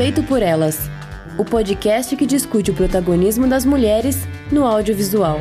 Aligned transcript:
Feito 0.00 0.22
por 0.22 0.42
Elas, 0.42 0.78
o 1.38 1.44
podcast 1.44 2.16
que 2.16 2.24
discute 2.24 2.70
o 2.70 2.74
protagonismo 2.74 3.46
das 3.46 3.66
mulheres 3.66 4.16
no 4.50 4.64
audiovisual. 4.64 5.36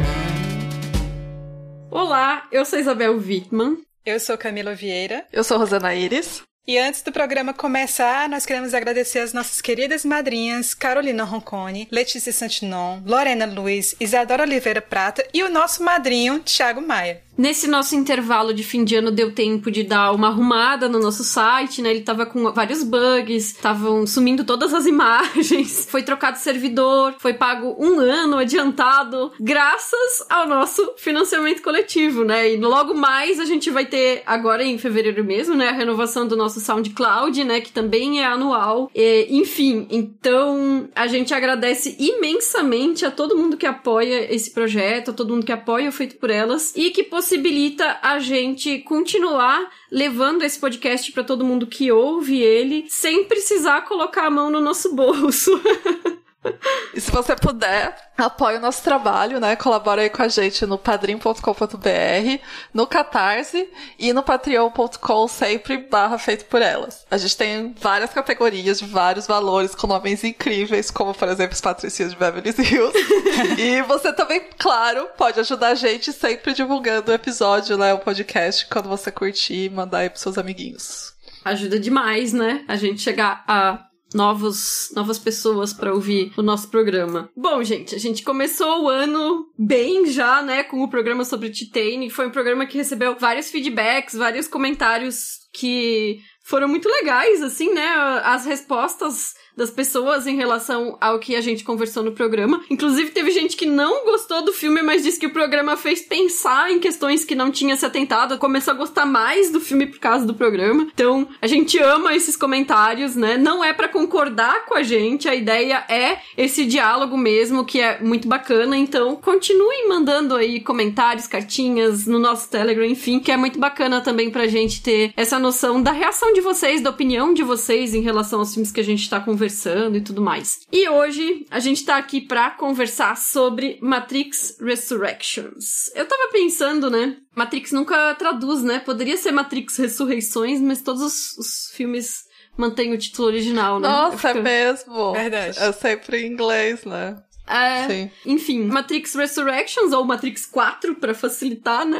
Olá, 1.89 2.45
eu 2.51 2.65
sou 2.65 2.77
Isabel 2.77 3.15
Wittmann. 3.15 3.77
Eu 4.05 4.19
sou 4.19 4.37
Camila 4.37 4.75
Vieira. 4.75 5.23
Eu 5.31 5.45
sou 5.45 5.57
Rosana 5.57 5.95
Iris. 5.95 6.43
E 6.67 6.77
antes 6.77 7.01
do 7.01 7.09
programa 7.09 7.53
começar, 7.53 8.27
nós 8.27 8.45
queremos 8.45 8.73
agradecer 8.73 9.19
as 9.19 9.31
nossas 9.31 9.61
queridas 9.61 10.03
madrinhas 10.03 10.73
Carolina 10.73 11.23
Roncone, 11.23 11.87
Letícia 11.89 12.33
Santinon, 12.33 12.99
Lorena 13.05 13.45
Luiz, 13.45 13.95
Isadora 13.97 14.43
Oliveira 14.43 14.81
Prata 14.81 15.25
e 15.33 15.41
o 15.41 15.49
nosso 15.49 15.81
madrinho, 15.81 16.41
Thiago 16.41 16.81
Maia. 16.81 17.21
Nesse 17.39 17.69
nosso 17.69 17.95
intervalo 17.95 18.53
de 18.53 18.65
fim 18.65 18.83
de 18.83 18.97
ano 18.97 19.11
deu 19.11 19.31
tempo 19.31 19.71
de 19.71 19.81
dar 19.81 20.11
uma 20.11 20.27
arrumada 20.27 20.89
no 20.89 20.99
nosso 20.99 21.23
site, 21.23 21.81
né? 21.81 21.89
Ele 21.89 22.01
tava 22.01 22.25
com 22.25 22.51
vários 22.51 22.83
bugs, 22.83 23.55
estavam 23.55 24.05
sumindo 24.05 24.43
todas 24.43 24.73
as 24.73 24.83
imagens, 24.85 25.87
foi 25.89 26.03
trocado 26.03 26.37
servidor, 26.37 27.15
foi 27.17 27.33
pago 27.33 27.77
um 27.79 27.97
ano 28.01 28.35
adiantado, 28.35 29.31
graças 29.39 30.25
ao 30.29 30.49
nosso 30.49 30.95
financiamento 30.97 31.61
coletivo, 31.61 32.25
né? 32.25 32.53
E 32.53 32.57
logo 32.57 32.93
mais 32.93 33.39
a 33.39 33.45
gente 33.45 33.69
vai 33.69 33.85
ter, 33.85 34.21
agora 34.25 34.61
em 34.61 34.77
fevereiro 34.77 35.23
mesmo, 35.23 35.55
né? 35.55 35.69
A 35.69 35.73
renovação 35.73 36.27
do 36.27 36.35
nosso 36.35 36.59
SoundCloud, 36.59 37.41
né? 37.45 37.61
Que 37.61 37.71
também 37.71 38.19
é 38.19 38.25
anual. 38.25 38.91
E, 38.93 39.27
enfim, 39.29 39.87
então 39.89 40.89
a 40.93 41.07
gente 41.07 41.33
agradece 41.33 41.95
imensamente 41.97 43.05
a 43.05 43.11
todo 43.11 43.37
mundo 43.37 43.55
que 43.55 43.65
apoia 43.65 44.27
esse 44.29 44.51
projeto, 44.51 45.11
a 45.11 45.13
todo 45.13 45.33
mundo 45.33 45.45
que 45.45 45.53
apoia 45.53 45.87
o 45.87 45.93
Feito 45.93 46.17
por 46.17 46.29
Elas 46.29 46.73
e 46.75 46.89
que 46.89 47.05
possibilita 47.29 47.99
a 48.01 48.17
gente 48.17 48.79
continuar 48.79 49.69
levando 49.91 50.41
esse 50.41 50.59
podcast 50.59 51.11
para 51.11 51.23
todo 51.23 51.45
mundo 51.45 51.67
que 51.67 51.91
ouve 51.91 52.41
ele 52.41 52.87
sem 52.89 53.25
precisar 53.25 53.81
colocar 53.81 54.25
a 54.25 54.31
mão 54.31 54.49
no 54.49 54.59
nosso 54.59 54.95
bolso. 54.95 55.51
E 56.91 56.99
se 56.99 57.11
você 57.11 57.35
puder, 57.35 57.95
apoie 58.17 58.57
o 58.57 58.59
nosso 58.59 58.83
trabalho, 58.83 59.39
né? 59.39 59.55
Colabora 59.55 60.01
aí 60.01 60.09
com 60.09 60.23
a 60.23 60.27
gente 60.27 60.65
no 60.65 60.77
padrim.com.br, 60.77 62.43
no 62.73 62.87
Catarse 62.87 63.69
e 63.97 64.11
no 64.11 64.23
patreon.com, 64.23 65.27
sempre 65.27 65.77
barra 65.77 66.17
feito 66.17 66.45
por 66.45 66.61
elas. 66.61 67.05
A 67.11 67.17
gente 67.17 67.37
tem 67.37 67.75
várias 67.79 68.11
categorias 68.11 68.79
de 68.79 68.85
vários 68.85 69.27
valores 69.27 69.75
com 69.75 69.85
nomes 69.85 70.23
incríveis, 70.23 70.89
como 70.89 71.13
por 71.13 71.27
exemplo 71.27 71.53
os 71.53 71.61
patricinhos 71.61 72.11
de 72.11 72.17
Beverly 72.17 72.49
Hills. 72.49 72.97
e 73.59 73.81
você 73.83 74.11
também, 74.11 74.41
claro, 74.57 75.07
pode 75.15 75.39
ajudar 75.39 75.69
a 75.69 75.75
gente 75.75 76.11
sempre 76.11 76.53
divulgando 76.53 77.11
o 77.11 77.15
episódio, 77.15 77.77
né? 77.77 77.93
O 77.93 77.99
podcast, 77.99 78.65
quando 78.65 78.89
você 78.89 79.11
curtir 79.11 79.65
e 79.65 79.69
mandar 79.69 79.99
aí 79.99 80.09
pros 80.09 80.23
seus 80.23 80.37
amiguinhos. 80.39 81.13
Ajuda 81.45 81.79
demais, 81.79 82.33
né? 82.33 82.65
A 82.67 82.75
gente 82.75 83.01
chegar 83.01 83.43
a 83.47 83.88
novos, 84.13 84.91
novas 84.95 85.19
pessoas 85.19 85.73
para 85.73 85.93
ouvir 85.93 86.31
o 86.37 86.41
nosso 86.41 86.69
programa. 86.69 87.29
Bom, 87.35 87.63
gente, 87.63 87.95
a 87.95 87.99
gente 87.99 88.23
começou 88.23 88.83
o 88.83 88.89
ano 88.89 89.47
bem 89.57 90.07
já, 90.07 90.41
né, 90.41 90.63
com 90.63 90.81
o 90.83 90.89
programa 90.89 91.23
sobre 91.23 91.49
Titane. 91.49 92.09
Foi 92.09 92.27
um 92.27 92.31
programa 92.31 92.65
que 92.65 92.77
recebeu 92.77 93.15
vários 93.17 93.49
feedbacks, 93.49 94.15
vários 94.15 94.47
comentários 94.47 95.39
que 95.53 96.19
foram 96.43 96.67
muito 96.67 96.89
legais, 96.89 97.43
assim, 97.43 97.71
né? 97.73 97.87
As 98.23 98.45
respostas 98.45 99.35
das 99.59 99.69
pessoas 99.69 100.25
em 100.25 100.37
relação 100.37 100.97
ao 101.01 101.19
que 101.19 101.35
a 101.35 101.41
gente 101.41 101.65
conversou 101.65 102.01
no 102.01 102.13
programa. 102.13 102.63
Inclusive, 102.69 103.11
teve 103.11 103.29
gente 103.29 103.57
que 103.57 103.65
não 103.65 104.05
gostou 104.05 104.43
do 104.43 104.53
filme, 104.53 104.81
mas 104.81 105.03
disse 105.03 105.19
que 105.19 105.27
o 105.27 105.33
programa 105.33 105.75
fez 105.75 106.01
pensar 106.01 106.71
em 106.71 106.79
questões 106.79 107.25
que 107.25 107.35
não 107.35 107.51
tinha 107.51 107.75
se 107.75 107.85
atentado, 107.85 108.37
começou 108.37 108.73
a 108.73 108.77
gostar 108.77 109.05
mais 109.05 109.51
do 109.51 109.59
filme 109.59 109.85
por 109.85 109.99
causa 109.99 110.25
do 110.25 110.33
programa. 110.33 110.87
Então, 110.93 111.27
a 111.41 111.45
gente 111.45 111.77
ama 111.77 112.15
esses 112.15 112.37
comentários, 112.37 113.17
né? 113.17 113.37
Não 113.37 113.61
é 113.61 113.73
para 113.73 113.89
concordar 113.89 114.65
com 114.65 114.75
a 114.75 114.81
gente, 114.81 115.27
a 115.27 115.35
ideia 115.35 115.83
é 115.89 116.19
esse 116.37 116.65
diálogo 116.65 117.17
mesmo, 117.17 117.65
que 117.65 117.81
é 117.81 117.99
muito 118.01 118.29
bacana. 118.29 118.77
Então, 118.77 119.17
continuem 119.17 119.89
mandando 119.89 120.35
aí 120.35 120.61
comentários, 120.61 121.27
cartinhas 121.27 122.07
no 122.07 122.17
nosso 122.17 122.49
Telegram, 122.49 122.85
enfim, 122.85 123.19
que 123.19 123.31
é 123.31 123.35
muito 123.35 123.59
bacana 123.59 123.99
também 123.99 124.31
pra 124.31 124.47
gente 124.47 124.81
ter 124.81 125.11
essa 125.17 125.37
noção 125.37 125.81
da 125.81 125.91
reação 125.91 126.31
de 126.31 126.39
vocês, 126.39 126.79
da 126.79 126.89
opinião 126.89 127.33
de 127.33 127.43
vocês 127.43 127.93
em 127.93 128.01
relação 128.01 128.39
aos 128.39 128.53
filmes 128.53 128.71
que 128.71 128.79
a 128.79 128.85
gente 128.85 129.09
tá 129.09 129.19
conversando 129.19 129.48
conversando 129.49 129.97
e 129.97 130.01
tudo 130.01 130.21
mais. 130.21 130.59
E 130.71 130.87
hoje 130.87 131.45
a 131.49 131.59
gente 131.59 131.83
tá 131.83 131.97
aqui 131.97 132.21
pra 132.21 132.51
conversar 132.51 133.17
sobre 133.17 133.79
Matrix 133.81 134.57
Resurrections. 134.61 135.91
Eu 135.95 136.05
tava 136.07 136.31
pensando, 136.31 136.89
né? 136.89 137.17
Matrix 137.35 137.71
nunca 137.71 138.13
traduz, 138.15 138.63
né? 138.63 138.79
Poderia 138.79 139.17
ser 139.17 139.31
Matrix 139.31 139.77
Ressurreições, 139.77 140.61
mas 140.61 140.81
todos 140.81 141.01
os, 141.01 141.37
os 141.37 141.71
filmes 141.73 142.23
mantêm 142.55 142.93
o 142.93 142.97
título 142.97 143.27
original, 143.27 143.79
né? 143.79 143.87
Nossa, 143.87 144.29
é 144.29 144.33
mesmo. 144.35 145.13
Verdade. 145.13 145.57
É 145.57 145.71
sempre 145.71 146.21
em 146.21 146.31
inglês, 146.31 146.83
né? 146.85 147.17
É, 147.49 148.09
enfim, 148.25 148.65
Matrix 148.65 149.15
Resurrections, 149.15 149.91
ou 149.91 150.05
Matrix 150.05 150.45
4, 150.45 150.95
pra 150.95 151.15
facilitar, 151.15 151.83
né? 151.83 151.99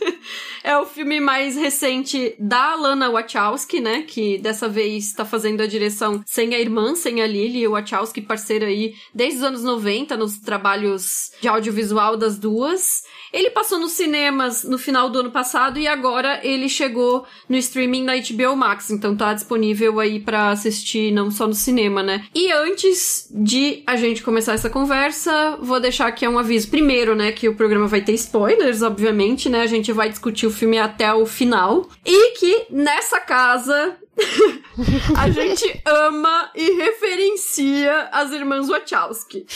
é 0.62 0.76
o 0.76 0.84
filme 0.84 1.18
mais 1.18 1.56
recente 1.56 2.34
da 2.38 2.74
Lana 2.74 3.10
Wachowski, 3.10 3.80
né? 3.80 4.02
Que 4.02 4.36
dessa 4.36 4.68
vez 4.68 5.14
tá 5.14 5.24
fazendo 5.24 5.62
a 5.62 5.66
direção 5.66 6.22
sem 6.26 6.54
a 6.54 6.60
irmã, 6.60 6.94
sem 6.94 7.22
a 7.22 7.26
Lily 7.26 7.66
Wachowski, 7.66 8.20
parceira 8.20 8.66
aí 8.66 8.94
desde 9.14 9.38
os 9.38 9.44
anos 9.44 9.64
90, 9.64 10.14
nos 10.16 10.38
trabalhos 10.38 11.32
de 11.40 11.48
audiovisual 11.48 12.16
das 12.16 12.38
duas. 12.38 13.02
Ele 13.32 13.50
passou 13.50 13.78
nos 13.78 13.92
cinemas 13.92 14.64
no 14.64 14.78
final 14.78 15.08
do 15.08 15.20
ano 15.20 15.30
passado 15.30 15.78
e 15.78 15.86
agora 15.86 16.40
ele 16.42 16.68
chegou 16.68 17.24
no 17.48 17.56
streaming 17.56 18.04
da 18.04 18.12
HBO 18.14 18.56
Max, 18.56 18.90
então 18.90 19.16
tá 19.16 19.32
disponível 19.32 19.98
aí 20.00 20.20
pra 20.20 20.50
assistir 20.50 21.12
não 21.12 21.30
só 21.30 21.46
no 21.46 21.54
cinema, 21.54 22.02
né? 22.02 22.24
E 22.34 22.52
antes 22.52 23.28
de 23.30 23.82
a 23.86 23.96
gente 23.96 24.22
começar 24.22 24.54
essa 24.54 24.68
conversa, 24.68 25.56
vou 25.60 25.80
deixar 25.80 26.06
aqui 26.06 26.26
um 26.28 26.38
aviso. 26.38 26.68
Primeiro, 26.68 27.14
né, 27.14 27.32
que 27.32 27.48
o 27.48 27.54
programa 27.54 27.86
vai 27.86 28.00
ter 28.00 28.12
spoilers, 28.12 28.82
obviamente, 28.82 29.48
né? 29.48 29.62
A 29.62 29.66
gente 29.66 29.92
vai 29.92 30.08
discutir 30.08 30.46
o 30.46 30.50
filme 30.50 30.78
até 30.78 31.12
o 31.12 31.24
final. 31.24 31.88
E 32.04 32.32
que 32.38 32.66
nessa 32.70 33.20
casa 33.20 33.96
a 35.16 35.30
gente 35.30 35.80
ama 35.86 36.50
e 36.54 36.72
referencia 36.72 38.08
as 38.12 38.32
irmãs 38.32 38.68
Wachowski. 38.68 39.46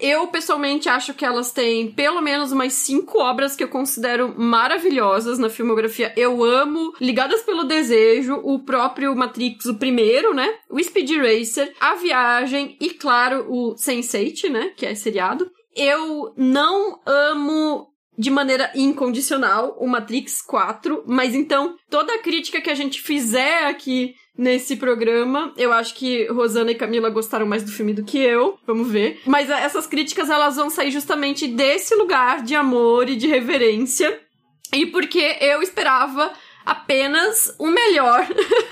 Eu, 0.00 0.26
pessoalmente, 0.28 0.88
acho 0.88 1.14
que 1.14 1.24
elas 1.24 1.52
têm 1.52 1.90
pelo 1.92 2.20
menos 2.20 2.52
umas 2.52 2.72
cinco 2.72 3.18
obras 3.18 3.56
que 3.56 3.64
eu 3.64 3.68
considero 3.68 4.34
maravilhosas 4.36 5.38
na 5.38 5.48
filmografia. 5.48 6.12
Eu 6.16 6.44
amo 6.44 6.92
Ligadas 7.00 7.42
pelo 7.42 7.64
Desejo, 7.64 8.40
o 8.42 8.58
próprio 8.60 9.14
Matrix, 9.16 9.66
o 9.66 9.76
primeiro, 9.76 10.34
né? 10.34 10.54
O 10.68 10.82
Speed 10.82 11.10
Racer, 11.16 11.74
A 11.80 11.94
Viagem 11.94 12.76
e, 12.80 12.90
claro, 12.90 13.46
o 13.48 13.74
Sense8, 13.74 14.50
né? 14.50 14.72
Que 14.76 14.86
é 14.86 14.94
seriado. 14.94 15.50
Eu 15.74 16.34
não 16.36 17.00
amo 17.06 17.91
de 18.16 18.30
maneira 18.30 18.70
incondicional 18.74 19.76
o 19.78 19.86
Matrix 19.86 20.42
4, 20.42 21.04
mas 21.06 21.34
então 21.34 21.76
toda 21.88 22.14
a 22.14 22.18
crítica 22.18 22.60
que 22.60 22.70
a 22.70 22.74
gente 22.74 23.00
fizer 23.00 23.66
aqui 23.66 24.14
nesse 24.36 24.76
programa, 24.76 25.52
eu 25.56 25.72
acho 25.72 25.94
que 25.94 26.26
Rosana 26.26 26.70
e 26.70 26.74
Camila 26.74 27.10
gostaram 27.10 27.46
mais 27.46 27.62
do 27.62 27.70
filme 27.70 27.92
do 27.92 28.04
que 28.04 28.18
eu, 28.18 28.58
vamos 28.66 28.90
ver. 28.90 29.20
Mas 29.26 29.50
essas 29.50 29.86
críticas 29.86 30.30
elas 30.30 30.56
vão 30.56 30.70
sair 30.70 30.90
justamente 30.90 31.46
desse 31.46 31.94
lugar 31.94 32.42
de 32.42 32.54
amor 32.54 33.08
e 33.08 33.16
de 33.16 33.26
reverência. 33.26 34.20
E 34.72 34.86
porque 34.86 35.36
eu 35.40 35.62
esperava 35.62 36.32
apenas 36.64 37.54
o 37.58 37.66
melhor, 37.66 38.26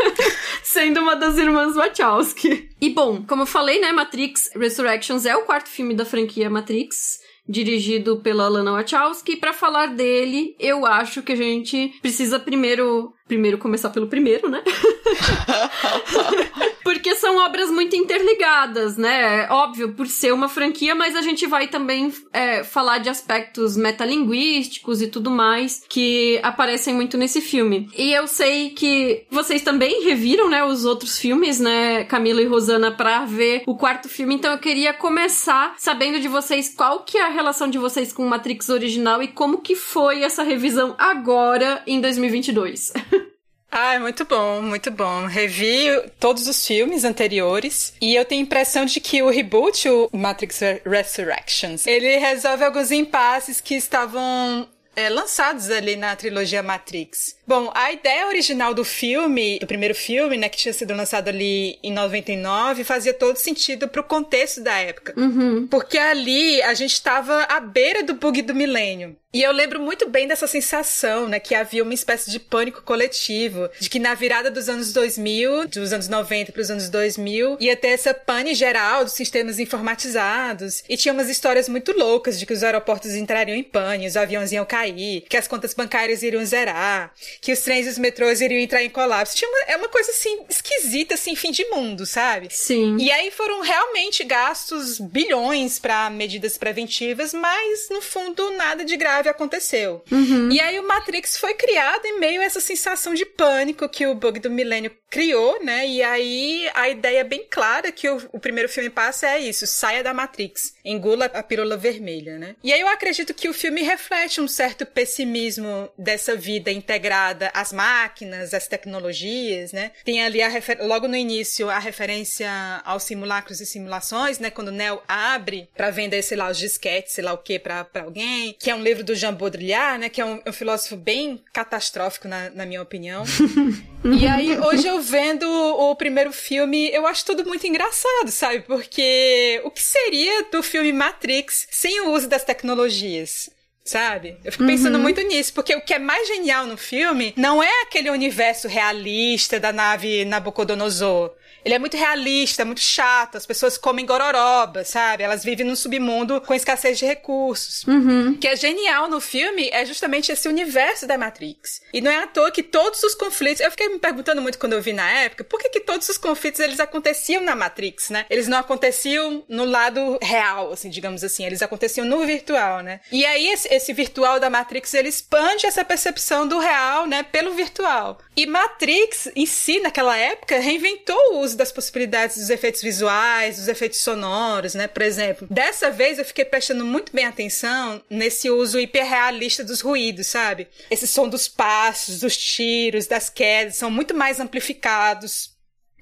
sendo 0.62 1.00
uma 1.00 1.14
das 1.14 1.36
irmãs 1.36 1.74
Wachowski. 1.74 2.70
E 2.80 2.88
bom, 2.90 3.22
como 3.26 3.42
eu 3.42 3.46
falei, 3.46 3.80
né, 3.80 3.92
Matrix 3.92 4.50
Resurrections 4.54 5.26
é 5.26 5.36
o 5.36 5.42
quarto 5.42 5.68
filme 5.68 5.94
da 5.94 6.04
franquia 6.04 6.48
Matrix 6.48 7.19
dirigido 7.50 8.18
pela 8.18 8.48
Lana 8.48 8.72
Wachowski. 8.72 9.36
Para 9.36 9.52
falar 9.52 9.88
dele, 9.88 10.54
eu 10.58 10.86
acho 10.86 11.22
que 11.22 11.32
a 11.32 11.36
gente 11.36 11.98
precisa 12.00 12.38
primeiro 12.38 13.12
primeiro 13.26 13.58
começar 13.58 13.90
pelo 13.90 14.06
primeiro, 14.06 14.48
né? 14.48 14.62
Porque 17.00 17.14
são 17.14 17.38
obras 17.38 17.70
muito 17.70 17.96
interligadas, 17.96 18.98
né? 18.98 19.48
Óbvio, 19.48 19.94
por 19.94 20.06
ser 20.06 20.34
uma 20.34 20.50
franquia, 20.50 20.94
mas 20.94 21.16
a 21.16 21.22
gente 21.22 21.46
vai 21.46 21.66
também 21.66 22.12
é, 22.30 22.62
falar 22.62 22.98
de 22.98 23.08
aspectos 23.08 23.74
metalinguísticos 23.74 25.00
e 25.00 25.06
tudo 25.06 25.30
mais 25.30 25.82
que 25.88 26.38
aparecem 26.42 26.92
muito 26.92 27.16
nesse 27.16 27.40
filme. 27.40 27.88
E 27.96 28.12
eu 28.12 28.26
sei 28.26 28.68
que 28.68 29.24
vocês 29.30 29.62
também 29.62 30.04
reviram, 30.04 30.50
né, 30.50 30.62
os 30.62 30.84
outros 30.84 31.18
filmes, 31.18 31.58
né, 31.58 32.04
Camila 32.04 32.42
e 32.42 32.46
Rosana, 32.46 32.90
pra 32.90 33.24
ver 33.24 33.62
o 33.66 33.74
quarto 33.74 34.06
filme, 34.06 34.34
então 34.34 34.52
eu 34.52 34.58
queria 34.58 34.92
começar 34.92 35.76
sabendo 35.78 36.20
de 36.20 36.28
vocês 36.28 36.68
qual 36.68 37.02
que 37.02 37.16
é 37.16 37.22
a 37.22 37.30
relação 37.30 37.70
de 37.70 37.78
vocês 37.78 38.12
com 38.12 38.26
Matrix 38.26 38.68
original 38.68 39.22
e 39.22 39.28
como 39.28 39.62
que 39.62 39.74
foi 39.74 40.22
essa 40.22 40.42
revisão 40.42 40.94
agora 40.98 41.82
em 41.86 41.98
2022. 41.98 42.92
Ah, 43.70 43.94
é 43.94 43.98
muito 43.98 44.24
bom, 44.24 44.60
muito 44.62 44.90
bom. 44.90 45.26
Revi 45.26 45.86
todos 46.18 46.46
os 46.46 46.66
filmes 46.66 47.04
anteriores 47.04 47.94
e 48.00 48.14
eu 48.14 48.24
tenho 48.24 48.42
a 48.42 48.44
impressão 48.44 48.84
de 48.84 49.00
que 49.00 49.22
o 49.22 49.30
reboot, 49.30 49.88
o 49.88 50.10
Matrix 50.12 50.60
Resurrections, 50.84 51.86
ele 51.86 52.16
resolve 52.16 52.64
alguns 52.64 52.90
impasses 52.90 53.60
que 53.60 53.74
estavam 53.74 54.68
é, 54.96 55.08
lançados 55.08 55.70
ali 55.70 55.96
na 55.96 56.14
trilogia 56.16 56.62
Matrix. 56.62 57.36
Bom, 57.46 57.70
a 57.74 57.92
ideia 57.92 58.26
original 58.26 58.74
do 58.74 58.84
filme, 58.84 59.58
do 59.58 59.66
primeiro 59.66 59.94
filme, 59.94 60.36
né, 60.36 60.48
que 60.48 60.58
tinha 60.58 60.72
sido 60.72 60.94
lançado 60.94 61.28
ali 61.28 61.78
em 61.82 61.92
99, 61.92 62.84
fazia 62.84 63.14
todo 63.14 63.36
sentido 63.36 63.88
pro 63.88 64.04
contexto 64.04 64.60
da 64.60 64.78
época. 64.78 65.14
Uhum. 65.16 65.66
Porque 65.68 65.96
ali 65.96 66.60
a 66.62 66.74
gente 66.74 66.92
estava 66.92 67.44
à 67.44 67.60
beira 67.60 68.02
do 68.02 68.14
bug 68.14 68.42
do 68.42 68.54
milênio. 68.54 69.16
E 69.32 69.42
eu 69.42 69.52
lembro 69.52 69.78
muito 69.78 70.08
bem 70.08 70.26
dessa 70.26 70.48
sensação, 70.48 71.28
né, 71.28 71.38
que 71.38 71.54
havia 71.54 71.84
uma 71.84 71.94
espécie 71.94 72.32
de 72.32 72.40
pânico 72.40 72.82
coletivo, 72.82 73.70
de 73.78 73.88
que 73.88 74.00
na 74.00 74.12
virada 74.12 74.50
dos 74.50 74.68
anos 74.68 74.92
2000, 74.92 75.68
dos 75.68 75.92
anos 75.92 76.08
90 76.08 76.50
para 76.50 76.60
os 76.60 76.70
anos 76.70 76.88
2000, 76.88 77.56
ia 77.60 77.76
ter 77.76 77.88
essa 77.88 78.12
pane 78.12 78.54
geral 78.54 79.04
dos 79.04 79.12
sistemas 79.12 79.60
informatizados, 79.60 80.82
e 80.88 80.96
tinha 80.96 81.14
umas 81.14 81.28
histórias 81.30 81.68
muito 81.68 81.96
loucas 81.96 82.40
de 82.40 82.44
que 82.44 82.52
os 82.52 82.64
aeroportos 82.64 83.14
entrariam 83.14 83.56
em 83.56 83.62
pane, 83.62 84.06
os 84.06 84.16
aviões 84.16 84.50
iam 84.50 84.64
cair, 84.64 85.24
que 85.28 85.36
as 85.36 85.46
contas 85.46 85.74
bancárias 85.74 86.24
iriam 86.24 86.44
zerar, 86.44 87.12
que 87.40 87.52
os 87.52 87.60
trens 87.60 87.86
e 87.86 87.90
os 87.90 87.98
metrôs 87.98 88.40
iriam 88.40 88.60
entrar 88.60 88.82
em 88.82 88.90
colapso. 88.90 89.36
Tinha 89.36 89.48
uma, 89.48 89.60
é 89.68 89.76
uma 89.76 89.88
coisa 89.88 90.10
assim 90.10 90.40
esquisita, 90.48 91.14
assim, 91.14 91.36
fim 91.36 91.52
de 91.52 91.64
mundo, 91.66 92.04
sabe? 92.04 92.48
Sim. 92.50 92.96
E 92.98 93.12
aí 93.12 93.30
foram 93.30 93.60
realmente 93.60 94.24
gastos 94.24 94.98
bilhões 94.98 95.78
para 95.78 96.10
medidas 96.10 96.58
preventivas, 96.58 97.32
mas 97.32 97.88
no 97.90 98.02
fundo 98.02 98.50
nada 98.56 98.84
de 98.84 98.96
grave 98.96 99.19
aconteceu. 99.28 100.02
Uhum. 100.10 100.50
E 100.50 100.60
aí 100.60 100.78
o 100.78 100.86
Matrix 100.86 101.36
foi 101.36 101.54
criado 101.54 102.04
em 102.06 102.18
meio 102.18 102.40
a 102.40 102.44
essa 102.44 102.60
sensação 102.60 103.14
de 103.14 103.24
pânico 103.24 103.88
que 103.88 104.06
o 104.06 104.14
bug 104.14 104.38
do 104.40 104.50
milênio 104.50 104.92
criou, 105.10 105.62
né? 105.62 105.86
E 105.86 106.02
aí 106.02 106.70
a 106.72 106.88
ideia 106.88 107.24
bem 107.24 107.44
clara 107.50 107.90
que 107.90 108.08
o, 108.08 108.16
o, 108.32 108.38
primeiro 108.38 108.68
filme 108.68 108.88
passa 108.88 109.28
é 109.28 109.40
isso: 109.40 109.66
saia 109.66 110.02
da 110.02 110.14
Matrix, 110.14 110.74
engula 110.84 111.26
a 111.26 111.42
pílula 111.42 111.76
vermelha, 111.76 112.38
né? 112.38 112.54
E 112.62 112.72
aí 112.72 112.80
eu 112.80 112.88
acredito 112.88 113.34
que 113.34 113.48
o 113.48 113.52
filme 113.52 113.82
reflete 113.82 114.40
um 114.40 114.48
certo 114.48 114.86
pessimismo 114.86 115.90
dessa 115.98 116.36
vida 116.36 116.70
integrada 116.70 117.50
às 117.52 117.72
máquinas, 117.72 118.54
às 118.54 118.68
tecnologias, 118.68 119.72
né? 119.72 119.90
Tem 120.04 120.22
ali 120.22 120.40
logo 120.86 121.08
no 121.08 121.16
início 121.16 121.68
a 121.68 121.78
referência 121.78 122.50
aos 122.84 123.02
simulacros 123.02 123.60
e 123.60 123.66
simulações, 123.66 124.38
né? 124.38 124.50
Quando 124.50 124.68
o 124.68 124.72
Neo 124.72 125.02
abre 125.08 125.68
para 125.74 125.90
vender, 125.90 126.22
sei 126.22 126.36
lá, 126.36 126.48
os 126.50 126.58
disquetes, 126.58 127.14
sei 127.14 127.24
lá 127.24 127.32
o 127.32 127.38
que, 127.38 127.58
para 127.58 127.86
alguém, 127.94 128.54
que 128.58 128.70
é 128.70 128.74
um 128.74 128.82
livro 128.82 129.02
do 129.02 129.09
Jean 129.14 129.34
Baudrillard, 129.34 129.98
né? 129.98 130.08
Que 130.08 130.20
é 130.20 130.24
um, 130.24 130.40
um 130.46 130.52
filósofo 130.52 130.96
bem 130.96 131.42
catastrófico, 131.52 132.28
na, 132.28 132.50
na 132.50 132.66
minha 132.66 132.82
opinião. 132.82 133.24
e 134.04 134.26
aí, 134.26 134.58
hoje 134.58 134.86
eu 134.86 135.00
vendo 135.00 135.48
o 135.48 135.94
primeiro 135.96 136.32
filme, 136.32 136.88
eu 136.92 137.06
acho 137.06 137.24
tudo 137.24 137.44
muito 137.44 137.66
engraçado, 137.66 138.30
sabe? 138.30 138.60
Porque 138.60 139.60
o 139.64 139.70
que 139.70 139.82
seria 139.82 140.44
do 140.50 140.62
filme 140.62 140.92
Matrix 140.92 141.66
sem 141.70 142.00
o 142.02 142.10
uso 142.12 142.28
das 142.28 142.44
tecnologias? 142.44 143.50
sabe? 143.82 144.36
Eu 144.44 144.52
fico 144.52 144.64
pensando 144.66 144.96
Uhum. 144.96 145.02
muito 145.02 145.20
nisso, 145.22 145.52
porque 145.52 145.74
o 145.74 145.80
que 145.80 145.94
é 145.94 145.98
mais 145.98 146.28
genial 146.28 146.64
no 146.64 146.76
filme 146.76 147.32
não 147.36 147.60
é 147.60 147.82
aquele 147.82 148.08
universo 148.10 148.68
realista 148.68 149.58
da 149.58 149.72
nave 149.72 150.24
Nabucodonosor. 150.24 151.32
Ele 151.64 151.74
é 151.74 151.78
muito 151.78 151.96
realista, 151.96 152.64
muito 152.64 152.80
chato. 152.80 153.36
As 153.36 153.46
pessoas 153.46 153.76
comem 153.76 154.06
gororoba, 154.06 154.84
sabe? 154.84 155.22
Elas 155.22 155.44
vivem 155.44 155.66
num 155.66 155.76
submundo 155.76 156.40
com 156.40 156.54
escassez 156.54 156.98
de 156.98 157.06
recursos. 157.06 157.84
Uhum. 157.84 158.30
O 158.30 158.38
que 158.38 158.48
é 158.48 158.56
genial 158.56 159.08
no 159.08 159.20
filme 159.20 159.68
é 159.72 159.84
justamente 159.84 160.32
esse 160.32 160.48
universo 160.48 161.06
da 161.06 161.18
Matrix. 161.18 161.82
E 161.92 162.00
não 162.00 162.10
é 162.10 162.22
à 162.22 162.26
toa 162.26 162.50
que 162.50 162.62
todos 162.62 163.02
os 163.02 163.14
conflitos. 163.14 163.60
Eu 163.60 163.70
fiquei 163.70 163.88
me 163.88 163.98
perguntando 163.98 164.40
muito 164.40 164.58
quando 164.58 164.72
eu 164.72 164.82
vi 164.82 164.92
na 164.92 165.08
época, 165.10 165.44
por 165.44 165.60
que, 165.60 165.68
que 165.68 165.80
todos 165.80 166.08
os 166.08 166.18
conflitos 166.18 166.60
eles 166.60 166.80
aconteciam 166.80 167.42
na 167.42 167.54
Matrix, 167.54 168.10
né? 168.10 168.26
Eles 168.30 168.48
não 168.48 168.58
aconteciam 168.58 169.44
no 169.48 169.64
lado 169.64 170.18
real, 170.22 170.72
assim, 170.72 170.90
digamos 170.90 171.22
assim. 171.24 171.44
Eles 171.44 171.62
aconteciam 171.62 172.06
no 172.06 172.24
virtual, 172.24 172.80
né? 172.80 173.00
E 173.12 173.24
aí 173.24 173.48
esse, 173.48 173.68
esse 173.72 173.92
virtual 173.92 174.38
da 174.40 174.50
Matrix 174.50 174.94
ele 174.94 175.08
expande 175.08 175.66
essa 175.66 175.84
percepção 175.84 176.46
do 176.46 176.58
real, 176.58 177.06
né, 177.06 177.22
pelo 177.22 177.52
virtual. 177.52 178.18
E 178.36 178.46
Matrix 178.46 179.30
em 179.34 179.46
si, 179.46 179.80
naquela 179.80 180.16
época, 180.16 180.58
reinventou 180.58 181.16
o 181.32 181.38
uso 181.40 181.49
das 181.54 181.72
possibilidades 181.72 182.36
dos 182.36 182.50
efeitos 182.50 182.82
visuais, 182.82 183.56
dos 183.56 183.68
efeitos 183.68 184.00
sonoros, 184.00 184.74
né? 184.74 184.86
Por 184.86 185.02
exemplo, 185.02 185.46
dessa 185.50 185.90
vez 185.90 186.18
eu 186.18 186.24
fiquei 186.24 186.44
prestando 186.44 186.84
muito 186.84 187.12
bem 187.12 187.24
atenção 187.24 188.02
nesse 188.08 188.50
uso 188.50 188.78
hiperrealista 188.78 189.64
dos 189.64 189.80
ruídos, 189.80 190.26
sabe? 190.26 190.68
Esse 190.90 191.06
som 191.06 191.28
dos 191.28 191.48
passos, 191.48 192.20
dos 192.20 192.36
tiros, 192.36 193.06
das 193.06 193.28
quedas, 193.28 193.76
são 193.76 193.90
muito 193.90 194.14
mais 194.14 194.40
amplificados 194.40 195.50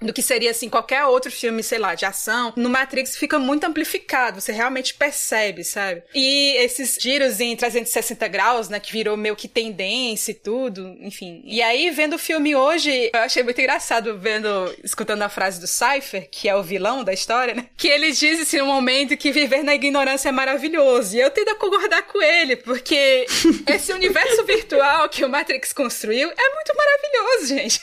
do 0.01 0.13
que 0.13 0.23
seria 0.23 0.51
assim 0.51 0.69
qualquer 0.69 1.05
outro 1.05 1.31
filme, 1.31 1.63
sei 1.63 1.79
lá, 1.79 1.95
de 1.95 2.05
ação, 2.05 2.53
no 2.57 2.69
Matrix 2.69 3.17
fica 3.17 3.39
muito 3.39 3.65
amplificado, 3.65 4.41
você 4.41 4.53
realmente 4.53 4.95
percebe, 4.95 5.65
sabe? 5.65 6.03
E 6.15 6.55
esses 6.57 6.99
giros 7.01 7.41
em 7.41 7.55
360 7.57 8.29
graus, 8.29 8.69
né, 8.69 8.81
que 8.81 8.93
virou 8.93 9.17
meio 9.17 9.37
que 9.37 9.49
tendência 9.49 10.31
e 10.31 10.35
tudo, 10.35 10.97
enfim. 11.01 11.43
E 11.45 11.63
aí 11.63 11.91
vendo 11.91 12.15
o 12.15 12.19
filme 12.19 12.55
hoje, 12.55 13.11
eu 13.13 13.21
achei 13.21 13.43
muito 13.43 13.61
engraçado 13.61 14.19
vendo, 14.19 14.49
escutando 14.83 15.23
a 15.23 15.29
frase 15.29 15.61
do 15.61 15.67
Cypher, 15.67 16.29
que 16.31 16.49
é 16.49 16.55
o 16.55 16.63
vilão 16.63 17.03
da 17.03 17.13
história, 17.13 17.55
né? 17.55 17.67
Que 17.77 17.89
ele 17.89 18.13
diz 18.13 18.41
assim 18.41 18.59
no 18.59 18.67
momento 18.67 19.17
que 19.17 19.33
viver 19.33 19.63
na 19.63 19.75
ignorância 19.75 20.29
é 20.29 20.33
maravilhoso. 20.33 21.17
E 21.17 21.21
eu 21.21 21.31
tento 21.31 21.55
concordar 21.57 22.03
com 22.03 22.23
ele, 22.23 22.57
porque 22.57 23.27
esse 23.67 23.93
universo 23.93 24.45
virtual 24.45 25.09
que 25.09 25.25
o 25.25 25.29
Matrix 25.29 25.73
construiu 25.73 26.31
é 26.31 26.55
muito 26.55 26.73
maravilhoso, 26.77 27.47
gente. 27.49 27.81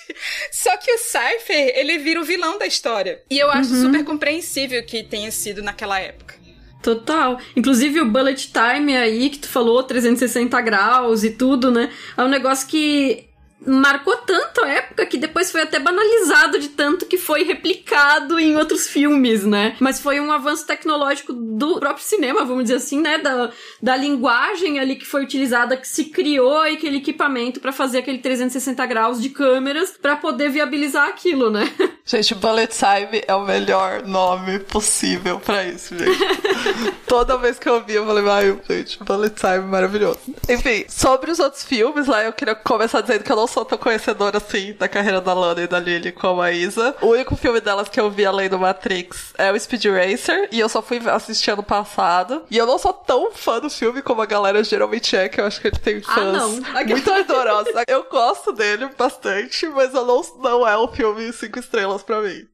Só 0.52 0.76
que 0.78 0.92
o 0.92 0.98
Cypher, 0.98 1.74
ele 1.76 1.98
vira 2.06 2.22
o 2.22 2.24
vilão 2.24 2.60
da 2.60 2.68
história. 2.68 3.24
E 3.30 3.40
eu 3.40 3.50
acho 3.50 3.74
super 3.82 4.06
compreensível 4.06 4.86
que 4.86 5.04
tenha 5.04 5.32
sido 5.32 5.64
naquela 5.64 6.00
época. 6.00 6.36
Total. 6.82 7.40
Inclusive 7.56 8.00
o 8.00 8.06
bullet 8.06 8.52
time 8.52 8.96
aí 8.96 9.32
que 9.32 9.40
tu 9.40 9.50
falou, 9.50 9.82
360 9.82 10.62
graus 10.62 11.24
e 11.24 11.32
tudo, 11.32 11.72
né? 11.72 11.92
É 12.16 12.24
um 12.24 12.28
negócio 12.28 12.68
que 12.68 13.26
marcou 13.66 14.16
tanto 14.18 14.64
a 14.64 14.70
época 14.70 15.06
que 15.06 15.18
depois 15.18 15.52
foi 15.52 15.62
até 15.62 15.80
banalizado 15.80 16.60
de 16.60 16.70
tanto 16.70 17.06
que 17.06 17.18
foi 17.18 17.44
replicado 17.44 18.40
em 18.40 18.56
outros 18.56 18.88
filmes, 18.88 19.44
né? 19.44 19.76
Mas 19.80 20.00
foi 20.00 20.20
um 20.20 20.32
avanço 20.32 20.66
tecnológico 20.66 21.34
do 21.34 21.80
próprio 21.80 22.06
cinema, 22.06 22.46
vamos 22.46 22.66
dizer 22.66 22.76
assim, 22.76 23.02
né? 23.02 23.18
Da, 23.18 23.52
da 23.82 23.96
linguagem 23.96 24.80
ali 24.80 24.96
que 24.96 25.06
foi 25.06 25.24
utilizada, 25.24 25.78
que 25.78 25.88
se 25.88 26.06
criou 26.06 26.62
aquele 26.62 26.98
equipamento 26.98 27.60
para 27.60 27.72
fazer 27.72 28.00
aquele 28.00 28.20
360 28.20 28.86
graus 28.86 29.22
de 29.22 29.30
câmeras 29.30 29.92
para 29.92 30.16
poder 30.16 30.50
viabilizar 30.50 31.08
aquilo, 31.08 31.50
né? 31.50 31.72
Gente, 32.08 32.36
Bullet 32.36 32.72
Time 32.72 33.24
é 33.28 33.34
o 33.34 33.44
melhor 33.44 34.04
nome 34.04 34.60
possível 34.60 35.40
pra 35.40 35.64
isso, 35.64 35.98
gente. 35.98 36.20
Toda 37.08 37.36
vez 37.36 37.58
que 37.58 37.68
eu 37.68 37.84
vi, 37.84 37.94
eu 37.94 38.06
falei, 38.06 38.30
ai, 38.30 38.60
gente, 38.70 39.04
Bullet 39.04 39.34
Time 39.34 39.62
maravilhoso. 39.62 40.20
Enfim, 40.48 40.86
sobre 40.88 41.32
os 41.32 41.40
outros 41.40 41.64
filmes 41.64 42.06
lá, 42.06 42.24
eu 42.24 42.32
queria 42.32 42.54
começar 42.54 43.02
dizendo 43.02 43.24
que 43.24 43.32
eu 43.32 43.36
não 43.36 43.48
sou 43.56 43.64
tão 43.64 43.78
conhecedora 43.78 44.38
assim 44.38 44.74
da 44.74 44.90
carreira 44.90 45.22
da 45.22 45.34
Lana 45.34 45.62
e 45.62 45.68
da 45.68 45.80
Lily 45.80 46.12
como 46.12 46.42
a 46.42 46.52
Isa. 46.52 46.94
O 47.02 47.08
único 47.08 47.38
filme 47.38 47.62
delas 47.62 47.88
que 47.88 47.98
eu 47.98 48.12
vi 48.12 48.26
além 48.26 48.50
do 48.50 48.60
Matrix 48.60 49.34
é 49.38 49.50
o 49.50 49.58
Speed 49.58 49.86
Racer, 49.86 50.50
e 50.52 50.60
eu 50.60 50.68
só 50.68 50.82
fui 50.82 51.00
assistir 51.10 51.52
ano 51.52 51.64
passado. 51.64 52.44
E 52.52 52.58
eu 52.58 52.66
não 52.66 52.78
sou 52.78 52.92
tão 52.92 53.32
fã 53.32 53.62
do 53.62 53.70
filme 53.70 54.02
como 54.02 54.22
a 54.22 54.26
galera 54.26 54.62
geralmente 54.62 55.16
é, 55.16 55.30
que 55.30 55.40
eu 55.40 55.46
acho 55.46 55.62
que 55.62 55.68
ele 55.68 55.80
tem 55.80 56.02
fãs 56.02 56.62
Ah, 56.76 56.84
muito 56.84 57.10
ardorosos. 57.10 57.74
Eu 57.88 58.04
gosto 58.12 58.52
dele 58.52 58.90
bastante, 58.98 59.66
mas 59.68 59.94
eu 59.94 60.06
não, 60.06 60.22
não 60.42 60.68
é 60.68 60.78
um 60.78 60.90
filme 60.90 61.32
cinco 61.32 61.58
estrelas 61.58 62.04
pra 62.04 62.20
mim. 62.22 62.46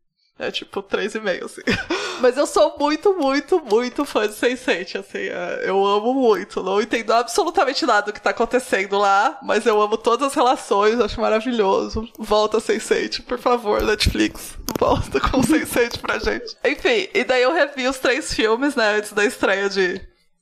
É 0.41 0.49
tipo 0.51 0.81
3,5, 0.81 1.45
assim. 1.45 1.61
Mas 2.19 2.35
eu 2.35 2.47
sou 2.47 2.75
muito, 2.79 3.13
muito, 3.15 3.59
muito 3.59 4.05
fã 4.05 4.27
de 4.27 4.33
Sense8, 4.33 4.99
assim. 4.99 5.19
é, 5.19 5.63
Eu 5.65 5.85
amo 5.85 6.13
muito. 6.13 6.63
Não 6.63 6.81
entendo 6.81 7.11
absolutamente 7.11 7.85
nada 7.85 8.07
do 8.07 8.13
que 8.13 8.21
tá 8.21 8.31
acontecendo 8.31 8.97
lá, 8.97 9.37
mas 9.43 9.65
eu 9.65 9.81
amo 9.81 9.97
todas 9.97 10.27
as 10.27 10.33
relações, 10.33 10.99
acho 10.99 11.19
maravilhoso. 11.21 12.07
Volta 12.17 12.57
Sense8, 12.59 13.23
por 13.23 13.39
favor, 13.39 13.81
Netflix. 13.81 14.57
Volta 14.79 15.19
com 15.19 15.41
Sense8 15.41 15.99
pra 15.99 16.19
gente. 16.19 16.55
Enfim, 16.63 17.07
e 17.13 17.23
daí 17.23 17.41
eu 17.43 17.53
revi 17.53 17.87
os 17.87 17.97
três 17.99 18.33
filmes, 18.33 18.75
né, 18.75 18.97
antes 18.97 19.13
da 19.13 19.23
estreia 19.25 19.69
de 19.69 20.01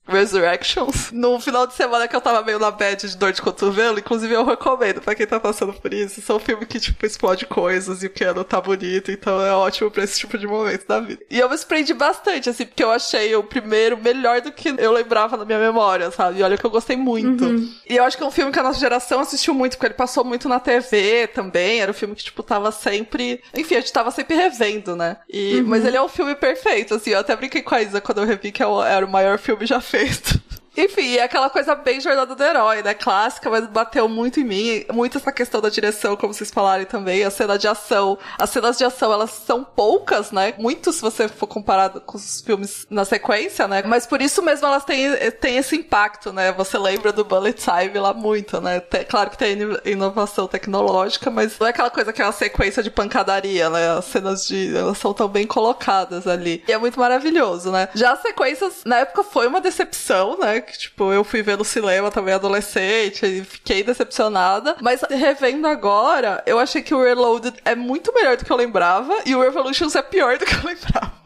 Resurrections. 0.09 1.11
No 1.11 1.39
final 1.39 1.67
de 1.67 1.73
semana 1.73 2.07
que 2.07 2.15
eu 2.15 2.21
tava 2.21 2.43
meio 2.43 2.59
na 2.59 2.71
bad 2.71 3.07
de 3.07 3.17
dor 3.17 3.31
de 3.31 3.41
cotovelo, 3.41 3.99
inclusive 3.99 4.33
eu 4.33 4.45
recomendo 4.45 5.01
pra 5.01 5.15
quem 5.15 5.25
tá 5.25 5.39
passando 5.39 5.73
por 5.73 5.93
isso. 5.93 6.21
São 6.21 6.39
filmes 6.39 6.67
que, 6.67 6.79
tipo, 6.79 7.05
explode 7.05 7.45
coisas 7.45 8.03
e 8.03 8.07
o 8.07 8.09
piano 8.09 8.43
tá 8.43 8.59
bonito, 8.59 9.11
então 9.11 9.43
é 9.45 9.53
ótimo 9.53 9.91
pra 9.91 10.03
esse 10.03 10.19
tipo 10.19 10.37
de 10.37 10.47
momento 10.47 10.87
da 10.87 10.99
vida. 10.99 11.21
E 11.29 11.39
eu 11.39 11.49
me 11.49 11.57
surpreendi 11.57 11.93
bastante, 11.93 12.49
assim, 12.49 12.65
porque 12.65 12.83
eu 12.83 12.91
achei 12.91 13.35
o 13.35 13.43
primeiro 13.43 13.97
melhor 13.97 14.41
do 14.41 14.51
que 14.51 14.73
eu 14.77 14.91
lembrava 14.91 15.37
na 15.37 15.45
minha 15.45 15.59
memória, 15.59 16.11
sabe? 16.11 16.39
E 16.39 16.43
olha 16.43 16.57
que 16.57 16.65
eu 16.65 16.69
gostei 16.69 16.97
muito. 16.97 17.45
E 17.87 17.95
eu 17.95 18.03
acho 18.03 18.17
que 18.17 18.23
é 18.23 18.25
um 18.25 18.31
filme 18.31 18.51
que 18.51 18.59
a 18.59 18.63
nossa 18.63 18.79
geração 18.79 19.19
assistiu 19.19 19.53
muito, 19.53 19.73
porque 19.73 19.87
ele 19.87 19.93
passou 19.93 20.23
muito 20.23 20.47
na 20.49 20.59
TV 20.59 21.27
também. 21.27 21.81
Era 21.81 21.91
um 21.91 21.93
filme 21.93 22.15
que, 22.15 22.23
tipo, 22.23 22.43
tava 22.43 22.71
sempre. 22.71 23.41
Enfim, 23.55 23.75
a 23.75 23.79
gente 23.79 23.93
tava 23.93 24.11
sempre 24.11 24.35
revendo, 24.35 24.95
né? 24.95 25.17
E... 25.29 25.61
Mas 25.61 25.85
ele 25.85 25.97
é 25.97 26.01
um 26.01 26.07
filme 26.07 26.35
perfeito, 26.35 26.95
assim. 26.95 27.11
Eu 27.11 27.19
até 27.19 27.35
brinquei 27.35 27.61
com 27.61 27.75
a 27.75 27.81
Isa 27.81 28.01
quando 28.01 28.19
eu 28.19 28.25
revi 28.25 28.51
que 28.51 28.63
é 28.63 28.69
era 28.89 29.05
o 29.05 29.09
maior 29.09 29.37
filme 29.37 29.65
já 29.65 29.81
feito. 29.81 29.98
taste. 29.99 30.48
Enfim, 30.77 31.17
é 31.17 31.23
aquela 31.23 31.49
coisa 31.49 31.75
bem 31.75 31.99
jornada 31.99 32.35
do 32.35 32.43
herói, 32.43 32.81
né? 32.81 32.93
Clássica, 32.93 33.49
mas 33.49 33.67
bateu 33.67 34.07
muito 34.07 34.39
em 34.39 34.43
mim. 34.43 34.85
Muito 34.93 35.17
essa 35.17 35.31
questão 35.31 35.61
da 35.61 35.69
direção, 35.69 36.15
como 36.15 36.33
vocês 36.33 36.51
falaram 36.51 36.85
também. 36.85 37.23
A 37.23 37.29
cena 37.29 37.57
de 37.57 37.67
ação. 37.67 38.17
As 38.38 38.49
cenas 38.49 38.77
de 38.77 38.83
ação, 38.83 39.11
elas 39.11 39.31
são 39.31 39.63
poucas, 39.63 40.31
né? 40.31 40.53
Muito 40.57 40.93
se 40.93 41.01
você 41.01 41.27
for 41.27 41.47
comparado 41.47 42.01
com 42.01 42.17
os 42.17 42.41
filmes 42.41 42.85
na 42.89 43.03
sequência, 43.05 43.67
né? 43.67 43.83
Mas 43.85 44.05
por 44.05 44.21
isso 44.21 44.41
mesmo 44.41 44.67
elas 44.67 44.85
têm, 44.85 45.09
têm 45.31 45.57
esse 45.57 45.75
impacto, 45.75 46.31
né? 46.31 46.51
Você 46.53 46.77
lembra 46.77 47.11
do 47.11 47.25
Bullet 47.25 47.59
Time 47.59 47.99
lá 47.99 48.13
muito, 48.13 48.61
né? 48.61 48.79
Tem, 48.79 49.03
claro 49.03 49.29
que 49.29 49.38
tem 49.38 49.57
inovação 49.85 50.47
tecnológica, 50.47 51.29
mas 51.29 51.57
não 51.59 51.67
é 51.67 51.71
aquela 51.71 51.89
coisa 51.89 52.13
que 52.13 52.21
é 52.21 52.25
uma 52.25 52.31
sequência 52.31 52.81
de 52.83 52.91
pancadaria, 52.91 53.69
né? 53.69 53.89
As 53.97 54.05
cenas 54.05 54.47
de. 54.47 54.75
Elas 54.75 54.97
são 54.97 55.13
tão 55.13 55.27
bem 55.27 55.45
colocadas 55.45 56.27
ali. 56.27 56.63
E 56.67 56.71
é 56.71 56.77
muito 56.77 56.99
maravilhoso, 56.99 57.71
né? 57.71 57.89
Já 57.93 58.13
as 58.13 58.21
sequências, 58.21 58.83
na 58.85 58.97
época 58.97 59.23
foi 59.23 59.47
uma 59.47 59.59
decepção, 59.59 60.38
né? 60.38 60.63
Que, 60.69 60.77
tipo, 60.77 61.11
eu 61.11 61.23
fui 61.23 61.41
ver 61.41 61.57
no 61.57 61.65
cinema 61.65 62.11
também 62.11 62.33
adolescente 62.33 63.25
e 63.25 63.43
fiquei 63.43 63.81
decepcionada. 63.81 64.75
Mas 64.81 65.01
revendo 65.09 65.67
agora, 65.67 66.43
eu 66.45 66.59
achei 66.59 66.83
que 66.83 66.93
o 66.93 67.03
Reloaded 67.03 67.57
é 67.65 67.73
muito 67.73 68.13
melhor 68.13 68.38
do 68.38 68.45
que 68.45 68.51
eu 68.51 68.57
lembrava 68.57 69.13
e 69.25 69.35
o 69.35 69.41
Revolutions 69.41 69.95
é 69.95 70.01
pior 70.03 70.38
do 70.38 70.45
que 70.45 70.53
eu 70.53 70.61
lembrava. 70.69 71.19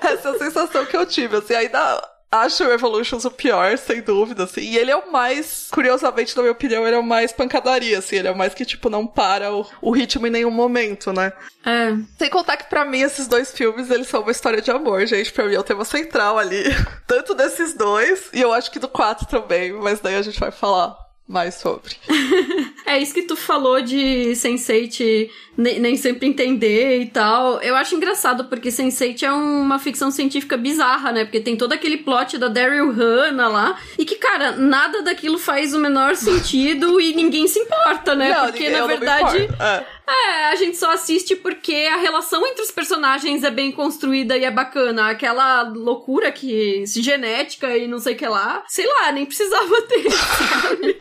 Essa 0.00 0.28
é 0.28 0.32
a 0.32 0.38
sensação 0.38 0.86
que 0.86 0.96
eu 0.96 1.04
tive, 1.04 1.36
assim, 1.36 1.54
ainda 1.54 2.02
acho 2.32 2.64
o 2.64 2.72
Evolutions 2.72 3.26
o 3.26 3.30
pior, 3.30 3.76
sem 3.76 4.00
dúvida, 4.00 4.44
assim. 4.44 4.62
E 4.62 4.78
ele 4.78 4.90
é 4.90 4.96
o 4.96 5.12
mais, 5.12 5.68
curiosamente, 5.70 6.34
na 6.34 6.42
minha 6.42 6.52
opinião, 6.52 6.86
ele 6.86 6.96
é 6.96 6.98
o 6.98 7.02
mais 7.02 7.32
pancadaria, 7.32 7.98
assim. 7.98 8.16
Ele 8.16 8.28
é 8.28 8.32
o 8.32 8.36
mais 8.36 8.54
que, 8.54 8.64
tipo, 8.64 8.88
não 8.88 9.06
para 9.06 9.52
o, 9.52 9.66
o 9.82 9.90
ritmo 9.90 10.26
em 10.26 10.30
nenhum 10.30 10.50
momento, 10.50 11.12
né? 11.12 11.32
É. 11.64 11.94
Sem 12.18 12.30
contar 12.30 12.56
que, 12.56 12.68
pra 12.68 12.84
mim, 12.84 13.02
esses 13.02 13.28
dois 13.28 13.52
filmes, 13.52 13.90
eles 13.90 14.08
são 14.08 14.22
uma 14.22 14.32
história 14.32 14.62
de 14.62 14.70
amor, 14.70 15.04
gente. 15.06 15.32
Pra 15.32 15.44
mim, 15.44 15.54
é 15.54 15.60
o 15.60 15.64
tema 15.64 15.84
central 15.84 16.38
ali. 16.38 16.64
Tanto 17.06 17.34
desses 17.34 17.74
dois, 17.74 18.30
e 18.32 18.40
eu 18.40 18.52
acho 18.52 18.70
que 18.70 18.78
do 18.78 18.88
quatro 18.88 19.26
também, 19.26 19.72
mas 19.72 20.00
daí 20.00 20.16
a 20.16 20.22
gente 20.22 20.40
vai 20.40 20.50
falar 20.50 20.96
mais 21.32 21.54
sobre. 21.54 21.96
é 22.86 22.98
isso 22.98 23.14
que 23.14 23.22
tu 23.22 23.34
falou 23.34 23.80
de 23.80 24.32
Sense8 24.34 25.30
nem, 25.56 25.80
nem, 25.80 25.96
sempre 25.96 26.28
entender 26.28 27.00
e 27.00 27.06
tal. 27.06 27.60
Eu 27.60 27.74
acho 27.74 27.94
engraçado 27.94 28.44
porque 28.44 28.68
Sense8 28.68 29.22
é 29.22 29.32
uma 29.32 29.78
ficção 29.78 30.10
científica 30.10 30.56
bizarra, 30.56 31.12
né? 31.12 31.24
Porque 31.24 31.40
tem 31.40 31.56
todo 31.56 31.72
aquele 31.72 31.98
plot 31.98 32.38
da 32.38 32.48
Daryl 32.48 32.90
Hannah 32.90 33.48
lá 33.48 33.78
e 33.98 34.04
que, 34.04 34.16
cara, 34.16 34.52
nada 34.52 35.02
daquilo 35.02 35.38
faz 35.38 35.74
o 35.74 35.78
menor 35.78 36.16
sentido 36.16 37.00
e 37.00 37.14
ninguém 37.14 37.48
se 37.48 37.58
importa, 37.58 38.14
né? 38.14 38.30
Não, 38.30 38.46
porque 38.46 38.70
na 38.70 38.86
verdade 38.86 39.48
é. 39.58 39.84
É, 40.06 40.44
a 40.46 40.56
gente 40.56 40.76
só 40.76 40.92
assiste 40.92 41.36
porque 41.36 41.88
a 41.92 41.96
relação 41.96 42.44
entre 42.46 42.62
os 42.62 42.70
personagens 42.70 43.44
é 43.44 43.50
bem 43.50 43.70
construída 43.70 44.36
e 44.36 44.44
é 44.44 44.50
bacana. 44.50 45.10
Aquela 45.10 45.62
loucura 45.62 46.30
que 46.32 46.84
genética 46.86 47.76
e 47.76 47.86
não 47.86 47.98
sei 47.98 48.14
o 48.14 48.16
que 48.16 48.26
lá. 48.26 48.64
Sei 48.68 48.86
lá, 48.86 49.12
nem 49.12 49.24
precisava 49.24 49.82
ter, 49.88 50.10
sabe? 50.10 50.98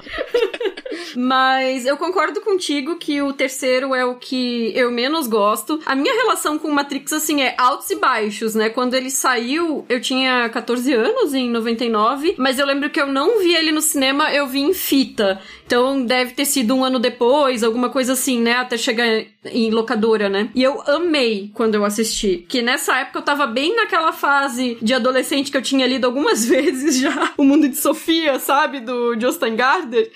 Mas 1.15 1.85
eu 1.85 1.97
concordo 1.97 2.41
contigo 2.41 2.95
que 2.95 3.21
o 3.21 3.33
terceiro 3.33 3.93
é 3.93 4.05
o 4.05 4.15
que 4.15 4.71
eu 4.75 4.91
menos 4.91 5.27
gosto. 5.27 5.79
A 5.85 5.95
minha 5.95 6.13
relação 6.13 6.57
com 6.57 6.71
Matrix, 6.71 7.13
assim, 7.13 7.41
é 7.41 7.55
altos 7.57 7.89
e 7.89 7.95
baixos, 7.95 8.55
né? 8.55 8.69
Quando 8.69 8.93
ele 8.93 9.09
saiu, 9.09 9.85
eu 9.89 10.01
tinha 10.01 10.49
14 10.49 10.93
anos, 10.93 11.33
em 11.33 11.49
99, 11.49 12.35
mas 12.37 12.59
eu 12.59 12.65
lembro 12.65 12.89
que 12.89 12.99
eu 12.99 13.07
não 13.07 13.39
vi 13.39 13.53
ele 13.53 13.71
no 13.71 13.81
cinema, 13.81 14.33
eu 14.33 14.47
vi 14.47 14.59
em 14.59 14.73
fita. 14.73 15.41
Então 15.65 16.03
deve 16.03 16.33
ter 16.33 16.45
sido 16.45 16.75
um 16.75 16.83
ano 16.83 16.99
depois, 16.99 17.63
alguma 17.63 17.89
coisa 17.89 18.13
assim, 18.13 18.41
né? 18.41 18.53
Até 18.53 18.77
chegar 18.77 19.07
em 19.45 19.71
locadora, 19.71 20.27
né? 20.29 20.49
E 20.53 20.61
eu 20.61 20.81
amei 20.85 21.49
quando 21.53 21.75
eu 21.75 21.85
assisti. 21.85 22.45
Que 22.49 22.61
nessa 22.61 22.97
época 22.97 23.19
eu 23.19 23.23
tava 23.23 23.47
bem 23.47 23.75
naquela 23.75 24.11
fase 24.11 24.77
de 24.81 24.93
adolescente 24.93 25.49
que 25.49 25.57
eu 25.57 25.61
tinha 25.61 25.87
lido 25.87 26.05
algumas 26.05 26.43
vezes 26.45 26.99
já 26.99 27.31
O 27.37 27.43
Mundo 27.43 27.69
de 27.69 27.77
Sofia, 27.77 28.37
sabe? 28.39 28.81
Do 28.81 29.19
Justin 29.19 29.55
Gardner. 29.55 30.11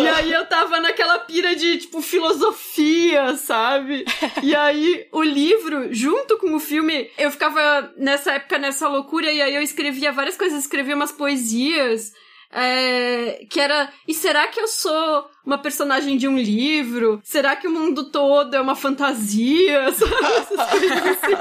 E 0.00 0.08
aí 0.12 0.32
eu 0.32 0.46
tava 0.46 0.80
naquela 0.80 1.18
pira 1.20 1.54
de, 1.54 1.78
tipo, 1.78 2.00
filosofia, 2.00 3.36
sabe? 3.36 4.04
E 4.42 4.54
aí 4.54 5.06
o 5.12 5.22
livro, 5.22 5.92
junto 5.92 6.38
com 6.38 6.54
o 6.54 6.60
filme, 6.60 7.10
eu 7.18 7.30
ficava 7.30 7.92
nessa 7.96 8.32
época 8.32 8.58
nessa 8.58 8.88
loucura 8.88 9.30
e 9.30 9.40
aí 9.40 9.54
eu 9.54 9.62
escrevia 9.62 10.12
várias 10.12 10.36
coisas, 10.36 10.60
escrevia 10.60 10.96
umas 10.96 11.12
poesias. 11.12 12.12
É, 12.54 13.46
que 13.48 13.58
era. 13.58 13.90
E 14.06 14.12
será 14.12 14.46
que 14.48 14.60
eu 14.60 14.68
sou 14.68 15.30
uma 15.44 15.58
personagem 15.58 16.16
de 16.16 16.28
um 16.28 16.38
livro? 16.38 17.20
Será 17.22 17.56
que 17.56 17.66
o 17.66 17.70
mundo 17.70 18.10
todo 18.10 18.54
é 18.54 18.60
uma 18.60 18.76
fantasia? 18.76 19.82
Essas 19.88 20.08
coisas 20.08 21.06
assim. 21.06 21.32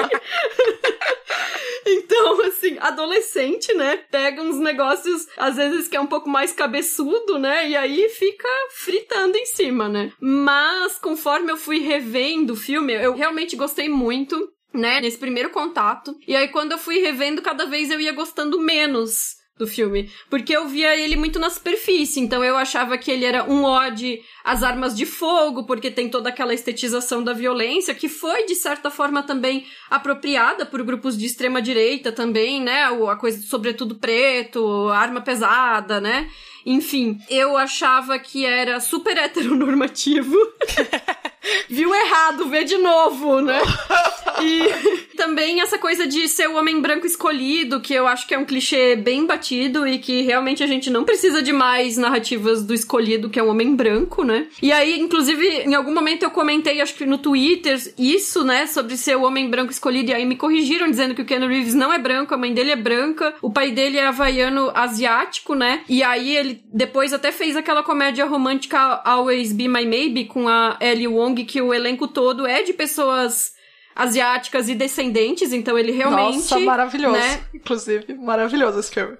Então, 1.86 2.41
assim, 2.46 2.77
adolescente, 2.79 3.74
né? 3.74 3.98
Pega 3.98 4.41
uns 4.41 4.58
negócios, 4.58 5.27
às 5.38 5.55
vezes, 5.55 5.88
que 5.88 5.98
é 5.98 6.01
um 6.01 6.08
pouco 6.08 6.29
mais 6.29 6.51
cabeçudo, 6.51 7.39
né? 7.39 7.70
E 7.70 7.75
aí 7.75 8.10
fica 8.10 8.48
fritando 8.70 9.38
em 9.38 9.46
cima, 9.46 9.89
né? 9.89 10.12
Mas, 10.20 10.98
conforme 11.00 11.51
eu 11.51 11.58
fui 11.58 11.79
revendo 11.79 12.53
o 12.53 12.58
filme, 12.58 12.93
eu 12.93 13.15
realmente 13.15 13.55
gostei 13.55 13.89
muito 13.89 14.51
né, 14.74 15.01
nesse 15.01 15.17
primeiro 15.17 15.50
contato. 15.50 16.15
E 16.27 16.36
aí, 16.36 16.48
quando 16.48 16.74
eu 16.74 16.77
fui 16.77 17.00
revendo, 17.00 17.41
cada 17.41 17.65
vez 17.65 17.89
eu 17.89 18.00
ia 18.00 18.13
gostando 18.13 18.60
menos 18.60 19.41
do 19.62 19.68
filme. 19.68 20.10
Porque 20.30 20.56
eu 20.56 20.68
via 20.68 20.98
ele 20.98 21.15
muito 21.15 21.39
na 21.39 21.50
superfície, 21.50 22.20
então 22.20 22.44
eu 22.44 22.58
achava 22.58 22.98
que 22.98 23.12
ele 23.12 23.25
era 23.25 23.44
um 23.44 23.63
ode 23.63 24.22
às 24.44 24.63
armas 24.63 24.96
de 24.96 25.06
fogo, 25.06 25.63
porque 25.65 25.91
tem 25.91 26.10
toda 26.10 26.30
aquela 26.30 26.53
estetização 26.53 27.24
da 27.24 27.32
violência, 27.32 27.94
que 27.94 28.10
foi, 28.10 28.46
de 28.46 28.56
certa 28.56 28.89
forma, 28.89 29.22
também 29.22 29.65
apropriada 29.89 30.65
por 30.65 30.84
grupos 30.84 31.18
de 31.18 31.27
extrema-direita 31.27 32.12
também, 32.12 32.60
né? 32.60 32.84
A 32.86 33.15
coisa 33.15 33.38
do 33.38 33.46
sobretudo 33.46 33.96
preto, 33.96 34.89
arma 34.89 35.22
pesada, 35.22 36.01
né? 36.01 36.30
Enfim, 36.65 37.20
eu 37.30 37.58
achava 37.58 38.18
que 38.18 38.46
era 38.46 38.80
super 38.80 39.15
heteronormativo. 39.18 40.36
Viu 41.70 41.94
errado, 41.94 42.48
vê 42.48 42.64
de 42.64 42.78
novo, 42.78 43.42
né? 43.42 43.60
E 44.44 45.12
também 45.16 45.62
essa 45.62 45.78
coisa 45.78 46.08
de 46.08 46.28
ser 46.28 46.50
o 46.50 46.56
homem 46.56 46.82
branco 46.82 47.06
escolhido, 47.06 47.80
que 47.80 47.94
eu 47.94 48.08
acho 48.08 48.28
que 48.28 48.34
é 48.34 48.40
um 48.40 48.46
clichê 48.46 48.96
bem 48.96 49.24
batido 49.26 49.88
e 49.88 50.00
que 50.00 50.24
realmente 50.24 50.64
a 50.64 50.68
gente 50.68 50.90
não 50.90 51.04
precisa 51.04 51.44
de 51.44 51.54
mais 51.54 51.96
narrativas 51.96 52.64
do 52.64 52.74
escolhido, 52.74 53.30
que 53.30 53.40
é 53.40 53.44
um 53.44 53.50
homem 53.50 53.76
branco, 53.76 54.24
né? 54.24 54.48
E 54.62 54.72
aí, 54.72 55.00
inclusive, 55.00 55.46
em 55.46 55.76
algum 55.76 55.94
momento 55.94 56.24
eu 56.24 56.32
comentei, 56.32 56.82
acho 56.82 56.96
que 56.96 57.06
no 57.06 57.20
Twitter, 57.20 57.80
isso, 58.00 58.44
né, 58.44 58.66
sobre 58.66 58.98
ser 58.98 59.16
o 59.16 59.24
homem 59.24 59.48
branco 59.48 59.72
escolhido, 59.72 60.10
e 60.10 60.14
aí 60.16 60.26
me 60.26 60.36
corrigiram 60.36 60.90
dizendo 60.90 61.14
que 61.14 61.22
o 61.22 61.26
Ken 61.26 61.46
Reeves 61.46 61.76
não 61.76 61.94
é 61.94 62.00
branco, 62.00 62.34
a 62.34 62.38
mãe 62.38 62.52
dele 62.52 62.72
é 62.72 62.76
branca, 62.76 63.36
o 63.44 63.52
pai 63.52 63.70
dele 63.70 64.00
é 64.00 64.08
havaiano 64.08 64.72
asiático, 64.74 65.54
né? 65.54 65.84
E 65.88 66.02
aí 66.02 66.36
ele 66.36 66.64
depois 66.74 67.14
até 67.14 67.32
fez 67.32 67.56
aquela 67.56 67.84
comédia 67.84 68.26
romântica 68.26 69.02
Always 69.04 69.54
Be 69.54 69.68
My 69.68 69.86
Maybe 69.86 70.26
com 70.26 70.48
a 70.48 70.78
Ellie 70.82 71.08
Wong, 71.08 71.31
que 71.36 71.62
o 71.62 71.74
elenco 71.74 72.08
todo 72.08 72.46
é 72.46 72.64
de 72.64 72.74
pessoas 72.74 73.54
asiáticas 73.96 74.70
e 74.70 74.76
descendentes, 74.76 75.52
então 75.52 75.78
ele 75.78 75.92
realmente. 75.92 76.38
Nossa, 76.38 76.60
maravilhoso. 76.60 77.18
Né? 77.18 77.42
Inclusive, 77.54 78.14
maravilhoso 78.16 78.80
esse 78.80 78.92
filme. 78.92 79.18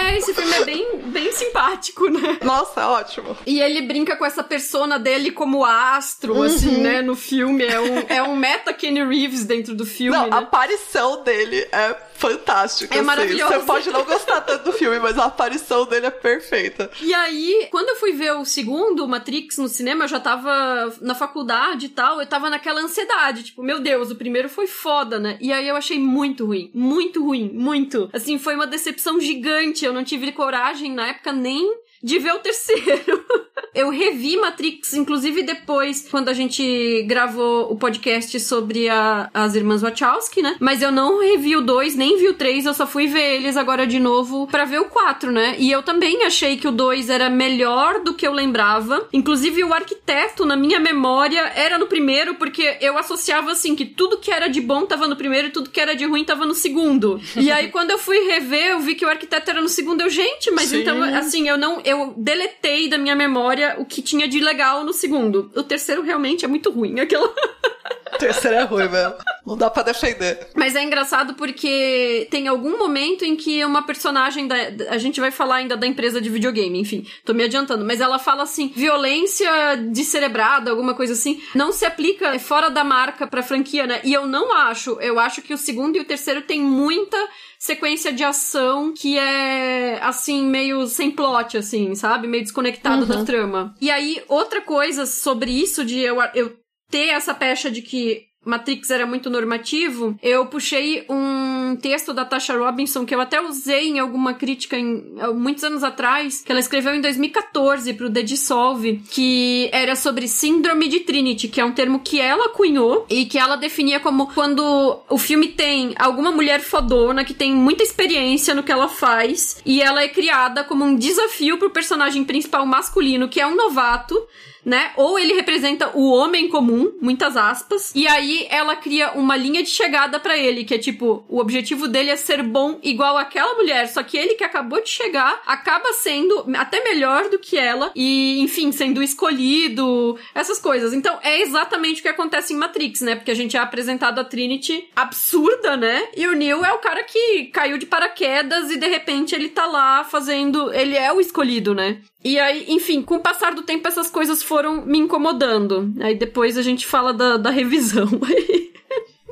É, 0.00 0.16
esse 0.16 0.32
filme 0.32 0.52
é 0.52 0.64
bem, 0.64 0.98
bem 1.06 1.32
simpático, 1.32 2.08
né? 2.08 2.38
Nossa, 2.42 2.86
ótimo. 2.88 3.36
E 3.46 3.60
ele 3.60 3.82
brinca 3.82 4.16
com 4.16 4.24
essa 4.24 4.42
persona 4.42 4.98
dele 4.98 5.32
como 5.32 5.64
astro, 5.64 6.36
uhum. 6.36 6.42
assim, 6.42 6.78
né, 6.78 7.02
no 7.02 7.16
filme. 7.16 7.64
É 7.64 7.80
um, 7.80 7.98
é 8.08 8.22
um 8.22 8.36
meta 8.36 8.72
Kenny 8.72 9.04
Reeves 9.04 9.44
dentro 9.44 9.74
do 9.74 9.84
filme. 9.84 10.16
Não, 10.16 10.26
né? 10.26 10.36
a 10.36 10.38
aparição 10.38 11.22
dele 11.22 11.66
é 11.72 11.96
fantástica. 12.22 12.94
É 12.94 12.98
assim. 12.98 13.06
maravilhoso. 13.06 13.52
Você 13.52 13.66
pode 13.66 13.90
não 13.90 14.04
gostar 14.04 14.40
tanto 14.42 14.64
do 14.64 14.72
filme, 14.72 15.00
mas 15.00 15.18
a 15.18 15.24
aparição 15.24 15.84
dele 15.84 16.06
é 16.06 16.10
perfeita. 16.10 16.88
E 17.00 17.12
aí, 17.12 17.66
quando 17.70 17.88
eu 17.88 17.96
fui 17.96 18.12
ver 18.12 18.32
o 18.32 18.44
segundo, 18.44 19.08
Matrix, 19.08 19.58
no 19.58 19.68
cinema, 19.68 20.04
eu 20.04 20.08
já 20.08 20.20
tava 20.20 20.94
na 21.00 21.14
faculdade 21.14 21.86
e 21.86 21.88
tal, 21.88 22.20
eu 22.20 22.26
tava 22.26 22.48
naquela 22.48 22.80
ansiedade, 22.80 23.42
tipo, 23.42 23.62
meu 23.62 23.80
Deus, 23.80 24.10
o 24.10 24.16
primeiro 24.16 24.48
foi 24.48 24.68
foda, 24.68 25.18
né? 25.18 25.36
E 25.40 25.52
aí 25.52 25.66
eu 25.66 25.74
achei 25.74 25.98
muito 25.98 26.46
ruim, 26.46 26.70
muito 26.72 27.24
ruim, 27.24 27.50
muito. 27.52 28.08
Assim, 28.12 28.38
foi 28.38 28.54
uma 28.54 28.66
decepção 28.66 29.20
gigante, 29.20 29.84
eu 29.84 29.92
não 29.92 30.04
tive 30.04 30.30
coragem 30.32 30.92
na 30.92 31.08
época 31.08 31.32
nem 31.32 31.82
de 32.02 32.18
ver 32.18 32.32
o 32.32 32.40
terceiro. 32.40 33.24
eu 33.74 33.90
revi 33.90 34.36
Matrix, 34.36 34.94
inclusive 34.94 35.42
depois, 35.42 36.06
quando 36.10 36.28
a 36.28 36.32
gente 36.32 37.02
gravou 37.04 37.72
o 37.72 37.76
podcast 37.76 38.38
sobre 38.40 38.88
a, 38.88 39.30
as 39.32 39.54
irmãs 39.54 39.80
Wachowski, 39.80 40.42
né? 40.42 40.56
Mas 40.60 40.82
eu 40.82 40.92
não 40.92 41.20
revi 41.20 41.56
o 41.56 41.60
2, 41.60 41.94
nem 41.94 42.18
vi 42.18 42.28
o 42.28 42.34
3, 42.34 42.66
eu 42.66 42.74
só 42.74 42.86
fui 42.86 43.06
ver 43.06 43.36
eles 43.36 43.56
agora 43.56 43.86
de 43.86 43.98
novo 43.98 44.46
para 44.46 44.64
ver 44.64 44.80
o 44.80 44.86
4, 44.86 45.30
né? 45.30 45.54
E 45.58 45.70
eu 45.70 45.82
também 45.82 46.24
achei 46.24 46.56
que 46.56 46.68
o 46.68 46.72
2 46.72 47.08
era 47.08 47.30
melhor 47.30 48.00
do 48.00 48.14
que 48.14 48.26
eu 48.26 48.32
lembrava. 48.32 49.08
Inclusive, 49.12 49.64
o 49.64 49.72
arquiteto, 49.72 50.44
na 50.44 50.56
minha 50.56 50.78
memória, 50.78 51.52
era 51.54 51.78
no 51.78 51.86
primeiro, 51.86 52.34
porque 52.34 52.76
eu 52.80 52.98
associava 52.98 53.52
assim 53.52 53.74
que 53.74 53.86
tudo 53.86 54.18
que 54.18 54.30
era 54.30 54.48
de 54.48 54.60
bom 54.60 54.84
tava 54.84 55.06
no 55.06 55.16
primeiro 55.16 55.48
e 55.48 55.50
tudo 55.50 55.70
que 55.70 55.80
era 55.80 55.94
de 55.94 56.04
ruim 56.04 56.24
tava 56.24 56.44
no 56.44 56.54
segundo. 56.54 57.20
e 57.36 57.50
aí, 57.50 57.70
quando 57.70 57.90
eu 57.90 57.98
fui 57.98 58.18
rever, 58.26 58.72
eu 58.72 58.80
vi 58.80 58.94
que 58.94 59.04
o 59.04 59.08
arquiteto 59.08 59.50
era 59.50 59.60
no 59.60 59.68
segundo. 59.68 60.02
Eu, 60.02 60.10
gente, 60.10 60.50
mas 60.50 60.68
Sim. 60.68 60.80
então, 60.80 61.02
assim, 61.02 61.48
eu 61.48 61.56
não. 61.56 61.80
Eu 61.84 61.91
deletei 62.16 62.88
da 62.88 62.98
minha 62.98 63.14
memória 63.14 63.76
o 63.78 63.84
que 63.84 64.02
tinha 64.02 64.28
de 64.28 64.40
legal 64.40 64.84
no 64.84 64.92
segundo. 64.92 65.50
O 65.54 65.62
terceiro 65.62 66.02
realmente 66.02 66.44
é 66.44 66.48
muito 66.48 66.70
ruim. 66.70 67.00
Aquela. 67.00 67.26
O 67.26 68.18
terceiro 68.18 68.56
é 68.56 68.62
ruim 68.62 68.88
mesmo. 68.88 69.14
Não 69.44 69.56
dá 69.56 69.68
pra 69.68 69.82
defender. 69.82 70.48
Mas 70.54 70.76
é 70.76 70.82
engraçado 70.82 71.34
porque 71.34 72.28
tem 72.30 72.46
algum 72.46 72.78
momento 72.78 73.24
em 73.24 73.34
que 73.34 73.64
uma 73.64 73.82
personagem 73.82 74.46
da. 74.46 74.54
A 74.88 74.98
gente 74.98 75.20
vai 75.20 75.30
falar 75.30 75.56
ainda 75.56 75.76
da 75.76 75.86
empresa 75.86 76.20
de 76.20 76.30
videogame, 76.30 76.78
enfim, 76.78 77.06
tô 77.24 77.34
me 77.34 77.42
adiantando, 77.42 77.84
mas 77.84 78.00
ela 78.00 78.18
fala 78.18 78.44
assim: 78.44 78.72
violência 78.74 79.50
descerebrada, 79.90 80.70
alguma 80.70 80.94
coisa 80.94 81.12
assim, 81.12 81.42
não 81.54 81.72
se 81.72 81.84
aplica 81.84 82.34
é 82.34 82.38
fora 82.38 82.70
da 82.70 82.84
marca 82.84 83.26
pra 83.26 83.42
franquia, 83.42 83.86
né? 83.86 84.00
E 84.04 84.12
eu 84.12 84.26
não 84.26 84.52
acho. 84.54 84.92
Eu 85.00 85.18
acho 85.18 85.42
que 85.42 85.52
o 85.52 85.58
segundo 85.58 85.96
e 85.96 86.00
o 86.00 86.04
terceiro 86.04 86.42
tem 86.42 86.60
muita 86.60 87.16
sequência 87.58 88.12
de 88.12 88.24
ação 88.24 88.92
que 88.92 89.16
é, 89.16 90.00
assim, 90.02 90.44
meio 90.44 90.86
sem 90.86 91.10
plot, 91.10 91.56
assim, 91.56 91.94
sabe? 91.94 92.26
Meio 92.26 92.42
desconectado 92.42 93.02
uhum. 93.02 93.08
da 93.08 93.24
trama. 93.24 93.74
E 93.80 93.90
aí, 93.90 94.22
outra 94.28 94.60
coisa 94.60 95.06
sobre 95.06 95.50
isso 95.50 95.84
de 95.84 96.00
eu, 96.00 96.16
eu 96.34 96.56
ter 96.90 97.08
essa 97.08 97.32
pecha 97.32 97.70
de 97.70 97.80
que 97.80 98.31
Matrix 98.44 98.90
era 98.90 99.06
muito 99.06 99.30
normativo, 99.30 100.16
eu 100.22 100.46
puxei 100.46 101.04
um 101.08 101.76
texto 101.76 102.12
da 102.12 102.24
Tasha 102.24 102.56
Robinson 102.56 103.04
que 103.04 103.14
eu 103.14 103.20
até 103.20 103.40
usei 103.40 103.88
em 103.88 103.98
alguma 103.98 104.34
crítica 104.34 104.76
em, 104.78 105.14
muitos 105.34 105.64
anos 105.64 105.84
atrás, 105.84 106.42
que 106.44 106.50
ela 106.50 106.60
escreveu 106.60 106.94
em 106.94 107.00
2014 107.00 107.94
pro 107.94 108.10
The 108.10 108.22
Dissolve, 108.22 109.02
que 109.10 109.68
era 109.72 109.94
sobre 109.94 110.26
síndrome 110.26 110.88
de 110.88 111.00
Trinity, 111.00 111.48
que 111.48 111.60
é 111.60 111.64
um 111.64 111.72
termo 111.72 112.00
que 112.00 112.20
ela 112.20 112.48
cunhou 112.50 113.06
e 113.08 113.24
que 113.26 113.38
ela 113.38 113.56
definia 113.56 114.00
como 114.00 114.26
quando 114.32 115.00
o 115.08 115.18
filme 115.18 115.48
tem 115.48 115.94
alguma 115.98 116.32
mulher 116.32 116.60
fodona 116.60 117.24
que 117.24 117.34
tem 117.34 117.54
muita 117.54 117.82
experiência 117.82 118.54
no 118.54 118.62
que 118.62 118.72
ela 118.72 118.88
faz 118.88 119.60
e 119.64 119.80
ela 119.80 120.02
é 120.02 120.08
criada 120.08 120.64
como 120.64 120.84
um 120.84 120.96
desafio 120.96 121.58
pro 121.58 121.70
personagem 121.70 122.24
principal 122.24 122.66
masculino, 122.66 123.28
que 123.28 123.40
é 123.40 123.46
um 123.46 123.56
novato, 123.56 124.20
né? 124.64 124.92
Ou 124.96 125.18
ele 125.18 125.34
representa 125.34 125.90
o 125.94 126.10
homem 126.10 126.48
comum, 126.48 126.92
muitas 127.00 127.36
aspas, 127.36 127.92
e 127.94 128.06
aí 128.06 128.46
ela 128.50 128.76
cria 128.76 129.12
uma 129.12 129.36
linha 129.36 129.62
de 129.62 129.70
chegada 129.70 130.20
para 130.20 130.36
ele, 130.36 130.64
que 130.64 130.74
é 130.74 130.78
tipo, 130.78 131.24
o 131.28 131.38
objetivo 131.38 131.88
dele 131.88 132.10
é 132.10 132.16
ser 132.16 132.42
bom 132.42 132.78
igual 132.82 133.16
aquela 133.16 133.54
mulher, 133.54 133.88
só 133.88 134.02
que 134.02 134.16
ele 134.16 134.34
que 134.34 134.44
acabou 134.44 134.82
de 134.82 134.88
chegar 134.88 135.42
acaba 135.46 135.92
sendo 135.94 136.46
até 136.56 136.82
melhor 136.82 137.28
do 137.28 137.38
que 137.38 137.56
ela 137.56 137.90
e, 137.94 138.40
enfim, 138.40 138.72
sendo 138.72 139.02
escolhido, 139.02 140.18
essas 140.34 140.58
coisas. 140.58 140.92
Então, 140.92 141.18
é 141.22 141.40
exatamente 141.40 142.00
o 142.00 142.02
que 142.02 142.08
acontece 142.08 142.52
em 142.52 142.56
Matrix, 142.56 143.00
né? 143.00 143.16
Porque 143.16 143.30
a 143.30 143.34
gente 143.34 143.56
é 143.56 143.60
apresentado 143.60 144.20
a 144.20 144.24
Trinity 144.24 144.88
absurda, 144.94 145.76
né? 145.76 146.08
E 146.16 146.26
o 146.26 146.34
Neo 146.34 146.64
é 146.64 146.72
o 146.72 146.78
cara 146.78 147.02
que 147.02 147.44
caiu 147.46 147.78
de 147.78 147.86
paraquedas 147.86 148.70
e 148.70 148.76
de 148.76 148.86
repente 148.86 149.34
ele 149.34 149.48
tá 149.48 149.66
lá 149.66 150.04
fazendo, 150.04 150.72
ele 150.72 150.96
é 150.96 151.12
o 151.12 151.20
escolhido, 151.20 151.74
né? 151.74 152.00
E 152.24 152.38
aí, 152.38 152.66
enfim, 152.68 153.02
com 153.02 153.16
o 153.16 153.20
passar 153.20 153.52
do 153.52 153.62
tempo 153.62 153.88
essas 153.88 154.08
coisas 154.08 154.42
foram 154.52 154.84
me 154.84 154.98
incomodando. 154.98 155.94
Aí 155.98 156.14
depois 156.14 156.58
a 156.58 156.62
gente 156.62 156.86
fala 156.86 157.14
da, 157.14 157.38
da 157.38 157.48
revisão. 157.48 158.06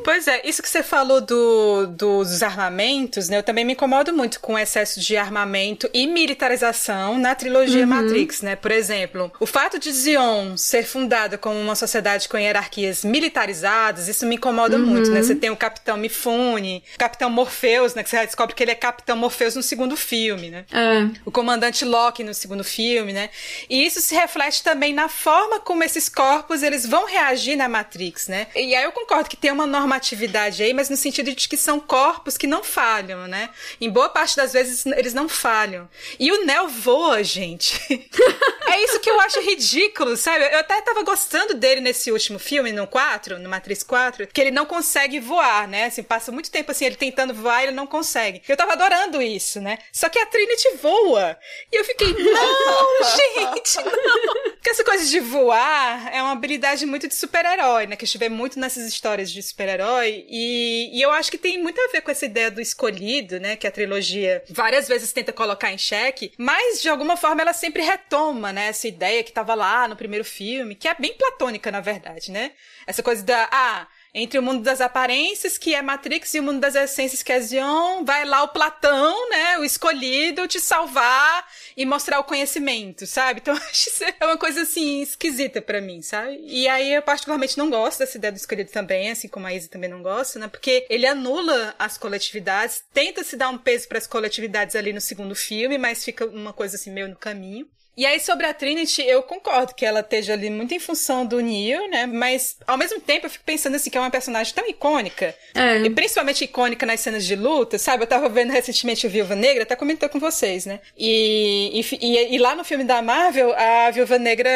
Pois 0.02 0.26
é, 0.26 0.40
isso 0.44 0.62
que 0.62 0.68
você 0.68 0.82
falou 0.82 1.20
do, 1.20 1.86
dos 1.86 2.42
armamentos, 2.42 3.28
né? 3.28 3.38
Eu 3.38 3.42
também 3.42 3.64
me 3.64 3.72
incomodo 3.72 4.12
muito 4.12 4.40
com 4.40 4.54
o 4.54 4.58
excesso 4.58 5.00
de 5.00 5.16
armamento 5.16 5.88
e 5.92 6.06
militarização 6.06 7.18
na 7.18 7.34
trilogia 7.34 7.82
uhum. 7.82 7.88
Matrix, 7.88 8.42
né? 8.42 8.56
Por 8.56 8.70
exemplo, 8.70 9.30
o 9.38 9.46
fato 9.46 9.78
de 9.78 9.92
Zion 9.92 10.56
ser 10.56 10.84
fundada 10.84 11.36
como 11.36 11.58
uma 11.58 11.74
sociedade 11.74 12.28
com 12.28 12.38
hierarquias 12.38 13.04
militarizadas, 13.04 14.08
isso 14.08 14.26
me 14.26 14.36
incomoda 14.36 14.76
uhum. 14.76 14.86
muito, 14.86 15.10
né? 15.10 15.22
Você 15.22 15.34
tem 15.34 15.50
o 15.50 15.56
Capitão 15.56 15.96
Mifune, 15.96 16.82
o 16.94 16.98
Capitão 16.98 17.30
Morpheus, 17.30 17.94
né? 17.94 18.02
Que 18.02 18.10
você 18.10 18.24
descobre 18.24 18.54
que 18.54 18.62
ele 18.62 18.72
é 18.72 18.76
Capitão 18.76 19.16
Morpheus 19.16 19.54
no 19.54 19.62
segundo 19.62 19.96
filme, 19.96 20.50
né? 20.50 20.64
É. 20.72 21.08
O 21.24 21.30
Comandante 21.30 21.84
Locke 21.84 22.24
no 22.24 22.34
segundo 22.34 22.64
filme, 22.64 23.12
né? 23.12 23.30
E 23.68 23.84
isso 23.84 24.00
se 24.00 24.14
reflete 24.14 24.62
também 24.62 24.92
na 24.92 25.08
forma 25.08 25.60
como 25.60 25.84
esses 25.84 26.08
corpos 26.08 26.62
eles 26.62 26.86
vão 26.86 27.06
reagir 27.06 27.56
na 27.56 27.68
Matrix, 27.68 28.28
né? 28.28 28.46
E 28.54 28.74
aí 28.74 28.84
eu 28.84 28.92
concordo 28.92 29.28
que 29.28 29.36
tem 29.36 29.50
uma 29.50 29.66
norma 29.66 29.89
normatividade 29.90 30.62
aí, 30.62 30.72
mas 30.72 30.88
no 30.88 30.96
sentido 30.96 31.34
de 31.34 31.48
que 31.48 31.56
são 31.56 31.80
corpos 31.80 32.38
que 32.38 32.46
não 32.46 32.62
falham, 32.62 33.26
né? 33.26 33.50
Em 33.80 33.90
boa 33.90 34.08
parte 34.08 34.36
das 34.36 34.52
vezes 34.52 34.86
eles 34.86 35.12
não 35.12 35.28
falham. 35.28 35.88
E 36.18 36.30
o 36.30 36.44
Neo 36.44 36.68
voa, 36.68 37.24
gente. 37.24 37.74
é 38.68 38.84
isso 38.84 39.00
que 39.00 39.10
eu 39.10 39.20
acho 39.20 39.40
ridículo, 39.40 40.16
sabe? 40.16 40.44
Eu 40.44 40.60
até 40.60 40.80
tava 40.82 41.02
gostando 41.02 41.54
dele 41.54 41.80
nesse 41.80 42.12
último 42.12 42.38
filme, 42.38 42.70
no 42.70 42.86
4, 42.86 43.38
no 43.38 43.48
Matrix 43.48 43.82
4, 43.82 44.28
que 44.28 44.40
ele 44.40 44.52
não 44.52 44.64
consegue 44.64 45.18
voar, 45.18 45.66
né? 45.66 45.86
Assim, 45.86 46.02
passa 46.02 46.30
muito 46.30 46.50
tempo 46.50 46.70
assim, 46.70 46.86
ele 46.86 46.96
tentando 46.96 47.34
voar 47.34 47.62
e 47.62 47.66
ele 47.66 47.72
não 47.72 47.86
consegue. 47.86 48.42
Eu 48.48 48.56
tava 48.56 48.72
adorando 48.72 49.20
isso, 49.20 49.60
né? 49.60 49.78
Só 49.92 50.08
que 50.08 50.18
a 50.18 50.26
Trinity 50.26 50.76
voa. 50.80 51.36
E 51.72 51.76
eu 51.76 51.84
fiquei, 51.84 52.12
não, 52.12 53.04
gente, 53.54 53.76
não. 53.84 54.49
Porque 54.60 54.70
essa 54.72 54.84
coisa 54.84 55.06
de 55.06 55.20
voar 55.20 56.14
é 56.14 56.22
uma 56.22 56.32
habilidade 56.32 56.84
muito 56.84 57.08
de 57.08 57.14
super-herói, 57.14 57.86
né? 57.86 57.96
Que 57.96 58.04
a 58.04 58.06
gente 58.06 58.18
vê 58.18 58.28
muito 58.28 58.60
nessas 58.60 58.86
histórias 58.86 59.32
de 59.32 59.42
super-herói. 59.42 60.26
E, 60.28 60.90
e 60.92 61.00
eu 61.00 61.10
acho 61.10 61.30
que 61.30 61.38
tem 61.38 61.56
muito 61.62 61.80
a 61.80 61.88
ver 61.88 62.02
com 62.02 62.10
essa 62.10 62.26
ideia 62.26 62.50
do 62.50 62.60
escolhido, 62.60 63.40
né? 63.40 63.56
Que 63.56 63.66
a 63.66 63.70
trilogia 63.70 64.44
várias 64.50 64.86
vezes 64.86 65.14
tenta 65.14 65.32
colocar 65.32 65.72
em 65.72 65.78
xeque, 65.78 66.34
mas 66.36 66.82
de 66.82 66.90
alguma 66.90 67.16
forma 67.16 67.40
ela 67.40 67.54
sempre 67.54 67.82
retoma, 67.82 68.52
né? 68.52 68.66
Essa 68.66 68.86
ideia 68.86 69.24
que 69.24 69.32
tava 69.32 69.54
lá 69.54 69.88
no 69.88 69.96
primeiro 69.96 70.26
filme, 70.26 70.74
que 70.74 70.86
é 70.86 70.94
bem 70.94 71.14
platônica, 71.14 71.72
na 71.72 71.80
verdade, 71.80 72.30
né? 72.30 72.52
Essa 72.86 73.02
coisa 73.02 73.22
da. 73.22 73.48
Ah, 73.50 73.86
entre 74.12 74.38
o 74.38 74.42
mundo 74.42 74.62
das 74.62 74.80
aparências, 74.80 75.56
que 75.56 75.74
é 75.74 75.80
Matrix, 75.80 76.34
e 76.34 76.40
o 76.40 76.42
mundo 76.42 76.60
das 76.60 76.74
essências, 76.74 77.22
que 77.22 77.32
é 77.32 77.40
Zion, 77.40 78.04
vai 78.04 78.24
lá 78.24 78.42
o 78.42 78.48
Platão, 78.48 79.30
né, 79.30 79.58
o 79.58 79.64
escolhido, 79.64 80.48
te 80.48 80.58
salvar 80.58 81.46
e 81.80 81.86
mostrar 81.86 82.20
o 82.20 82.24
conhecimento, 82.24 83.06
sabe? 83.06 83.40
Então, 83.40 83.54
acho 83.70 83.88
isso 83.88 84.04
é 84.04 84.26
uma 84.26 84.36
coisa, 84.36 84.60
assim, 84.60 85.00
esquisita 85.00 85.62
para 85.62 85.80
mim, 85.80 86.02
sabe? 86.02 86.38
E 86.44 86.68
aí, 86.68 86.92
eu 86.92 87.00
particularmente 87.00 87.56
não 87.56 87.70
gosto 87.70 88.00
dessa 88.00 88.18
ideia 88.18 88.30
do 88.30 88.36
escolhido 88.36 88.70
também, 88.70 89.10
assim 89.10 89.28
como 89.28 89.46
a 89.46 89.54
Izzy 89.54 89.70
também 89.70 89.88
não 89.88 90.02
gosta, 90.02 90.38
né? 90.38 90.46
Porque 90.46 90.86
ele 90.90 91.06
anula 91.06 91.74
as 91.78 91.96
coletividades, 91.96 92.84
tenta 92.92 93.24
se 93.24 93.34
dar 93.34 93.48
um 93.48 93.56
peso 93.56 93.88
para 93.88 93.96
as 93.96 94.06
coletividades 94.06 94.76
ali 94.76 94.92
no 94.92 95.00
segundo 95.00 95.34
filme, 95.34 95.78
mas 95.78 96.04
fica 96.04 96.26
uma 96.26 96.52
coisa, 96.52 96.76
assim, 96.76 96.90
meio 96.90 97.08
no 97.08 97.16
caminho. 97.16 97.66
E 97.96 98.06
aí, 98.06 98.18
sobre 98.20 98.46
a 98.46 98.54
Trinity, 98.54 99.02
eu 99.02 99.22
concordo 99.22 99.74
que 99.74 99.84
ela 99.84 100.00
esteja 100.00 100.32
ali 100.32 100.48
muito 100.48 100.72
em 100.72 100.78
função 100.78 101.26
do 101.26 101.40
Neo, 101.40 101.88
né? 101.90 102.06
Mas, 102.06 102.56
ao 102.66 102.78
mesmo 102.78 103.00
tempo, 103.00 103.26
eu 103.26 103.30
fico 103.30 103.44
pensando 103.44 103.74
assim, 103.74 103.90
que 103.90 103.98
é 103.98 104.00
uma 104.00 104.10
personagem 104.10 104.54
tão 104.54 104.66
icônica. 104.66 105.34
É. 105.54 105.78
E 105.78 105.90
principalmente 105.90 106.44
icônica 106.44 106.86
nas 106.86 107.00
cenas 107.00 107.26
de 107.26 107.36
luta, 107.36 107.78
sabe? 107.78 108.04
Eu 108.04 108.06
tava 108.06 108.28
vendo 108.28 108.52
recentemente 108.52 109.06
o 109.06 109.10
Viúva 109.10 109.34
Negra, 109.34 109.64
até 109.64 109.76
comentou 109.76 110.08
com 110.08 110.18
vocês, 110.18 110.64
né? 110.64 110.80
E, 110.96 111.84
e, 112.00 112.34
e, 112.34 112.38
lá 112.38 112.54
no 112.54 112.64
filme 112.64 112.84
da 112.84 113.02
Marvel, 113.02 113.52
a 113.54 113.90
Viúva 113.90 114.18
Negra 114.18 114.50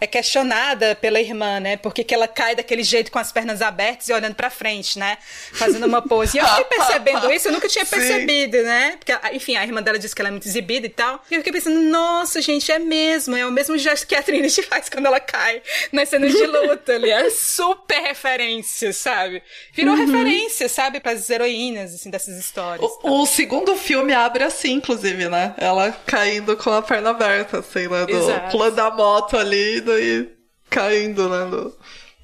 é 0.00 0.06
questionada 0.06 0.94
pela 0.96 1.20
irmã, 1.20 1.60
né? 1.60 1.76
Porque 1.76 2.04
que 2.04 2.14
ela 2.14 2.28
cai 2.28 2.54
daquele 2.54 2.82
jeito 2.82 3.10
com 3.10 3.18
as 3.18 3.32
pernas 3.32 3.62
abertas 3.62 4.08
e 4.08 4.12
olhando 4.12 4.34
pra 4.34 4.50
frente, 4.50 4.98
né? 4.98 5.16
Fazendo 5.52 5.86
uma 5.86 6.02
pose. 6.02 6.36
E 6.36 6.40
eu 6.40 6.46
fiquei 6.46 6.64
percebendo 6.64 7.32
isso, 7.32 7.48
eu 7.48 7.52
nunca 7.52 7.68
tinha 7.68 7.86
percebido, 7.86 8.58
Sim. 8.58 8.64
né? 8.64 8.96
Porque, 8.98 9.12
enfim, 9.34 9.56
a 9.56 9.64
irmã 9.64 9.80
dela 9.80 9.98
disse 9.98 10.14
que 10.14 10.20
ela 10.20 10.28
é 10.28 10.32
muito 10.32 10.46
exibida 10.46 10.84
e 10.86 10.90
tal. 10.90 11.22
E 11.30 11.34
eu 11.34 11.40
fiquei 11.40 11.52
pensando, 11.52 11.80
nossa, 11.80 12.42
gente, 12.42 12.55
gente, 12.56 12.72
é 12.72 12.78
mesmo. 12.78 13.36
É 13.36 13.46
o 13.46 13.50
mesmo 13.50 13.76
gesto 13.78 14.06
que 14.06 14.14
a 14.14 14.22
Trinity 14.22 14.62
faz 14.64 14.88
quando 14.88 15.06
ela 15.06 15.20
cai 15.20 15.62
nas 15.92 16.08
cenas 16.08 16.32
de 16.32 16.46
luta 16.46 16.94
ali. 16.94 17.10
É 17.10 17.30
super 17.30 18.00
referência, 18.00 18.92
sabe? 18.92 19.42
Virou 19.72 19.94
uhum. 19.94 20.06
referência, 20.06 20.68
sabe? 20.68 21.00
Para 21.00 21.12
as 21.12 21.28
heroínas, 21.28 21.94
assim, 21.94 22.10
dessas 22.10 22.36
histórias. 22.38 22.90
O, 23.02 23.22
o, 23.22 23.26
segundo 23.26 23.76
filme 23.76 24.12
abre 24.12 24.44
assim, 24.44 24.72
inclusive, 24.72 25.28
né? 25.28 25.54
Ela 25.58 25.92
caindo 26.06 26.56
com 26.56 26.70
a 26.70 26.82
perna 26.82 27.10
aberta, 27.10 27.58
assim, 27.58 27.86
né? 27.88 28.06
Do 28.06 28.16
Exato. 28.16 28.50
pulando 28.50 28.78
a 28.78 28.90
moto 28.90 29.36
ali 29.36 29.78
e 29.78 30.28
caindo, 30.70 31.28
né? 31.28 31.70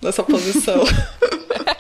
Nessa 0.00 0.22
posição. 0.22 0.82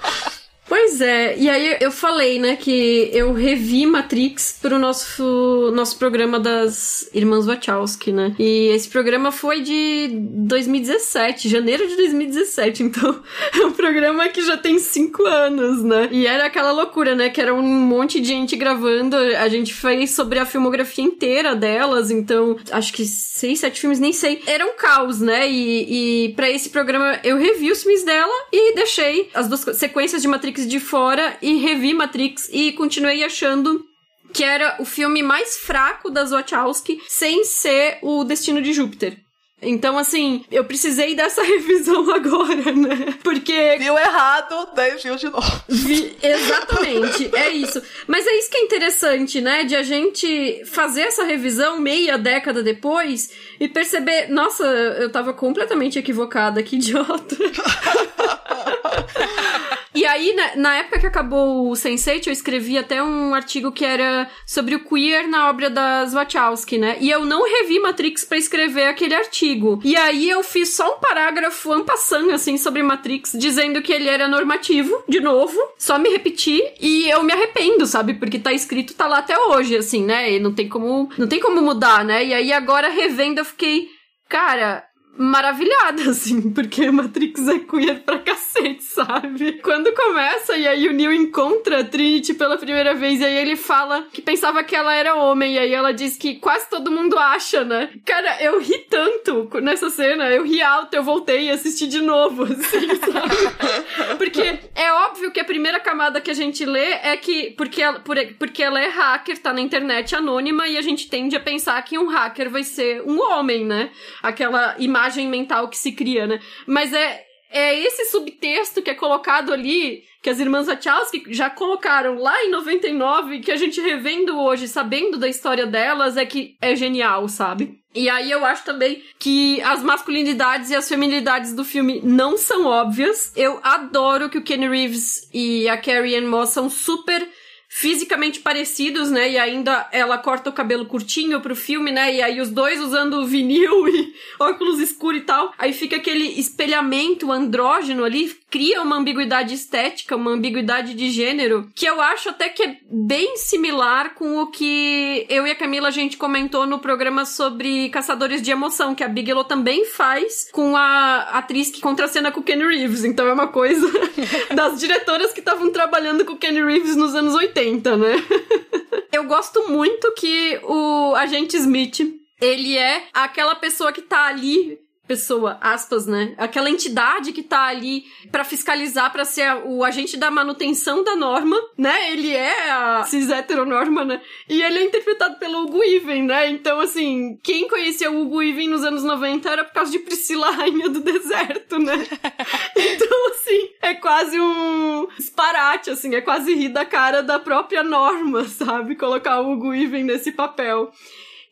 Pois 0.72 1.02
é, 1.02 1.36
e 1.36 1.50
aí 1.50 1.76
eu 1.82 1.92
falei, 1.92 2.38
né, 2.38 2.56
que 2.56 3.10
eu 3.12 3.34
revi 3.34 3.84
Matrix 3.84 4.56
pro 4.58 4.78
nosso, 4.78 5.70
nosso 5.74 5.98
programa 5.98 6.40
das 6.40 7.10
Irmãs 7.12 7.44
Wachowski, 7.44 8.10
né? 8.10 8.34
E 8.38 8.68
esse 8.68 8.88
programa 8.88 9.30
foi 9.30 9.60
de 9.60 10.08
2017, 10.10 11.46
janeiro 11.46 11.86
de 11.86 11.94
2017, 11.96 12.84
então 12.84 13.20
é 13.54 13.66
um 13.66 13.72
programa 13.72 14.26
que 14.30 14.40
já 14.40 14.56
tem 14.56 14.78
cinco 14.78 15.26
anos, 15.26 15.84
né? 15.84 16.08
E 16.10 16.26
era 16.26 16.46
aquela 16.46 16.72
loucura, 16.72 17.14
né, 17.14 17.28
que 17.28 17.38
era 17.38 17.52
um 17.52 17.62
monte 17.62 18.18
de 18.18 18.28
gente 18.28 18.56
gravando, 18.56 19.14
a 19.14 19.48
gente 19.50 19.74
fez 19.74 20.12
sobre 20.12 20.38
a 20.38 20.46
filmografia 20.46 21.04
inteira 21.04 21.54
delas, 21.54 22.10
então 22.10 22.56
acho 22.70 22.94
que 22.94 23.04
seis, 23.04 23.60
sete 23.60 23.78
filmes, 23.78 24.00
nem 24.00 24.14
sei. 24.14 24.42
Era 24.46 24.64
um 24.64 24.72
caos, 24.74 25.20
né? 25.20 25.50
E, 25.50 26.28
e 26.28 26.32
para 26.32 26.48
esse 26.48 26.70
programa 26.70 27.20
eu 27.22 27.36
revi 27.36 27.70
os 27.70 27.82
filmes 27.82 28.04
dela 28.04 28.32
e 28.50 28.74
deixei 28.74 29.28
as 29.34 29.48
duas 29.48 29.60
sequências 29.76 30.22
de 30.22 30.28
Matrix 30.28 30.61
de 30.66 30.80
fora 30.80 31.36
e 31.42 31.56
revi 31.56 31.94
Matrix 31.94 32.48
e 32.52 32.72
continuei 32.72 33.24
achando 33.24 33.84
que 34.32 34.42
era 34.42 34.76
o 34.80 34.84
filme 34.84 35.22
mais 35.22 35.58
fraco 35.58 36.10
das 36.10 36.30
Wachowski 36.30 37.00
sem 37.08 37.44
ser 37.44 37.98
o 38.02 38.24
Destino 38.24 38.62
de 38.62 38.72
Júpiter. 38.72 39.18
Então, 39.64 39.96
assim, 39.96 40.44
eu 40.50 40.64
precisei 40.64 41.14
dessa 41.14 41.40
revisão 41.44 42.10
agora, 42.10 42.72
né? 42.72 43.14
Porque. 43.22 43.76
Viu 43.78 43.96
errado, 43.96 44.70
daí 44.74 44.96
viu 44.96 45.14
de 45.14 45.28
novo. 45.28 45.62
Vi... 45.68 46.16
Exatamente, 46.20 47.30
é 47.32 47.50
isso. 47.50 47.80
Mas 48.08 48.26
é 48.26 48.38
isso 48.38 48.50
que 48.50 48.56
é 48.56 48.64
interessante, 48.64 49.40
né? 49.40 49.62
De 49.62 49.76
a 49.76 49.84
gente 49.84 50.64
fazer 50.66 51.02
essa 51.02 51.22
revisão 51.22 51.78
meia 51.78 52.18
década 52.18 52.60
depois 52.60 53.30
e 53.60 53.68
perceber, 53.68 54.28
nossa, 54.28 54.64
eu 54.64 55.12
tava 55.12 55.32
completamente 55.32 55.96
equivocada, 55.96 56.60
que 56.62 56.74
idiota. 56.74 57.36
E 59.94 60.06
aí, 60.06 60.34
na, 60.34 60.56
na, 60.56 60.76
época 60.76 61.00
que 61.00 61.06
acabou 61.06 61.70
o 61.70 61.72
Sense8, 61.72 62.26
eu 62.26 62.32
escrevi 62.32 62.78
até 62.78 63.02
um 63.02 63.34
artigo 63.34 63.70
que 63.70 63.84
era 63.84 64.28
sobre 64.46 64.74
o 64.74 64.84
queer 64.84 65.28
na 65.28 65.50
obra 65.50 65.68
das 65.68 66.14
Wachowski, 66.14 66.78
né? 66.78 66.96
E 66.98 67.10
eu 67.10 67.24
não 67.26 67.44
revi 67.44 67.78
Matrix 67.78 68.24
para 68.24 68.38
escrever 68.38 68.84
aquele 68.84 69.14
artigo. 69.14 69.80
E 69.84 69.94
aí 69.94 70.30
eu 70.30 70.42
fiz 70.42 70.70
só 70.70 70.96
um 70.96 70.98
parágrafo 70.98 71.72
ampassando, 71.72 72.30
assim, 72.32 72.56
sobre 72.56 72.82
Matrix, 72.82 73.32
dizendo 73.34 73.82
que 73.82 73.92
ele 73.92 74.08
era 74.08 74.26
normativo, 74.28 75.04
de 75.06 75.20
novo, 75.20 75.58
só 75.78 75.98
me 75.98 76.08
repetir, 76.08 76.72
e 76.80 77.10
eu 77.10 77.22
me 77.22 77.32
arrependo, 77.32 77.86
sabe? 77.86 78.14
Porque 78.14 78.38
tá 78.38 78.52
escrito, 78.52 78.94
tá 78.94 79.06
lá 79.06 79.18
até 79.18 79.38
hoje, 79.38 79.76
assim, 79.76 80.04
né? 80.04 80.32
E 80.32 80.40
não 80.40 80.54
tem 80.54 80.68
como, 80.68 81.10
não 81.18 81.26
tem 81.26 81.40
como 81.40 81.60
mudar, 81.60 82.04
né? 82.04 82.24
E 82.24 82.32
aí 82.32 82.52
agora 82.52 82.88
revendo 82.88 83.40
eu 83.40 83.44
fiquei, 83.44 83.88
cara, 84.28 84.84
maravilhada, 85.16 86.02
assim, 86.10 86.50
porque 86.50 86.90
Matrix 86.90 87.46
é 87.48 87.58
queer 87.58 88.00
pra 88.00 88.18
cacete, 88.18 88.82
sabe? 88.82 89.60
Quando 89.62 89.92
começa 89.92 90.56
e 90.56 90.66
aí 90.66 90.88
o 90.88 90.92
Neo 90.92 91.12
encontra 91.12 91.80
a 91.80 91.84
Trinity 91.84 92.34
pela 92.34 92.56
primeira 92.56 92.94
vez 92.94 93.20
e 93.20 93.24
aí 93.24 93.36
ele 93.36 93.56
fala 93.56 94.06
que 94.12 94.22
pensava 94.22 94.64
que 94.64 94.74
ela 94.74 94.94
era 94.94 95.14
homem 95.14 95.54
e 95.54 95.58
aí 95.58 95.72
ela 95.72 95.92
diz 95.92 96.16
que 96.16 96.36
quase 96.36 96.68
todo 96.68 96.90
mundo 96.90 97.18
acha, 97.18 97.64
né? 97.64 97.90
Cara, 98.04 98.42
eu 98.42 98.58
ri 98.60 98.78
tanto 98.88 99.48
nessa 99.60 99.90
cena, 99.90 100.30
eu 100.30 100.44
ri 100.44 100.62
alto, 100.62 100.94
eu 100.94 101.02
voltei 101.02 101.48
e 101.48 101.50
assisti 101.50 101.86
de 101.86 102.00
novo, 102.00 102.44
assim, 102.52 102.88
sabe? 102.96 104.16
Porque 104.16 104.58
é 104.74 104.92
óbvio 104.92 105.30
que 105.30 105.40
a 105.40 105.44
primeira 105.44 105.78
camada 105.78 106.20
que 106.20 106.30
a 106.30 106.34
gente 106.34 106.64
lê 106.64 106.92
é 107.02 107.16
que 107.16 107.50
porque 107.52 107.82
ela, 107.82 108.02
porque 108.38 108.62
ela 108.62 108.80
é 108.80 108.88
hacker, 108.88 109.38
tá 109.38 109.52
na 109.52 109.60
internet 109.60 110.14
anônima 110.14 110.66
e 110.68 110.78
a 110.78 110.82
gente 110.82 111.08
tende 111.08 111.36
a 111.36 111.40
pensar 111.40 111.80
que 111.82 111.98
um 111.98 112.06
hacker 112.06 112.48
vai 112.48 112.64
ser 112.64 113.02
um 113.02 113.20
homem, 113.20 113.64
né? 113.64 113.90
Aquela 114.22 114.74
imagem 114.78 115.01
imagem 115.02 115.28
mental 115.28 115.68
que 115.68 115.76
se 115.76 115.92
cria, 115.92 116.26
né? 116.26 116.40
Mas 116.66 116.92
é, 116.92 117.24
é 117.50 117.78
esse 117.78 118.06
subtexto 118.06 118.82
que 118.82 118.90
é 118.90 118.94
colocado 118.94 119.52
ali, 119.52 120.04
que 120.22 120.30
as 120.30 120.38
irmãs 120.38 120.66
Wachowski 120.66 121.24
já 121.28 121.50
colocaram 121.50 122.18
lá 122.18 122.44
em 122.44 122.50
99, 122.50 123.40
que 123.40 123.50
a 123.50 123.56
gente 123.56 123.80
revendo 123.80 124.38
hoje, 124.38 124.68
sabendo 124.68 125.18
da 125.18 125.28
história 125.28 125.66
delas, 125.66 126.16
é 126.16 126.24
que 126.24 126.56
é 126.60 126.76
genial, 126.76 127.28
sabe? 127.28 127.78
E 127.94 128.08
aí 128.08 128.30
eu 128.30 128.44
acho 128.44 128.64
também 128.64 129.02
que 129.18 129.60
as 129.62 129.82
masculinidades 129.82 130.70
e 130.70 130.74
as 130.74 130.88
feminilidades 130.88 131.52
do 131.52 131.64
filme 131.64 132.00
não 132.02 132.38
são 132.38 132.64
óbvias. 132.64 133.32
Eu 133.36 133.60
adoro 133.62 134.30
que 134.30 134.38
o 134.38 134.42
Kenny 134.42 134.68
Reeves 134.68 135.28
e 135.34 135.68
a 135.68 135.76
Carrie 135.76 136.16
Ann 136.16 136.28
Moss 136.28 136.50
são 136.50 136.70
super 136.70 137.28
fisicamente 137.74 138.38
parecidos, 138.38 139.10
né? 139.10 139.30
E 139.30 139.38
ainda 139.38 139.88
ela 139.92 140.18
corta 140.18 140.50
o 140.50 140.52
cabelo 140.52 140.84
curtinho 140.84 141.40
pro 141.40 141.56
filme, 141.56 141.90
né? 141.90 142.14
E 142.14 142.20
aí 142.20 142.38
os 142.38 142.50
dois 142.50 142.78
usando 142.78 143.26
vinil 143.26 143.88
e 143.88 144.14
óculos 144.38 144.78
escuros 144.78 145.22
e 145.22 145.24
tal. 145.24 145.54
Aí 145.56 145.72
fica 145.72 145.96
aquele 145.96 146.38
espelhamento 146.38 147.32
andrógeno 147.32 148.04
ali, 148.04 148.36
cria 148.52 148.82
uma 148.82 148.96
ambiguidade 148.96 149.54
estética, 149.54 150.14
uma 150.14 150.30
ambiguidade 150.30 150.92
de 150.92 151.10
gênero, 151.10 151.70
que 151.74 151.86
eu 151.86 151.98
acho 152.02 152.28
até 152.28 152.50
que 152.50 152.62
é 152.62 152.76
bem 152.84 153.38
similar 153.38 154.14
com 154.14 154.42
o 154.42 154.48
que 154.48 155.26
eu 155.30 155.46
e 155.46 155.50
a 155.50 155.54
Camila 155.54 155.88
a 155.88 155.90
gente 155.90 156.18
comentou 156.18 156.66
no 156.66 156.78
programa 156.78 157.24
sobre 157.24 157.88
Caçadores 157.88 158.42
de 158.42 158.50
Emoção, 158.50 158.94
que 158.94 159.02
a 159.02 159.08
Bigelow 159.08 159.44
também 159.44 159.86
faz 159.86 160.50
com 160.52 160.76
a 160.76 161.30
atriz 161.32 161.70
que 161.70 161.80
contracena 161.80 162.30
com 162.30 162.40
o 162.40 162.42
Kenny 162.42 162.66
Reeves. 162.66 163.04
Então 163.04 163.26
é 163.26 163.32
uma 163.32 163.48
coisa 163.48 163.90
das 164.54 164.78
diretoras 164.78 165.32
que 165.32 165.40
estavam 165.40 165.72
trabalhando 165.72 166.22
com 166.26 166.34
o 166.34 166.38
Kenny 166.38 166.62
Reeves 166.62 166.94
nos 166.94 167.14
anos 167.14 167.34
80, 167.34 167.96
né? 167.96 168.16
eu 169.10 169.24
gosto 169.24 169.66
muito 169.70 170.12
que 170.12 170.60
o 170.64 171.14
agente 171.14 171.56
Smith 171.56 172.00
ele 172.38 172.76
é 172.76 173.04
aquela 173.14 173.54
pessoa 173.54 173.92
que 173.92 174.02
tá 174.02 174.26
ali 174.26 174.78
pessoa, 175.06 175.58
aspas, 175.60 176.06
né? 176.06 176.34
Aquela 176.38 176.70
entidade 176.70 177.32
que 177.32 177.42
tá 177.42 177.64
ali 177.64 178.04
para 178.30 178.44
fiscalizar, 178.44 179.10
para 179.12 179.24
ser 179.24 179.52
o 179.64 179.84
agente 179.84 180.16
da 180.16 180.30
manutenção 180.30 181.02
da 181.02 181.16
norma, 181.16 181.56
né? 181.76 182.12
Ele 182.12 182.30
é 182.32 182.70
a 182.70 183.04
cis 183.04 183.28
heteronorma, 183.28 184.04
né? 184.04 184.20
E 184.48 184.62
ele 184.62 184.78
é 184.78 184.84
interpretado 184.84 185.38
pelo 185.38 185.64
Hugo 185.64 185.82
Even, 185.82 186.22
né? 186.22 186.48
Então, 186.48 186.80
assim, 186.80 187.38
quem 187.42 187.68
conhecia 187.68 188.10
o 188.10 188.22
Hugo 188.22 188.42
Even 188.42 188.68
nos 188.68 188.84
anos 188.84 189.02
90 189.02 189.50
era 189.50 189.64
por 189.64 189.72
causa 189.72 189.90
de 189.90 189.98
Priscila 189.98 190.50
Rainha 190.50 190.88
do 190.88 191.00
Deserto, 191.00 191.78
né? 191.78 191.94
então, 192.76 193.28
assim, 193.30 193.70
é 193.82 193.94
quase 193.94 194.38
um 194.40 195.08
disparate, 195.16 195.90
assim, 195.90 196.14
é 196.14 196.20
quase 196.20 196.54
rir 196.54 196.68
da 196.68 196.84
cara 196.84 197.22
da 197.22 197.38
própria 197.38 197.82
norma, 197.82 198.44
sabe? 198.44 198.94
Colocar 198.94 199.40
o 199.40 199.52
Hugo 199.52 199.74
Even 199.74 200.04
nesse 200.04 200.32
papel. 200.32 200.92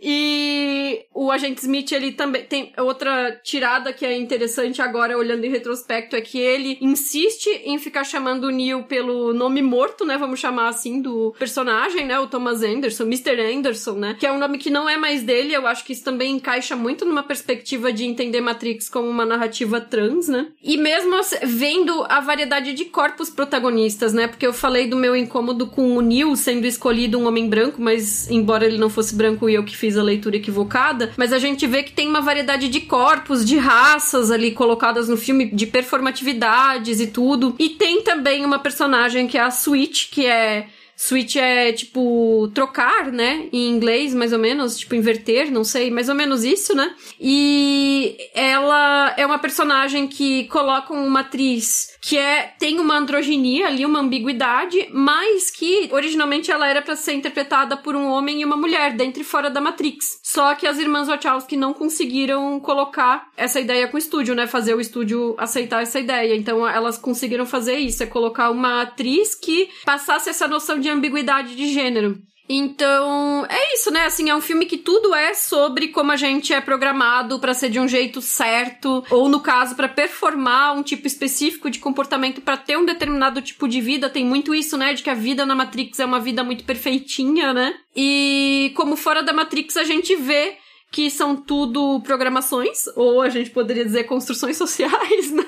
E 0.00 1.04
o 1.14 1.30
agente 1.30 1.60
Smith, 1.60 1.92
ele 1.92 2.12
também 2.12 2.44
tem 2.44 2.72
outra 2.78 3.38
tirada 3.42 3.92
que 3.92 4.06
é 4.06 4.16
interessante 4.16 4.80
agora, 4.80 5.18
olhando 5.18 5.44
em 5.44 5.50
retrospecto, 5.50 6.16
é 6.16 6.20
que 6.20 6.38
ele 6.38 6.78
insiste 6.80 7.48
em 7.64 7.78
ficar 7.78 8.04
chamando 8.04 8.44
o 8.44 8.50
Neil 8.50 8.84
pelo 8.84 9.34
nome 9.34 9.60
morto, 9.60 10.04
né? 10.04 10.16
Vamos 10.16 10.40
chamar 10.40 10.68
assim, 10.68 11.02
do 11.02 11.34
personagem, 11.38 12.06
né? 12.06 12.18
O 12.18 12.26
Thomas 12.26 12.62
Anderson, 12.62 13.04
Mr. 13.04 13.40
Anderson, 13.40 13.92
né? 13.92 14.16
Que 14.18 14.26
é 14.26 14.32
um 14.32 14.38
nome 14.38 14.58
que 14.58 14.70
não 14.70 14.88
é 14.88 14.96
mais 14.96 15.22
dele. 15.22 15.52
Eu 15.52 15.66
acho 15.66 15.84
que 15.84 15.92
isso 15.92 16.04
também 16.04 16.36
encaixa 16.36 16.74
muito 16.74 17.04
numa 17.04 17.22
perspectiva 17.22 17.92
de 17.92 18.04
entender 18.04 18.40
Matrix 18.40 18.88
como 18.88 19.08
uma 19.08 19.26
narrativa 19.26 19.80
trans, 19.80 20.28
né? 20.28 20.46
E 20.62 20.76
mesmo 20.76 21.10
vendo 21.42 22.04
a 22.08 22.20
variedade 22.20 22.72
de 22.72 22.86
corpos 22.86 23.28
protagonistas, 23.28 24.14
né? 24.14 24.26
Porque 24.26 24.46
eu 24.46 24.52
falei 24.52 24.86
do 24.86 24.96
meu 24.96 25.14
incômodo 25.14 25.66
com 25.66 25.96
o 25.96 26.00
Neil 26.00 26.34
sendo 26.36 26.66
escolhido 26.66 27.18
um 27.18 27.26
homem 27.26 27.48
branco, 27.48 27.80
mas 27.80 28.30
embora 28.30 28.66
ele 28.66 28.78
não 28.78 28.88
fosse 28.88 29.14
branco 29.14 29.48
e 29.48 29.54
eu 29.54 29.64
que 29.64 29.76
fiz 29.76 29.89
fiz 29.90 29.96
a 29.98 30.02
leitura 30.02 30.36
equivocada, 30.36 31.12
mas 31.16 31.32
a 31.32 31.38
gente 31.38 31.66
vê 31.66 31.82
que 31.82 31.92
tem 31.92 32.06
uma 32.06 32.20
variedade 32.20 32.68
de 32.68 32.80
corpos, 32.82 33.44
de 33.44 33.56
raças 33.56 34.30
ali 34.30 34.52
colocadas 34.52 35.08
no 35.08 35.16
filme, 35.16 35.46
de 35.46 35.66
performatividades 35.66 37.00
e 37.00 37.08
tudo. 37.08 37.56
E 37.58 37.70
tem 37.70 38.02
também 38.02 38.44
uma 38.44 38.60
personagem 38.60 39.26
que 39.26 39.36
é 39.36 39.40
a 39.40 39.50
Switch, 39.50 40.10
que 40.10 40.24
é 40.26 40.68
Switch 40.96 41.36
é 41.36 41.72
tipo 41.72 42.50
trocar, 42.54 43.10
né? 43.10 43.48
Em 43.52 43.70
inglês, 43.70 44.14
mais 44.14 44.32
ou 44.32 44.38
menos, 44.38 44.78
tipo 44.78 44.94
inverter, 44.94 45.50
não 45.50 45.64
sei, 45.64 45.90
mais 45.90 46.08
ou 46.08 46.14
menos 46.14 46.44
isso, 46.44 46.76
né? 46.76 46.94
E 47.18 48.16
ela 48.34 49.14
é 49.16 49.26
uma 49.26 49.38
personagem 49.38 50.06
que 50.06 50.44
coloca 50.44 50.92
uma 50.92 51.20
atriz 51.20 51.89
que 52.00 52.16
é 52.16 52.54
tem 52.58 52.80
uma 52.80 52.96
androginia 52.96 53.66
ali, 53.66 53.84
uma 53.84 54.00
ambiguidade, 54.00 54.88
mas 54.92 55.50
que 55.50 55.88
originalmente 55.92 56.50
ela 56.50 56.66
era 56.66 56.82
para 56.82 56.96
ser 56.96 57.14
interpretada 57.14 57.76
por 57.76 57.94
um 57.94 58.06
homem 58.06 58.40
e 58.40 58.44
uma 58.44 58.56
mulher, 58.56 58.94
dentro 58.94 59.20
e 59.20 59.24
fora 59.24 59.50
da 59.50 59.60
Matrix. 59.60 60.18
Só 60.22 60.54
que 60.54 60.66
as 60.66 60.78
irmãs 60.78 61.08
Wachowski 61.08 61.56
não 61.56 61.74
conseguiram 61.74 62.58
colocar 62.60 63.28
essa 63.36 63.60
ideia 63.60 63.88
com 63.88 63.96
o 63.96 63.98
estúdio, 63.98 64.34
né? 64.34 64.46
Fazer 64.46 64.74
o 64.74 64.80
estúdio 64.80 65.34
aceitar 65.38 65.82
essa 65.82 66.00
ideia. 66.00 66.34
Então 66.34 66.66
elas 66.66 66.96
conseguiram 66.96 67.44
fazer 67.44 67.76
isso, 67.76 68.02
é 68.02 68.06
colocar 68.06 68.50
uma 68.50 68.82
atriz 68.82 69.34
que 69.34 69.68
passasse 69.84 70.30
essa 70.30 70.48
noção 70.48 70.78
de 70.78 70.88
ambiguidade 70.88 71.54
de 71.54 71.72
gênero. 71.72 72.18
Então, 72.52 73.46
é 73.48 73.74
isso, 73.74 73.92
né? 73.92 74.06
Assim, 74.06 74.28
é 74.28 74.34
um 74.34 74.40
filme 74.40 74.66
que 74.66 74.76
tudo 74.76 75.14
é 75.14 75.34
sobre 75.34 75.86
como 75.86 76.10
a 76.10 76.16
gente 76.16 76.52
é 76.52 76.60
programado 76.60 77.38
para 77.38 77.54
ser 77.54 77.70
de 77.70 77.78
um 77.78 77.86
jeito 77.86 78.20
certo, 78.20 79.04
ou 79.08 79.28
no 79.28 79.38
caso, 79.38 79.76
para 79.76 79.88
performar 79.88 80.76
um 80.76 80.82
tipo 80.82 81.06
específico 81.06 81.70
de 81.70 81.78
comportamento 81.78 82.40
para 82.40 82.56
ter 82.56 82.76
um 82.76 82.84
determinado 82.84 83.40
tipo 83.40 83.68
de 83.68 83.80
vida. 83.80 84.10
Tem 84.10 84.24
muito 84.24 84.52
isso, 84.52 84.76
né? 84.76 84.92
De 84.94 85.00
que 85.00 85.08
a 85.08 85.14
vida 85.14 85.46
na 85.46 85.54
Matrix 85.54 86.00
é 86.00 86.04
uma 86.04 86.18
vida 86.18 86.42
muito 86.42 86.64
perfeitinha, 86.64 87.54
né? 87.54 87.76
E 87.94 88.72
como 88.74 88.96
fora 88.96 89.22
da 89.22 89.32
Matrix 89.32 89.76
a 89.76 89.84
gente 89.84 90.16
vê 90.16 90.56
que 90.90 91.08
são 91.08 91.36
tudo 91.36 92.00
programações, 92.00 92.88
ou 92.96 93.22
a 93.22 93.28
gente 93.28 93.50
poderia 93.50 93.84
dizer 93.84 94.04
construções 94.04 94.56
sociais, 94.58 95.30
né? 95.30 95.44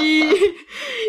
E, 0.00 0.56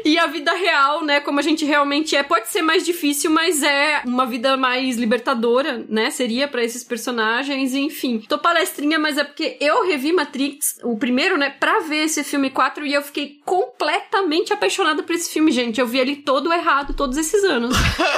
e 0.06 0.18
a 0.18 0.28
vida 0.28 0.54
real, 0.54 1.04
né, 1.04 1.20
como 1.20 1.40
a 1.40 1.44
gente 1.44 1.66
realmente 1.66 2.16
é, 2.16 2.24
pode 2.24 2.50
ser 2.50 2.62
mais 2.62 2.86
difícil, 2.86 3.30
mas 3.32 3.64
é 3.64 4.02
uma 4.06 4.26
vida 4.26 4.58
mais 4.58 4.98
libertadora, 4.98 5.86
né? 5.88 6.10
Seria 6.10 6.48
para 6.48 6.64
esses 6.64 6.84
personagens, 6.84 7.74
enfim. 7.74 8.24
Tô 8.28 8.38
palestrinha, 8.38 9.00
mas 9.00 9.18
é 9.18 9.24
porque 9.24 9.58
eu 9.60 9.86
revi 9.86 10.12
Matrix, 10.12 10.80
o 10.84 10.98
primeiro, 10.98 11.38
né, 11.38 11.50
pra 11.60 11.80
ver 11.82 12.06
esse 12.06 12.24
filme 12.24 12.50
4 12.50 12.86
e 12.86 12.94
eu 12.94 13.02
fiquei 13.02 13.40
completamente 13.46 14.54
apaixonada 14.54 15.04
por 15.04 15.16
esse 15.16 15.32
filme, 15.32 15.52
gente. 15.52 15.80
Eu 15.80 15.88
vi 15.88 16.00
ele 16.00 16.18
todo 16.18 16.52
errado 16.52 16.94
todos 16.94 17.18
esses 17.18 17.44
anos. 17.44 17.76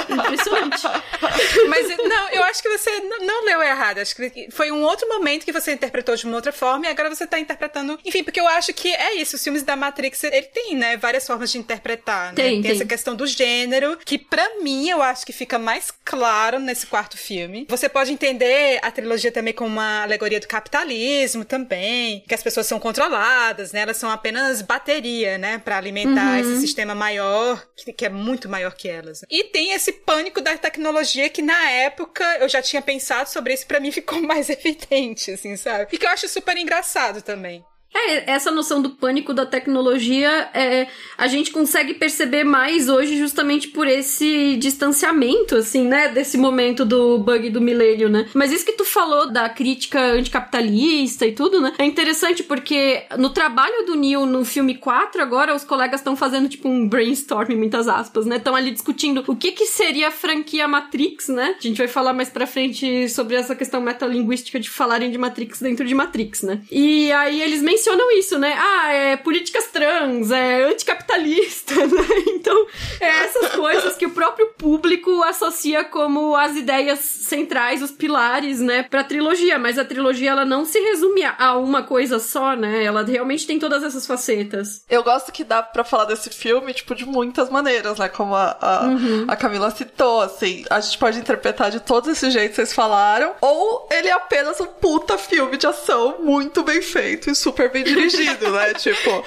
Impressionante. 0.08 0.82
mas 1.68 1.88
não, 1.98 2.28
eu 2.30 2.42
acho 2.44 2.62
que 2.62 2.68
você 2.68 2.90
não 3.20 3.44
leu 3.44 3.62
errado. 3.62 3.98
Acho 3.98 4.14
que 4.14 4.48
foi 4.50 4.70
um 4.70 4.82
outro 4.82 5.08
momento 5.08 5.44
que 5.44 5.52
você 5.52 5.72
interpretou 5.72 6.14
de 6.16 6.26
uma 6.26 6.36
outra 6.36 6.52
forma 6.52 6.86
e 6.86 6.88
agora 6.88 7.08
você 7.08 7.26
tá 7.26 7.38
interpretando. 7.38 7.98
Enfim, 8.04 8.22
porque 8.22 8.40
eu 8.40 8.48
acho 8.48 8.72
que 8.72 8.88
é 8.88 9.16
isso. 9.16 9.36
Os 9.36 9.42
filmes 9.42 9.62
da 9.62 9.76
Matrix, 9.76 10.11
ele 10.22 10.42
tem, 10.42 10.76
né, 10.76 10.96
várias 10.96 11.26
formas 11.26 11.50
de 11.50 11.58
interpretar. 11.58 12.28
Né? 12.28 12.34
Tem, 12.34 12.52
tem, 12.54 12.62
tem, 12.62 12.70
essa 12.72 12.84
questão 12.84 13.14
do 13.14 13.26
gênero, 13.26 13.98
que 14.04 14.18
para 14.18 14.60
mim 14.60 14.88
eu 14.88 15.02
acho 15.02 15.24
que 15.24 15.32
fica 15.32 15.58
mais 15.58 15.92
claro 16.04 16.58
nesse 16.58 16.86
quarto 16.86 17.16
filme. 17.16 17.66
Você 17.68 17.88
pode 17.88 18.12
entender 18.12 18.78
a 18.82 18.90
trilogia 18.90 19.32
também 19.32 19.52
como 19.52 19.70
uma 19.70 20.02
alegoria 20.02 20.40
do 20.40 20.48
capitalismo 20.48 21.44
também, 21.44 22.22
que 22.26 22.34
as 22.34 22.42
pessoas 22.42 22.66
são 22.66 22.78
controladas, 22.78 23.72
né? 23.72 23.80
Elas 23.80 23.96
são 23.96 24.10
apenas 24.10 24.62
bateria, 24.62 25.38
né, 25.38 25.58
para 25.58 25.76
alimentar 25.76 26.34
uhum. 26.34 26.40
esse 26.40 26.60
sistema 26.60 26.94
maior, 26.94 27.64
que, 27.76 27.92
que 27.92 28.06
é 28.06 28.08
muito 28.08 28.48
maior 28.48 28.74
que 28.74 28.88
elas. 28.88 29.22
E 29.30 29.44
tem 29.44 29.72
esse 29.72 29.92
pânico 29.92 30.40
da 30.40 30.56
tecnologia 30.56 31.28
que 31.28 31.42
na 31.42 31.70
época 31.70 32.24
eu 32.38 32.48
já 32.48 32.62
tinha 32.62 32.82
pensado 32.82 33.28
sobre 33.28 33.54
isso, 33.54 33.66
para 33.66 33.80
mim 33.80 33.90
ficou 33.92 34.20
mais 34.22 34.48
evidente, 34.50 35.30
assim, 35.30 35.56
sabe? 35.56 35.88
E 35.92 35.98
que 35.98 36.06
eu 36.06 36.10
acho 36.10 36.28
super 36.28 36.56
engraçado 36.56 37.22
também. 37.22 37.64
É, 37.94 38.32
essa 38.32 38.50
noção 38.50 38.80
do 38.80 38.90
pânico 38.90 39.34
da 39.34 39.44
tecnologia, 39.44 40.48
é, 40.54 40.86
a 41.18 41.26
gente 41.26 41.50
consegue 41.50 41.94
perceber 41.94 42.42
mais 42.42 42.88
hoje 42.88 43.16
justamente 43.18 43.68
por 43.68 43.86
esse 43.86 44.56
distanciamento, 44.56 45.56
assim, 45.56 45.86
né? 45.86 46.08
Desse 46.08 46.38
momento 46.38 46.84
do 46.84 47.18
bug 47.18 47.50
do 47.50 47.60
milênio, 47.60 48.08
né? 48.08 48.28
Mas 48.34 48.50
isso 48.50 48.64
que 48.64 48.72
tu 48.72 48.84
falou 48.84 49.30
da 49.30 49.48
crítica 49.48 50.00
anticapitalista 50.00 51.26
e 51.26 51.32
tudo, 51.32 51.60
né? 51.60 51.72
É 51.78 51.84
interessante 51.84 52.42
porque 52.42 53.04
no 53.18 53.30
trabalho 53.30 53.84
do 53.84 53.94
Neil 53.94 54.24
no 54.24 54.44
filme 54.44 54.74
4, 54.74 55.20
agora 55.22 55.54
os 55.54 55.64
colegas 55.64 56.00
estão 56.00 56.16
fazendo 56.16 56.48
tipo 56.48 56.68
um 56.68 56.88
brainstorm, 56.88 57.54
muitas 57.56 57.88
aspas, 57.88 58.24
né? 58.24 58.36
Estão 58.36 58.54
ali 58.54 58.70
discutindo 58.70 59.22
o 59.26 59.36
que 59.36 59.52
que 59.52 59.66
seria 59.66 60.08
a 60.08 60.10
franquia 60.10 60.66
Matrix, 60.66 61.28
né? 61.28 61.56
A 61.58 61.62
gente 61.62 61.76
vai 61.76 61.88
falar 61.88 62.14
mais 62.14 62.30
pra 62.30 62.46
frente 62.46 63.08
sobre 63.10 63.36
essa 63.36 63.54
questão 63.54 63.80
metalinguística 63.80 64.58
de 64.58 64.70
falarem 64.70 65.10
de 65.10 65.18
Matrix 65.18 65.60
dentro 65.60 65.84
de 65.86 65.94
Matrix, 65.94 66.42
né? 66.42 66.60
E 66.70 67.12
aí 67.12 67.42
eles 67.42 67.60
mencionam 67.62 67.81
mencionam 67.82 68.12
isso, 68.12 68.38
né? 68.38 68.54
Ah, 68.56 68.92
é 68.92 69.16
políticas 69.16 69.66
trans, 69.66 70.30
é 70.30 70.62
anticapitalista, 70.62 71.74
né? 71.86 72.06
Então, 72.28 72.66
é 73.00 73.08
essas 73.24 73.52
coisas 73.52 73.96
que 73.96 74.06
o 74.06 74.10
próprio 74.10 74.48
público 74.56 75.22
associa 75.24 75.84
como 75.84 76.36
as 76.36 76.56
ideias 76.56 77.00
centrais, 77.00 77.82
os 77.82 77.90
pilares, 77.90 78.60
né, 78.60 78.84
pra 78.84 79.02
trilogia. 79.02 79.58
Mas 79.58 79.78
a 79.78 79.84
trilogia, 79.84 80.30
ela 80.30 80.44
não 80.44 80.64
se 80.64 80.78
resume 80.78 81.22
a 81.24 81.56
uma 81.56 81.82
coisa 81.82 82.20
só, 82.20 82.54
né? 82.54 82.84
Ela 82.84 83.02
realmente 83.02 83.46
tem 83.46 83.58
todas 83.58 83.82
essas 83.82 84.06
facetas. 84.06 84.84
Eu 84.88 85.02
gosto 85.02 85.32
que 85.32 85.42
dá 85.42 85.62
pra 85.62 85.82
falar 85.82 86.04
desse 86.04 86.30
filme, 86.30 86.72
tipo, 86.72 86.94
de 86.94 87.04
muitas 87.04 87.50
maneiras, 87.50 87.98
né? 87.98 88.08
Como 88.08 88.34
a, 88.34 88.56
a, 88.60 88.84
uhum. 88.84 89.24
a 89.26 89.34
Camila 89.34 89.70
citou, 89.70 90.20
assim. 90.20 90.64
A 90.70 90.78
gente 90.80 90.98
pode 90.98 91.18
interpretar 91.18 91.70
de 91.70 91.80
todos 91.80 92.08
esses 92.08 92.32
jeitos 92.32 92.50
que 92.50 92.56
vocês 92.56 92.72
falaram. 92.72 93.32
Ou 93.40 93.88
ele 93.90 94.08
é 94.08 94.12
apenas 94.12 94.60
um 94.60 94.66
puta 94.66 95.18
filme 95.18 95.56
de 95.56 95.66
ação 95.66 96.16
muito 96.20 96.62
bem 96.62 96.80
feito 96.80 97.30
e 97.30 97.34
super 97.34 97.71
bem 97.72 97.82
dirigido, 97.84 98.50
né? 98.50 98.74
tipo, 98.78 99.24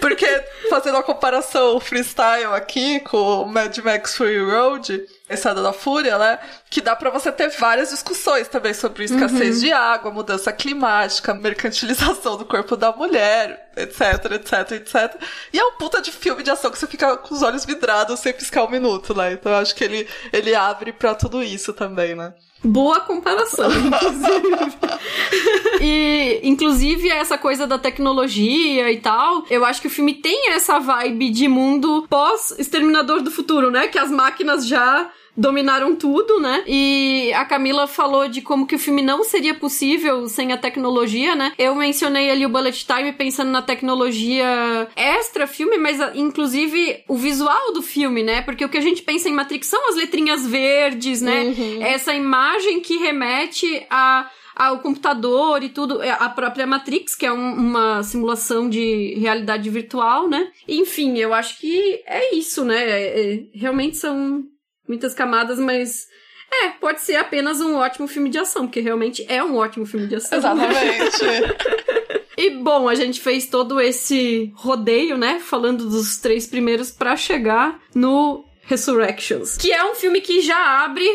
porque 0.00 0.26
fazendo 0.70 0.96
a 0.96 1.02
comparação 1.02 1.78
freestyle 1.80 2.54
aqui 2.54 3.00
com 3.00 3.44
Mad 3.44 3.76
Max 3.78 4.16
Fury 4.16 4.42
Road, 4.42 5.04
Estrada 5.28 5.62
da 5.62 5.72
Fúria, 5.72 6.18
né? 6.18 6.38
Que 6.70 6.80
dá 6.80 6.94
para 6.94 7.10
você 7.10 7.32
ter 7.32 7.48
várias 7.50 7.90
discussões 7.90 8.48
também 8.48 8.74
sobre 8.74 9.04
escassez 9.04 9.56
uhum. 9.56 9.60
de 9.62 9.72
água, 9.72 10.10
mudança 10.10 10.52
climática, 10.52 11.34
mercantilização 11.34 12.36
do 12.36 12.44
corpo 12.44 12.76
da 12.76 12.92
mulher, 12.92 13.70
etc, 13.76 14.32
etc, 14.32 14.72
etc. 14.72 15.22
E 15.52 15.58
é 15.58 15.64
um 15.64 15.72
puta 15.72 16.00
de 16.00 16.10
filme 16.12 16.42
de 16.42 16.50
ação 16.50 16.70
que 16.70 16.78
você 16.78 16.86
fica 16.86 17.16
com 17.16 17.34
os 17.34 17.42
olhos 17.42 17.64
vidrados 17.64 18.20
sem 18.20 18.32
piscar 18.32 18.64
um 18.64 18.70
minuto, 18.70 19.14
né? 19.14 19.32
Então 19.32 19.52
eu 19.52 19.58
acho 19.58 19.74
que 19.74 19.84
ele, 19.84 20.08
ele 20.32 20.54
abre 20.54 20.92
para 20.92 21.14
tudo 21.14 21.42
isso 21.42 21.72
também, 21.72 22.14
né? 22.14 22.34
Boa 22.64 23.00
comparação, 23.00 23.68
inclusive. 23.74 24.76
e, 25.80 26.40
inclusive, 26.44 27.08
essa 27.08 27.36
coisa 27.36 27.66
da 27.66 27.78
tecnologia 27.78 28.90
e 28.92 29.00
tal, 29.00 29.44
eu 29.50 29.64
acho 29.64 29.80
que 29.80 29.88
o 29.88 29.90
filme 29.90 30.14
tem 30.14 30.50
essa 30.50 30.78
vibe 30.78 31.30
de 31.30 31.48
mundo 31.48 32.06
pós-Exterminador 32.08 33.20
do 33.20 33.30
Futuro, 33.30 33.70
né? 33.70 33.88
Que 33.88 33.98
as 33.98 34.10
máquinas 34.10 34.66
já 34.66 35.10
dominaram 35.36 35.96
tudo, 35.96 36.40
né? 36.40 36.62
E 36.66 37.32
a 37.34 37.44
Camila 37.44 37.86
falou 37.86 38.28
de 38.28 38.42
como 38.42 38.66
que 38.66 38.76
o 38.76 38.78
filme 38.78 39.02
não 39.02 39.24
seria 39.24 39.54
possível 39.54 40.28
sem 40.28 40.52
a 40.52 40.58
tecnologia, 40.58 41.34
né? 41.34 41.52
Eu 41.58 41.74
mencionei 41.74 42.30
ali 42.30 42.44
o 42.44 42.48
Bullet 42.48 42.86
Time 42.86 43.12
pensando 43.12 43.50
na 43.50 43.62
tecnologia 43.62 44.88
extra 44.94 45.46
filme, 45.46 45.78
mas 45.78 46.00
ah, 46.00 46.12
inclusive 46.14 47.02
o 47.08 47.16
visual 47.16 47.72
do 47.72 47.82
filme, 47.82 48.22
né? 48.22 48.42
Porque 48.42 48.64
o 48.64 48.68
que 48.68 48.78
a 48.78 48.82
gente 48.82 49.02
pensa 49.02 49.28
em 49.28 49.32
Matrix 49.32 49.66
são 49.66 49.88
as 49.88 49.96
letrinhas 49.96 50.46
verdes, 50.46 51.22
né? 51.22 51.44
Uhum. 51.44 51.82
Essa 51.82 52.14
imagem 52.14 52.80
que 52.80 52.98
remete 52.98 53.86
a 53.90 54.30
ao 54.54 54.80
computador 54.80 55.62
e 55.62 55.68
tudo, 55.70 56.02
é, 56.02 56.10
a 56.10 56.28
própria 56.28 56.66
Matrix, 56.66 57.14
que 57.14 57.26
é 57.26 57.32
um, 57.32 57.54
uma 57.54 58.02
simulação 58.02 58.68
de 58.68 59.14
realidade 59.18 59.68
virtual, 59.70 60.28
né? 60.28 60.50
Enfim, 60.68 61.16
eu 61.18 61.32
acho 61.32 61.58
que 61.58 62.02
é 62.06 62.34
isso, 62.34 62.64
né? 62.64 62.78
É, 62.78 63.34
é, 63.34 63.44
realmente 63.54 63.96
são 63.96 64.44
muitas 64.88 65.14
camadas, 65.14 65.58
mas 65.58 66.06
é, 66.52 66.68
pode 66.70 67.00
ser 67.00 67.16
apenas 67.16 67.60
um 67.60 67.76
ótimo 67.76 68.06
filme 68.06 68.28
de 68.28 68.38
ação, 68.38 68.66
porque 68.66 68.80
realmente 68.80 69.24
é 69.28 69.42
um 69.42 69.56
ótimo 69.56 69.86
filme 69.86 70.06
de 70.06 70.16
ação. 70.16 70.38
Exatamente. 70.38 71.24
e 72.36 72.50
bom, 72.50 72.88
a 72.88 72.94
gente 72.94 73.20
fez 73.20 73.46
todo 73.46 73.80
esse 73.80 74.52
rodeio, 74.54 75.16
né, 75.16 75.40
falando 75.40 75.88
dos 75.88 76.18
três 76.18 76.46
primeiros 76.46 76.90
para 76.90 77.16
chegar 77.16 77.80
no 77.94 78.44
Resurrections, 78.64 79.56
que 79.56 79.72
é 79.72 79.84
um 79.84 79.94
filme 79.94 80.20
que 80.20 80.40
já 80.40 80.84
abre 80.84 81.06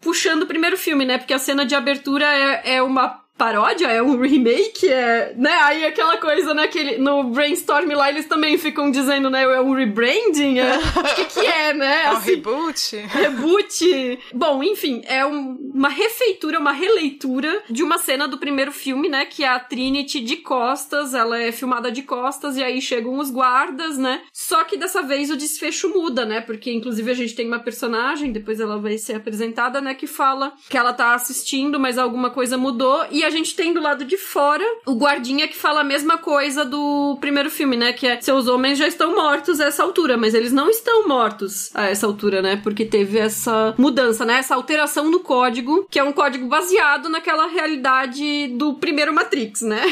puxando 0.00 0.42
o 0.42 0.46
primeiro 0.46 0.76
filme, 0.76 1.04
né? 1.04 1.18
Porque 1.18 1.34
a 1.34 1.38
cena 1.38 1.64
de 1.64 1.74
abertura 1.74 2.26
é, 2.26 2.76
é 2.76 2.82
uma 2.82 3.20
paródia, 3.36 3.88
é 3.88 4.02
um 4.02 4.20
remake, 4.20 4.88
é, 4.88 5.34
né? 5.36 5.52
Aí 5.62 5.84
aquela 5.84 6.16
coisa, 6.16 6.54
né, 6.54 6.66
que 6.68 6.98
no 6.98 7.24
brainstorm 7.24 7.92
lá 7.92 8.08
eles 8.08 8.26
também 8.26 8.56
ficam 8.56 8.90
dizendo, 8.90 9.28
né, 9.28 9.42
é 9.42 9.60
um 9.60 9.72
rebranding, 9.72 10.58
é, 10.58 10.78
o 10.78 11.14
que 11.14 11.24
que 11.26 11.46
é, 11.46 11.74
né? 11.74 12.04
É 12.04 12.12
um 12.12 12.16
assim, 12.16 12.30
reboot. 12.30 12.96
Reboot. 12.96 14.18
Bom, 14.34 14.62
enfim, 14.62 15.02
é 15.06 15.24
um, 15.26 15.70
uma 15.74 15.88
refeitura, 15.88 16.58
uma 16.58 16.72
releitura 16.72 17.62
de 17.68 17.82
uma 17.82 17.98
cena 17.98 18.26
do 18.26 18.38
primeiro 18.38 18.72
filme, 18.72 19.08
né, 19.08 19.26
que 19.26 19.44
é 19.44 19.48
a 19.48 19.60
Trinity 19.60 20.20
de 20.20 20.36
costas, 20.36 21.12
ela 21.12 21.38
é 21.38 21.52
filmada 21.52 21.90
de 21.92 22.02
costas 22.02 22.56
e 22.56 22.64
aí 22.64 22.80
chegam 22.80 23.18
os 23.18 23.30
guardas, 23.30 23.98
né? 23.98 24.22
Só 24.32 24.64
que 24.64 24.76
dessa 24.78 25.02
vez 25.02 25.30
o 25.30 25.36
desfecho 25.36 25.90
muda, 25.90 26.24
né? 26.24 26.40
Porque 26.40 26.72
inclusive 26.72 27.10
a 27.10 27.14
gente 27.14 27.34
tem 27.34 27.46
uma 27.46 27.58
personagem, 27.58 28.32
depois 28.32 28.60
ela 28.60 28.78
vai 28.78 28.96
ser 28.96 29.16
apresentada, 29.16 29.80
né, 29.80 29.94
que 29.94 30.06
fala 30.06 30.52
que 30.68 30.78
ela 30.78 30.92
tá 30.92 31.14
assistindo, 31.14 31.78
mas 31.78 31.98
alguma 31.98 32.30
coisa 32.30 32.56
mudou 32.56 33.04
e 33.10 33.25
a 33.26 33.30
gente 33.30 33.54
tem 33.54 33.72
do 33.72 33.80
lado 33.80 34.04
de 34.04 34.16
fora 34.16 34.64
o 34.86 34.94
guardinha 34.94 35.48
que 35.48 35.56
fala 35.56 35.80
a 35.80 35.84
mesma 35.84 36.18
coisa 36.18 36.64
do 36.64 37.16
primeiro 37.20 37.50
filme, 37.50 37.76
né? 37.76 37.92
Que 37.92 38.06
é 38.06 38.20
seus 38.20 38.46
homens 38.46 38.78
já 38.78 38.86
estão 38.86 39.14
mortos 39.14 39.60
a 39.60 39.66
essa 39.66 39.82
altura, 39.82 40.16
mas 40.16 40.34
eles 40.34 40.52
não 40.52 40.70
estão 40.70 41.06
mortos 41.06 41.70
a 41.74 41.86
essa 41.86 42.06
altura, 42.06 42.40
né? 42.40 42.56
Porque 42.56 42.84
teve 42.84 43.18
essa 43.18 43.74
mudança, 43.76 44.24
né? 44.24 44.38
Essa 44.38 44.54
alteração 44.54 45.10
no 45.10 45.20
código, 45.20 45.86
que 45.90 45.98
é 45.98 46.04
um 46.04 46.12
código 46.12 46.46
baseado 46.46 47.08
naquela 47.08 47.46
realidade 47.46 48.48
do 48.48 48.74
primeiro 48.74 49.12
Matrix, 49.12 49.62
né? 49.62 49.82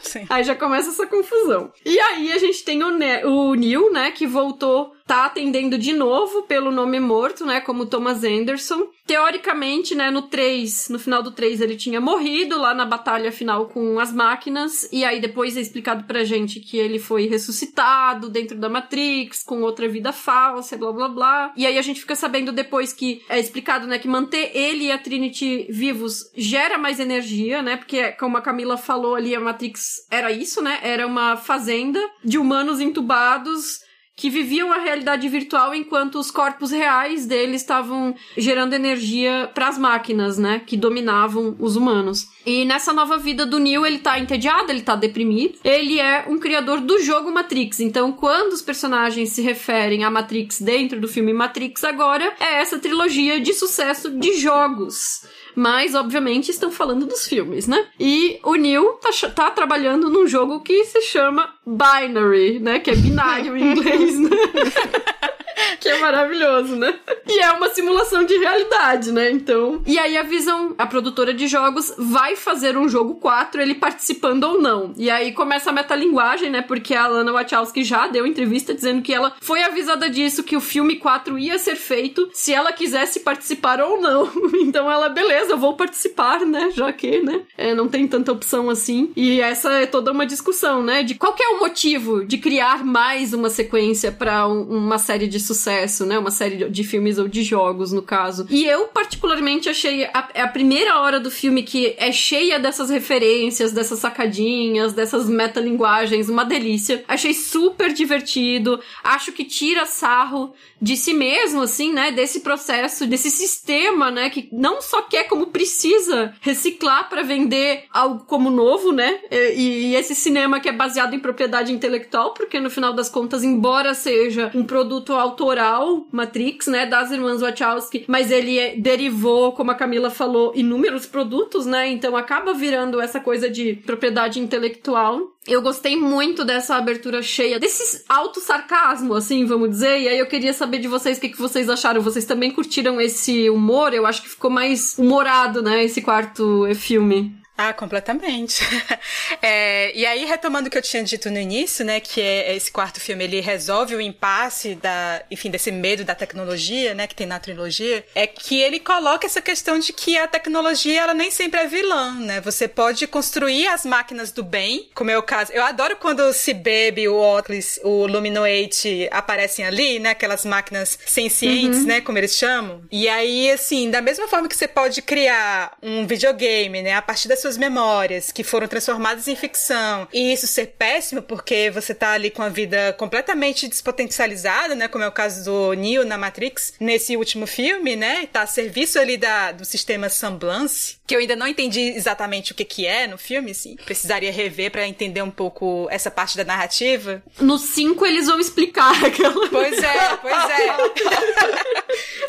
Sim. 0.00 0.26
aí 0.30 0.44
já 0.44 0.54
começa 0.54 0.90
essa 0.90 1.06
confusão. 1.06 1.72
E 1.84 1.98
aí 1.98 2.32
a 2.32 2.38
gente 2.38 2.64
tem 2.64 2.82
o, 2.82 2.90
ne 2.90 3.24
o 3.24 3.54
Neil, 3.54 3.90
né? 3.92 4.10
Que 4.10 4.26
voltou 4.26 4.92
tá 5.08 5.24
atendendo 5.24 5.78
de 5.78 5.94
novo 5.94 6.42
pelo 6.42 6.70
nome 6.70 7.00
morto, 7.00 7.46
né, 7.46 7.62
como 7.62 7.86
Thomas 7.86 8.22
Anderson. 8.22 8.88
Teoricamente, 9.06 9.94
né, 9.94 10.10
no 10.10 10.22
3, 10.22 10.90
no 10.90 10.98
final 10.98 11.22
do 11.22 11.30
3 11.30 11.62
ele 11.62 11.76
tinha 11.76 11.98
morrido 11.98 12.60
lá 12.60 12.74
na 12.74 12.84
batalha 12.84 13.32
final 13.32 13.68
com 13.68 13.98
as 13.98 14.12
máquinas, 14.12 14.86
e 14.92 15.06
aí 15.06 15.18
depois 15.18 15.56
é 15.56 15.62
explicado 15.62 16.04
pra 16.04 16.24
gente 16.24 16.60
que 16.60 16.76
ele 16.76 16.98
foi 16.98 17.26
ressuscitado 17.26 18.28
dentro 18.28 18.58
da 18.58 18.68
Matrix, 18.68 19.42
com 19.42 19.62
outra 19.62 19.88
vida 19.88 20.12
falsa, 20.12 20.76
blá 20.76 20.92
blá 20.92 21.08
blá. 21.08 21.52
E 21.56 21.66
aí 21.66 21.78
a 21.78 21.82
gente 21.82 22.00
fica 22.00 22.14
sabendo 22.14 22.52
depois 22.52 22.92
que 22.92 23.22
é 23.30 23.40
explicado, 23.40 23.86
né, 23.86 23.98
que 23.98 24.06
manter 24.06 24.50
ele 24.54 24.84
e 24.84 24.92
a 24.92 24.98
Trinity 24.98 25.68
vivos 25.70 26.30
gera 26.36 26.76
mais 26.76 27.00
energia, 27.00 27.62
né, 27.62 27.78
porque 27.78 28.12
como 28.12 28.36
a 28.36 28.42
Camila 28.42 28.76
falou 28.76 29.14
ali, 29.14 29.34
a 29.34 29.40
Matrix 29.40 30.06
era 30.10 30.30
isso, 30.30 30.60
né, 30.60 30.80
era 30.82 31.06
uma 31.06 31.34
fazenda 31.34 31.98
de 32.22 32.36
humanos 32.36 32.78
entubados 32.78 33.87
que 34.18 34.28
viviam 34.28 34.72
a 34.72 34.78
realidade 34.78 35.28
virtual 35.28 35.72
enquanto 35.72 36.18
os 36.18 36.28
corpos 36.28 36.72
reais 36.72 37.24
deles 37.24 37.62
estavam 37.62 38.16
gerando 38.36 38.74
energia 38.74 39.48
para 39.54 39.68
as 39.68 39.78
máquinas, 39.78 40.36
né, 40.36 40.60
que 40.66 40.76
dominavam 40.76 41.54
os 41.60 41.76
humanos. 41.76 42.28
E 42.44 42.64
nessa 42.64 42.92
nova 42.92 43.16
vida 43.16 43.46
do 43.46 43.60
Neo, 43.60 43.86
ele 43.86 43.98
tá 43.98 44.18
entediado, 44.18 44.72
ele 44.72 44.82
tá 44.82 44.96
deprimido. 44.96 45.58
Ele 45.62 46.00
é 46.00 46.24
um 46.28 46.38
criador 46.38 46.80
do 46.80 47.00
jogo 47.00 47.30
Matrix. 47.30 47.78
Então, 47.78 48.10
quando 48.10 48.54
os 48.54 48.62
personagens 48.62 49.30
se 49.30 49.40
referem 49.40 50.02
a 50.02 50.10
Matrix 50.10 50.60
dentro 50.60 51.00
do 51.00 51.06
filme 51.06 51.32
Matrix 51.32 51.84
agora, 51.84 52.34
é 52.40 52.60
essa 52.60 52.78
trilogia 52.78 53.40
de 53.40 53.54
sucesso 53.54 54.10
de 54.10 54.32
jogos 54.38 55.28
mas 55.58 55.96
obviamente 55.96 56.52
estão 56.52 56.70
falando 56.70 57.04
dos 57.04 57.26
filmes, 57.26 57.66
né? 57.66 57.88
E 57.98 58.38
o 58.44 58.54
Neil 58.54 58.92
tá, 59.02 59.10
tá 59.30 59.50
trabalhando 59.50 60.08
num 60.08 60.24
jogo 60.24 60.60
que 60.60 60.84
se 60.84 61.02
chama 61.02 61.52
Binary, 61.76 62.58
né? 62.58 62.80
Que 62.80 62.90
é 62.90 62.96
binário 62.96 63.56
em 63.56 63.72
inglês, 63.72 64.18
né? 64.18 64.30
que 65.80 65.88
é 65.88 65.98
maravilhoso, 65.98 66.76
né? 66.76 66.98
E 67.26 67.40
é 67.40 67.50
uma 67.52 67.68
simulação 67.68 68.24
de 68.24 68.36
realidade, 68.36 69.12
né? 69.12 69.30
Então. 69.30 69.82
E 69.86 69.98
aí 69.98 70.16
a 70.16 70.22
Visão, 70.22 70.74
a 70.78 70.86
produtora 70.86 71.34
de 71.34 71.46
jogos, 71.46 71.92
vai 71.98 72.36
fazer 72.36 72.76
um 72.76 72.88
jogo 72.88 73.16
4, 73.16 73.60
ele 73.60 73.74
participando 73.74 74.44
ou 74.44 74.60
não. 74.60 74.92
E 74.96 75.10
aí 75.10 75.32
começa 75.32 75.70
a 75.70 75.72
metalinguagem, 75.72 76.50
né? 76.50 76.62
Porque 76.62 76.94
a 76.94 77.06
Lana 77.06 77.32
Wachowski 77.32 77.84
já 77.84 78.06
deu 78.06 78.26
entrevista 78.26 78.74
dizendo 78.74 79.02
que 79.02 79.12
ela 79.12 79.34
foi 79.40 79.62
avisada 79.62 80.08
disso, 80.08 80.42
que 80.42 80.56
o 80.56 80.60
filme 80.60 80.96
4 80.96 81.38
ia 81.38 81.58
ser 81.58 81.76
feito 81.76 82.28
se 82.32 82.52
ela 82.52 82.72
quisesse 82.72 83.20
participar 83.20 83.80
ou 83.80 84.00
não. 84.00 84.30
então 84.62 84.90
ela, 84.90 85.08
beleza, 85.08 85.52
eu 85.52 85.58
vou 85.58 85.74
participar, 85.74 86.40
né? 86.40 86.70
Já 86.70 86.92
que, 86.92 87.20
né? 87.20 87.42
É, 87.56 87.74
não 87.74 87.88
tem 87.88 88.06
tanta 88.06 88.32
opção 88.32 88.70
assim. 88.70 89.12
E 89.16 89.40
essa 89.40 89.72
é 89.72 89.86
toda 89.86 90.12
uma 90.12 90.26
discussão, 90.26 90.82
né? 90.82 91.02
De 91.02 91.14
qual 91.14 91.34
é 91.38 91.48
o 91.54 91.57
motivo 91.58 92.24
de 92.24 92.38
criar 92.38 92.84
mais 92.84 93.32
uma 93.32 93.50
sequência 93.50 94.10
para 94.10 94.48
um, 94.48 94.62
uma 94.62 94.98
série 94.98 95.26
de 95.26 95.38
sucesso 95.38 95.98
né? 96.06 96.18
Uma 96.18 96.30
série 96.30 96.68
de 96.68 96.84
filmes 96.84 97.18
ou 97.18 97.28
de 97.28 97.42
jogos, 97.42 97.92
no 97.92 98.02
caso. 98.02 98.46
E 98.50 98.64
eu, 98.64 98.86
particularmente, 98.88 99.68
achei 99.68 100.04
a, 100.06 100.28
a 100.34 100.48
primeira 100.48 100.98
hora 101.00 101.20
do 101.20 101.30
filme 101.30 101.62
que 101.62 101.94
é 101.98 102.12
cheia 102.12 102.58
dessas 102.58 102.90
referências, 102.90 103.72
dessas 103.72 103.98
sacadinhas, 103.98 104.92
dessas 104.92 105.28
metalinguagens, 105.28 106.28
uma 106.28 106.44
delícia. 106.44 107.04
Achei 107.06 107.34
super 107.34 107.92
divertido. 107.92 108.80
Acho 109.02 109.32
que 109.32 109.44
tira 109.44 109.86
sarro 109.86 110.52
de 110.80 110.96
si 110.96 111.12
mesmo, 111.12 111.62
assim, 111.62 111.92
né? 111.92 112.10
Desse 112.10 112.40
processo, 112.40 113.06
desse 113.06 113.30
sistema, 113.30 114.10
né? 114.10 114.30
Que 114.30 114.48
não 114.52 114.80
só 114.80 115.02
quer 115.02 115.24
como 115.24 115.46
precisa 115.46 116.34
reciclar 116.40 117.08
para 117.08 117.22
vender 117.22 117.84
algo 117.92 118.24
como 118.24 118.50
novo, 118.50 118.92
né? 118.92 119.20
E, 119.30 119.88
e, 119.88 119.96
esse 119.96 120.14
cinema 120.14 120.60
que 120.60 120.68
é 120.68 120.72
baseado 120.72 121.14
em 121.14 121.18
propriedade 121.18 121.47
intelectual, 121.72 122.32
porque 122.34 122.60
no 122.60 122.70
final 122.70 122.92
das 122.92 123.08
contas, 123.08 123.42
embora 123.42 123.94
seja 123.94 124.50
um 124.54 124.64
produto 124.64 125.12
autoral, 125.14 126.06
Matrix, 126.12 126.66
né? 126.66 126.86
Das 126.86 127.10
irmãs 127.10 127.40
Wachowski, 127.40 128.04
mas 128.06 128.30
ele 128.30 128.58
é, 128.58 128.76
derivou, 128.76 129.52
como 129.52 129.70
a 129.70 129.74
Camila 129.74 130.10
falou, 130.10 130.52
inúmeros 130.54 131.06
produtos, 131.06 131.66
né? 131.66 131.88
Então 131.88 132.16
acaba 132.16 132.54
virando 132.54 133.00
essa 133.00 133.20
coisa 133.20 133.48
de 133.48 133.74
propriedade 133.74 134.40
intelectual. 134.40 135.20
Eu 135.46 135.62
gostei 135.62 135.96
muito 135.96 136.44
dessa 136.44 136.76
abertura 136.76 137.22
cheia, 137.22 137.58
desse 137.58 138.04
alto 138.06 138.38
sarcasmo, 138.38 139.14
assim, 139.14 139.46
vamos 139.46 139.70
dizer. 139.70 139.98
E 139.98 140.08
aí 140.08 140.18
eu 140.18 140.26
queria 140.26 140.52
saber 140.52 140.78
de 140.78 140.88
vocês 140.88 141.16
o 141.16 141.20
que, 141.20 141.30
que 141.30 141.38
vocês 141.38 141.70
acharam. 141.70 142.02
Vocês 142.02 142.26
também 142.26 142.50
curtiram 142.50 143.00
esse 143.00 143.48
humor? 143.48 143.94
Eu 143.94 144.04
acho 144.04 144.22
que 144.22 144.28
ficou 144.28 144.50
mais 144.50 144.98
humorado, 144.98 145.62
né? 145.62 145.82
Esse 145.82 146.02
quarto 146.02 146.66
filme. 146.74 147.37
Ah, 147.60 147.72
completamente. 147.72 148.62
é, 149.42 149.90
e 149.92 150.06
aí, 150.06 150.24
retomando 150.24 150.68
o 150.68 150.70
que 150.70 150.78
eu 150.78 150.82
tinha 150.82 151.02
dito 151.02 151.28
no 151.28 151.40
início, 151.40 151.84
né, 151.84 151.98
que 151.98 152.20
é 152.20 152.54
esse 152.54 152.70
quarto 152.70 153.00
filme, 153.00 153.24
ele 153.24 153.40
resolve 153.40 153.96
o 153.96 154.00
impasse 154.00 154.76
da, 154.76 155.24
enfim, 155.28 155.50
desse 155.50 155.72
medo 155.72 156.04
da 156.04 156.14
tecnologia, 156.14 156.94
né, 156.94 157.08
que 157.08 157.16
tem 157.16 157.26
na 157.26 157.40
trilogia, 157.40 158.06
é 158.14 158.28
que 158.28 158.60
ele 158.60 158.78
coloca 158.78 159.26
essa 159.26 159.42
questão 159.42 159.76
de 159.76 159.92
que 159.92 160.16
a 160.16 160.28
tecnologia, 160.28 161.00
ela 161.00 161.14
nem 161.14 161.32
sempre 161.32 161.58
é 161.58 161.66
vilã, 161.66 162.12
né? 162.20 162.40
Você 162.42 162.68
pode 162.68 163.04
construir 163.08 163.66
as 163.66 163.84
máquinas 163.84 164.30
do 164.30 164.44
bem, 164.44 164.88
como 164.94 165.10
é 165.10 165.18
o 165.18 165.22
caso. 165.24 165.50
Eu 165.52 165.64
adoro 165.64 165.96
quando 165.96 166.20
o 166.20 166.32
Cibebe, 166.32 167.08
o 167.08 167.16
Oculus, 167.16 167.80
o 167.82 168.06
Luminoate 168.06 169.08
aparecem 169.10 169.64
ali, 169.64 169.98
né, 169.98 170.10
aquelas 170.10 170.44
máquinas 170.44 170.96
sencientes, 171.04 171.80
uhum. 171.80 171.86
né, 171.86 172.00
como 172.02 172.18
eles 172.18 172.36
chamam. 172.36 172.84
E 172.88 173.08
aí, 173.08 173.50
assim, 173.50 173.90
da 173.90 174.00
mesma 174.00 174.28
forma 174.28 174.46
que 174.46 174.56
você 174.56 174.68
pode 174.68 175.02
criar 175.02 175.76
um 175.82 176.06
videogame, 176.06 176.82
né, 176.82 176.94
a 176.94 177.02
partir 177.02 177.26
das 177.26 177.47
suas 177.48 177.56
memórias 177.56 178.30
que 178.30 178.44
foram 178.44 178.68
transformadas 178.68 179.26
em 179.26 179.34
ficção 179.34 180.06
e 180.12 180.34
isso 180.34 180.46
ser 180.46 180.66
péssimo 180.78 181.22
porque 181.22 181.70
você 181.70 181.94
tá 181.94 182.12
ali 182.12 182.30
com 182.30 182.42
a 182.42 182.50
vida 182.50 182.92
completamente 182.98 183.66
despotencializada, 183.66 184.74
né? 184.74 184.86
Como 184.86 185.02
é 185.02 185.08
o 185.08 185.12
caso 185.12 185.44
do 185.44 185.72
Neo 185.72 186.04
na 186.04 186.18
Matrix, 186.18 186.74
nesse 186.78 187.16
último 187.16 187.46
filme, 187.46 187.96
né? 187.96 188.28
Tá 188.30 188.42
a 188.42 188.46
serviço 188.46 188.98
ali 188.98 189.16
da, 189.16 189.52
do 189.52 189.64
sistema 189.64 190.10
Semblance, 190.10 190.96
que 191.06 191.14
eu 191.14 191.20
ainda 191.20 191.34
não 191.34 191.46
entendi 191.46 191.80
exatamente 191.80 192.52
o 192.52 192.54
que 192.54 192.66
que 192.66 192.86
é 192.86 193.06
no 193.06 193.16
filme, 193.16 193.52
assim. 193.52 193.76
Precisaria 193.76 194.30
rever 194.30 194.70
para 194.70 194.86
entender 194.86 195.22
um 195.22 195.30
pouco 195.30 195.88
essa 195.90 196.10
parte 196.10 196.36
da 196.36 196.44
narrativa. 196.44 197.22
No 197.40 197.56
5 197.56 198.04
eles 198.04 198.26
vão 198.26 198.38
explicar 198.38 198.92
aquela. 199.02 199.48
Pois 199.48 199.82
é, 199.82 200.16
pois 200.20 200.50
é. 200.50 200.76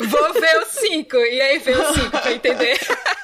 Vou 0.06 0.32
ver 0.32 0.58
o 0.62 0.66
5 0.66 1.16
e 1.16 1.40
aí 1.42 1.58
ver 1.58 1.78
o 1.78 1.94
5 1.94 2.10
pra 2.10 2.32
entender. 2.32 2.80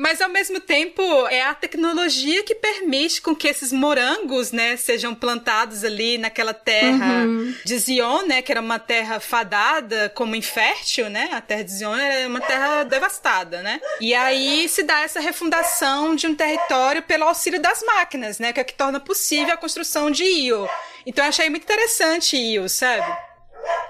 Mas 0.00 0.20
ao 0.22 0.30
mesmo 0.30 0.58
tempo, 0.60 1.02
é 1.28 1.42
a 1.42 1.54
tecnologia 1.54 2.42
que 2.42 2.54
permite 2.54 3.20
com 3.20 3.36
que 3.36 3.46
esses 3.46 3.70
morangos, 3.70 4.50
né, 4.50 4.74
sejam 4.78 5.14
plantados 5.14 5.84
ali 5.84 6.16
naquela 6.16 6.54
terra 6.54 7.26
uhum. 7.26 7.54
de 7.66 7.78
Zion, 7.78 8.22
né, 8.22 8.40
que 8.40 8.50
era 8.50 8.62
uma 8.62 8.78
terra 8.78 9.20
fadada 9.20 10.10
como 10.14 10.34
infértil, 10.34 11.10
né? 11.10 11.28
A 11.32 11.42
terra 11.42 11.64
de 11.64 11.72
Zion 11.72 11.94
era 11.94 12.26
uma 12.26 12.40
terra 12.40 12.84
devastada, 12.84 13.60
né? 13.60 13.78
E 14.00 14.14
aí 14.14 14.66
se 14.70 14.84
dá 14.84 15.02
essa 15.02 15.20
refundação 15.20 16.16
de 16.16 16.26
um 16.26 16.34
território 16.34 17.02
pelo 17.02 17.24
auxílio 17.24 17.60
das 17.60 17.82
máquinas, 17.82 18.38
né, 18.38 18.54
que 18.54 18.60
é 18.60 18.64
que 18.64 18.72
torna 18.72 19.00
possível 19.00 19.52
a 19.52 19.58
construção 19.58 20.10
de 20.10 20.24
Io. 20.24 20.66
Então 21.04 21.22
eu 21.22 21.28
achei 21.28 21.50
muito 21.50 21.64
interessante 21.64 22.38
Io, 22.38 22.70
sabe? 22.70 23.04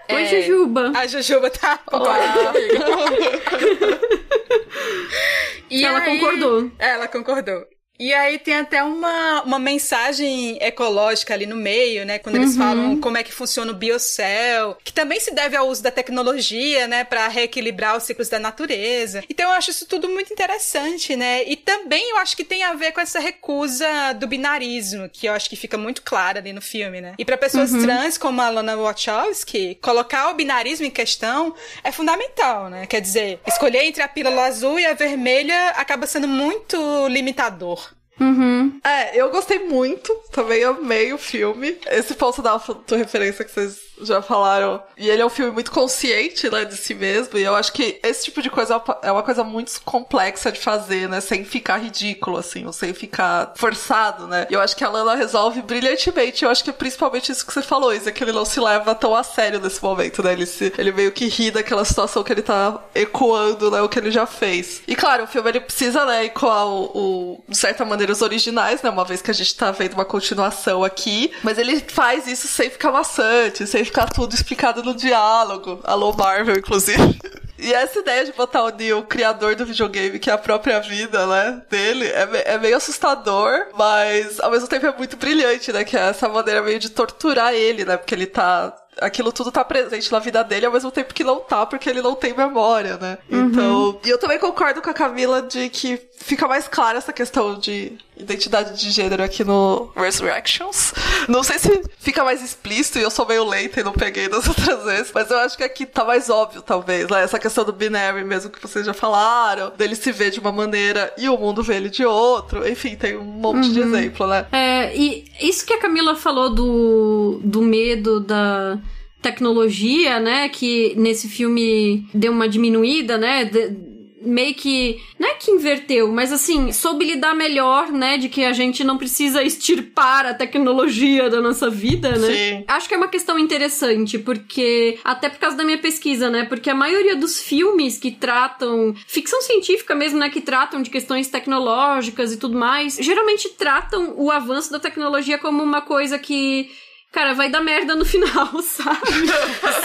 Oi, 0.09 0.25
é... 0.25 0.27
Jujuba. 0.27 0.91
A 0.93 1.07
Jujuba 1.07 1.51
tá. 1.51 1.79
Olá. 1.93 2.19
e 5.71 5.85
ela 5.85 6.01
aí... 6.01 6.19
concordou. 6.19 6.71
Ela 6.79 7.09
concordou. 7.09 7.67
E 8.01 8.15
aí 8.15 8.39
tem 8.39 8.55
até 8.55 8.83
uma, 8.83 9.43
uma 9.43 9.59
mensagem 9.59 10.57
ecológica 10.59 11.35
ali 11.35 11.45
no 11.45 11.55
meio, 11.55 12.07
né? 12.07 12.19
Quando 12.19 12.37
eles 12.37 12.53
uhum. 12.53 12.59
falam 12.59 12.97
como 12.99 13.19
é 13.19 13.23
que 13.23 13.31
funciona 13.31 13.73
o 13.73 13.75
biocel, 13.75 14.79
que 14.83 14.91
também 14.91 15.21
se 15.21 15.35
deve 15.35 15.55
ao 15.55 15.69
uso 15.69 15.83
da 15.83 15.91
tecnologia, 15.91 16.89
né? 16.89 17.05
Para 17.05 17.29
reequilibrar 17.29 17.95
os 17.99 18.05
ciclos 18.05 18.31
da 18.31 18.39
natureza. 18.39 19.23
Então 19.29 19.51
eu 19.51 19.53
acho 19.53 19.71
isso 19.71 19.85
tudo 19.85 20.09
muito 20.09 20.33
interessante, 20.33 21.15
né? 21.15 21.45
E 21.45 21.57
também 21.57 22.09
eu 22.09 22.17
acho 22.17 22.35
que 22.35 22.43
tem 22.43 22.63
a 22.63 22.73
ver 22.73 22.93
com 22.93 23.03
essa 23.03 23.21
recusa 23.21 24.15
do 24.19 24.27
binarismo, 24.27 25.07
que 25.07 25.27
eu 25.27 25.35
acho 25.35 25.51
que 25.51 25.57
fica 25.57 25.77
muito 25.77 26.01
clara 26.01 26.39
ali 26.39 26.55
no 26.55 26.63
filme, 26.63 27.03
né? 27.03 27.15
E 27.19 27.25
para 27.25 27.37
pessoas 27.37 27.71
uhum. 27.71 27.83
trans 27.83 28.17
como 28.17 28.41
a 28.41 28.49
Lana 28.49 28.79
Wachowski, 28.79 29.75
colocar 29.83 30.31
o 30.31 30.35
binarismo 30.35 30.87
em 30.87 30.91
questão 30.91 31.55
é 31.85 31.93
fundamental, 31.93 32.71
né? 32.71 32.87
Quer 32.87 33.03
dizer, 33.03 33.41
escolher 33.47 33.85
entre 33.85 34.03
a 34.03 34.09
pílula 34.09 34.45
azul 34.45 34.81
e 34.81 34.87
a 34.87 34.95
vermelha 34.95 35.73
acaba 35.77 36.07
sendo 36.07 36.27
muito 36.27 36.79
limitador. 37.09 37.90
Uhum. 38.21 38.79
É, 38.85 39.19
eu 39.21 39.31
gostei 39.31 39.61
muito, 39.61 40.15
também 40.31 40.63
amei 40.63 41.13
o 41.13 41.19
filme. 41.19 41.79
Esse 41.91 42.15
ponto 42.15 42.43
da 42.43 42.61
referência 42.97 43.45
que 43.45 43.51
vocês 43.51 43.90
já 44.03 44.23
falaram. 44.23 44.83
E 44.97 45.09
ele 45.09 45.23
é 45.23 45.27
um 45.27 45.31
filme 45.31 45.53
muito 45.53 45.71
consciente, 45.71 46.51
né, 46.51 46.65
de 46.65 46.77
si 46.77 46.95
mesmo. 46.95 47.39
E 47.39 47.43
eu 47.43 47.55
acho 47.55 47.73
que 47.73 47.99
esse 48.03 48.25
tipo 48.25 48.43
de 48.43 48.51
coisa 48.51 48.83
é 49.03 49.13
uma 49.13 49.23
coisa 49.23 49.45
muito 49.45 49.81
complexa 49.85 50.53
de 50.53 50.59
fazer, 50.59 51.09
né? 51.09 51.21
Sem 51.21 51.45
ficar 51.45 51.79
ridículo, 51.79 52.37
assim, 52.37 52.67
ou 52.67 52.73
sem 52.73 52.93
ficar 52.93 53.53
forçado, 53.57 54.27
né? 54.27 54.47
E 54.51 54.55
eu 54.55 54.61
acho 54.61 54.77
que 54.77 54.85
a 54.85 54.89
Lana 54.89 55.15
resolve 55.15 55.63
brilhantemente. 55.63 56.45
Eu 56.45 56.51
acho 56.51 56.65
que 56.65 56.71
é 56.71 56.73
principalmente 56.73 57.33
isso 57.33 57.47
que 57.47 57.53
você 57.53 57.63
falou, 57.63 57.93
Isa, 57.93 58.13
que 58.13 58.23
ele 58.23 58.33
não 58.33 58.45
se 58.45 58.61
leva 58.61 58.95
tão 58.95 59.15
a 59.15 59.23
sério 59.23 59.61
nesse 59.61 59.83
momento, 59.83 60.23
né? 60.23 60.33
Ele, 60.33 60.47
se, 60.47 60.73
ele 60.79 60.93
meio 60.93 61.13
que 61.13 61.27
ri 61.27 61.51
daquela 61.51 61.85
situação 61.85 62.23
que 62.23 62.33
ele 62.33 62.43
tá 62.43 62.83
ecoando, 62.95 63.71
né? 63.71 63.81
O 63.83 63.89
que 63.89 63.99
ele 63.99 64.11
já 64.11 64.27
fez. 64.27 64.83
E 64.87 64.95
claro, 64.95 65.25
o 65.25 65.27
filme 65.27 65.49
ele 65.49 65.61
precisa, 65.61 66.05
né, 66.05 66.25
ecoar 66.25 66.67
o, 66.67 66.85
o, 66.85 67.45
de 67.49 67.57
certa 67.57 67.85
maneira 67.85 68.13
os 68.13 68.23
originais, 68.23 68.83
né? 68.83 68.91
Uma 68.91 69.05
vez 69.05 69.23
que 69.23 69.31
a 69.31 69.35
gente 69.35 69.55
tá 69.55 69.71
vendo 69.71 69.95
uma 69.95 70.05
continuação 70.05 70.85
aqui. 70.85 71.33
Mas 71.43 71.59
ele 71.59 71.81
faz 71.81 72.27
isso 72.27 72.49
sem 72.49 72.71
ficar 72.71 72.93
maçante, 72.93 73.67
sem 73.67 73.85
ficar 73.91 74.07
tudo 74.07 74.35
explicado 74.35 74.83
no 74.83 74.95
diálogo. 74.95 75.81
Alô, 75.83 76.13
Marvel, 76.13 76.57
inclusive. 76.57 77.19
E 77.59 77.75
essa 77.75 77.99
ideia 77.99 78.25
de 78.25 78.33
botar 78.33 78.63
o 78.63 78.71
Neil, 78.71 79.01
o 79.01 79.03
criador 79.03 79.55
do 79.55 79.67
videogame, 79.67 80.19
que 80.19 80.31
é 80.31 80.33
a 80.33 80.39
própria 80.39 80.81
vida, 80.81 81.27
né, 81.27 81.61
dele, 81.69 82.07
é, 82.07 82.55
é 82.55 82.59
meio 82.59 82.77
assustador, 82.77 83.67
mas 83.75 84.41
ao 84.41 84.51
mesmo 84.51 84.67
tempo 84.67 84.87
é 84.87 84.97
muito 84.97 85.17
brilhante, 85.19 85.71
né, 85.71 85.85
que 85.85 85.95
é 85.95 86.09
essa 86.09 86.27
maneira 86.27 86.63
meio 86.63 86.79
de 86.79 86.89
torturar 86.89 87.53
ele, 87.53 87.85
né, 87.85 87.99
porque 87.99 88.15
ele 88.15 88.27
tá 88.27 88.75
aquilo 89.01 89.33
tudo 89.33 89.53
tá 89.53 89.65
presente 89.65 90.11
na 90.11 90.19
vida 90.19 90.43
dele 90.43 90.67
ao 90.67 90.73
mesmo 90.73 90.91
tempo 90.91 91.15
que 91.15 91.25
não 91.25 91.41
tá, 91.41 91.65
porque 91.67 91.89
ele 91.89 92.03
não 92.03 92.15
tem 92.15 92.35
memória, 92.35 92.97
né? 92.97 93.19
Uhum. 93.31 93.47
Então. 93.47 94.01
E 94.05 94.11
eu 94.11 94.19
também 94.19 94.39
concordo 94.39 94.83
com 94.83 94.91
a 94.91 94.95
Camila 94.95 95.43
de 95.43 95.69
que 95.69 95.97
fica 96.21 96.47
mais 96.47 96.69
clara 96.69 96.99
essa 96.99 97.13
questão 97.13 97.59
de 97.59 97.93
identidade 98.17 98.79
de 98.79 98.91
gênero 98.91 99.23
aqui 99.23 99.43
no 99.43 99.91
Resurrections. 99.97 100.93
Não 101.27 101.43
sei 101.43 101.59
se 101.59 101.83
fica 101.99 102.23
mais 102.23 102.43
explícito 102.43 102.99
e 102.99 103.03
eu 103.03 103.11
sou 103.11 103.27
meio 103.27 103.45
lenta 103.45 103.81
e 103.81 103.83
não 103.83 103.93
peguei 103.93 104.29
das 104.29 104.47
outras 104.49 104.85
vezes, 104.85 105.11
mas 105.13 105.31
eu 105.31 105.39
acho 105.39 105.57
que 105.57 105.65
aqui 105.65 105.87
tá 105.87 106.05
mais 106.05 106.29
óbvio, 106.29 106.63
talvez, 106.63 107.09
né? 107.09 107.23
Essa 107.23 107.39
questão 107.39 107.65
do 107.65 107.73
binary 107.73 108.23
mesmo 108.23 108.51
que 108.51 108.61
vocês 108.61 108.85
já 108.85 108.93
falaram, 108.93 109.73
dele 109.77 109.97
se 109.97 110.13
ver 110.13 110.31
de 110.31 110.39
uma 110.39 110.53
maneira 110.53 111.13
e 111.17 111.29
o 111.29 111.37
mundo 111.37 111.63
vê 111.63 111.77
ele 111.77 111.89
de 111.89 112.05
outro. 112.05 112.69
Enfim, 112.69 112.95
tem 112.95 113.17
um 113.17 113.25
monte 113.25 113.67
uhum. 113.67 113.73
de 113.73 113.81
exemplo, 113.81 114.27
né? 114.27 114.47
É, 114.53 114.97
e 114.97 115.25
isso 115.41 115.67
que 115.67 115.73
a 115.73 115.81
Camila 115.81 116.15
falou 116.15 116.51
do, 116.51 117.41
do 117.43 117.63
medo 117.63 118.21
da 118.21 118.79
tecnologia, 119.23 120.19
né, 120.19 120.49
que 120.49 120.95
nesse 120.97 121.29
filme 121.29 122.07
deu 122.15 122.33
uma 122.33 122.49
diminuída, 122.49 123.19
né, 123.19 123.45
de, 123.45 123.90
meio 124.21 124.55
que. 124.55 125.01
Não 125.19 125.29
é 125.29 125.35
que 125.35 125.51
inverteu, 125.51 126.11
mas 126.13 126.33
assim, 126.33 126.73
soube 126.73 127.05
lidar 127.05 127.35
melhor, 127.35 127.91
né? 127.91 128.19
De 128.19 128.29
que 128.29 128.45
a 128.45 128.53
gente 128.53 128.85
não 128.85 128.99
precisa 128.99 129.43
extirpar 129.43 130.27
a 130.27 130.35
tecnologia 130.35 131.29
da 131.31 131.41
nossa 131.41 131.71
vida, 131.71 132.17
né? 132.17 132.33
Sim. 132.33 132.65
Acho 132.69 132.89
que 132.89 132.95
é 132.95 132.97
uma 132.97 133.09
questão 133.09 133.39
interessante, 133.39 134.19
porque. 134.19 134.99
Até 135.05 135.29
por 135.29 135.39
causa 135.39 135.57
da 135.57 135.65
minha 135.65 135.79
pesquisa, 135.79 136.31
né? 136.31 136.45
Porque 136.45 136.71
a 136.71 136.75
maioria 136.75 137.17
dos 137.17 137.41
filmes 137.41 137.99
que 137.99 138.11
tratam. 138.11 138.95
Ficção 139.07 139.41
científica 139.41 139.95
mesmo, 139.95 140.19
né? 140.19 140.29
Que 140.29 140.41
tratam 140.41 140.83
de 140.83 140.91
questões 140.91 141.29
tecnológicas 141.29 142.33
e 142.33 142.37
tudo 142.37 142.59
mais, 142.59 142.97
geralmente 142.97 143.49
tratam 143.51 144.15
o 144.17 144.31
avanço 144.31 144.71
da 144.71 144.79
tecnologia 144.79 145.39
como 145.39 145.63
uma 145.63 145.81
coisa 145.81 146.19
que 146.19 146.71
cara, 147.11 147.35
vai 147.35 147.51
dar 147.51 147.61
merda 147.61 147.95
no 147.95 148.05
final, 148.05 148.51
sabe? 148.63 149.01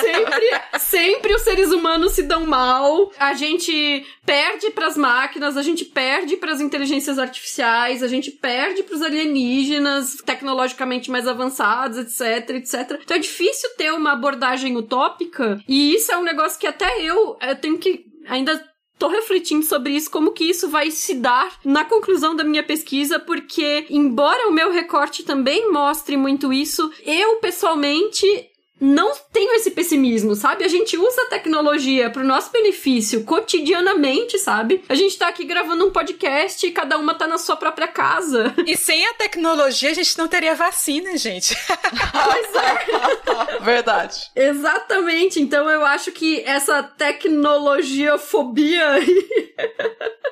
sempre, 0.01 0.79
sempre 0.79 1.33
os 1.33 1.41
seres 1.41 1.71
humanos 1.71 2.13
se 2.13 2.23
dão 2.23 2.45
mal, 2.45 3.11
a 3.19 3.33
gente 3.33 4.05
perde 4.25 4.69
pras 4.71 4.97
máquinas, 4.97 5.57
a 5.57 5.61
gente 5.61 5.85
perde 5.85 6.37
pras 6.37 6.61
inteligências 6.61 7.19
artificiais, 7.19 8.03
a 8.03 8.07
gente 8.07 8.31
perde 8.31 8.83
pros 8.83 9.01
alienígenas 9.01 10.17
tecnologicamente 10.25 11.09
mais 11.09 11.27
avançados, 11.27 11.97
etc, 11.97 12.49
etc. 12.51 12.99
Então 13.03 13.17
é 13.17 13.19
difícil 13.19 13.69
ter 13.77 13.91
uma 13.91 14.13
abordagem 14.13 14.75
utópica, 14.77 15.59
e 15.67 15.95
isso 15.95 16.11
é 16.11 16.17
um 16.17 16.23
negócio 16.23 16.59
que 16.59 16.67
até 16.67 17.01
eu, 17.01 17.37
eu 17.41 17.55
tenho 17.55 17.77
que 17.77 18.05
ainda 18.27 18.61
tô 18.97 19.07
refletindo 19.07 19.65
sobre 19.65 19.93
isso, 19.93 20.09
como 20.09 20.31
que 20.31 20.43
isso 20.43 20.69
vai 20.69 20.91
se 20.91 21.15
dar 21.15 21.59
na 21.63 21.85
conclusão 21.85 22.35
da 22.35 22.43
minha 22.43 22.63
pesquisa, 22.63 23.19
porque, 23.19 23.85
embora 23.89 24.47
o 24.47 24.51
meu 24.51 24.71
recorte 24.71 25.23
também 25.23 25.71
mostre 25.71 26.15
muito 26.17 26.51
isso, 26.53 26.91
eu 27.05 27.37
pessoalmente 27.37 28.25
não 28.79 29.13
tenho 29.31 29.53
esse 29.53 29.71
pessimismo, 29.71 30.35
sabe? 30.35 30.63
A 30.63 30.67
gente 30.67 30.97
usa 30.97 31.21
a 31.23 31.29
tecnologia 31.29 32.09
pro 32.09 32.25
nosso 32.25 32.51
benefício 32.51 33.23
cotidianamente, 33.23 34.37
sabe? 34.37 34.83
A 34.89 34.95
gente 34.95 35.17
tá 35.17 35.27
aqui 35.27 35.45
gravando 35.45 35.85
um 35.85 35.91
podcast 35.91 36.65
e 36.65 36.71
cada 36.71 36.97
uma 36.97 37.13
tá 37.13 37.25
na 37.25 37.37
sua 37.37 37.55
própria 37.55 37.87
casa. 37.87 38.53
E 38.65 38.75
sem 38.75 39.05
a 39.07 39.13
tecnologia 39.13 39.91
a 39.91 39.93
gente 39.93 40.17
não 40.17 40.27
teria 40.27 40.55
vacina, 40.55 41.17
gente. 41.17 41.55
pois 42.11 42.55
é. 42.55 43.59
Verdade. 43.63 44.31
Exatamente. 44.35 45.41
Então 45.41 45.69
eu 45.69 45.85
acho 45.85 46.11
que 46.11 46.41
essa 46.41 46.83
tecnologia 46.83 48.17
fobia 48.17 48.89
aí. 48.89 49.55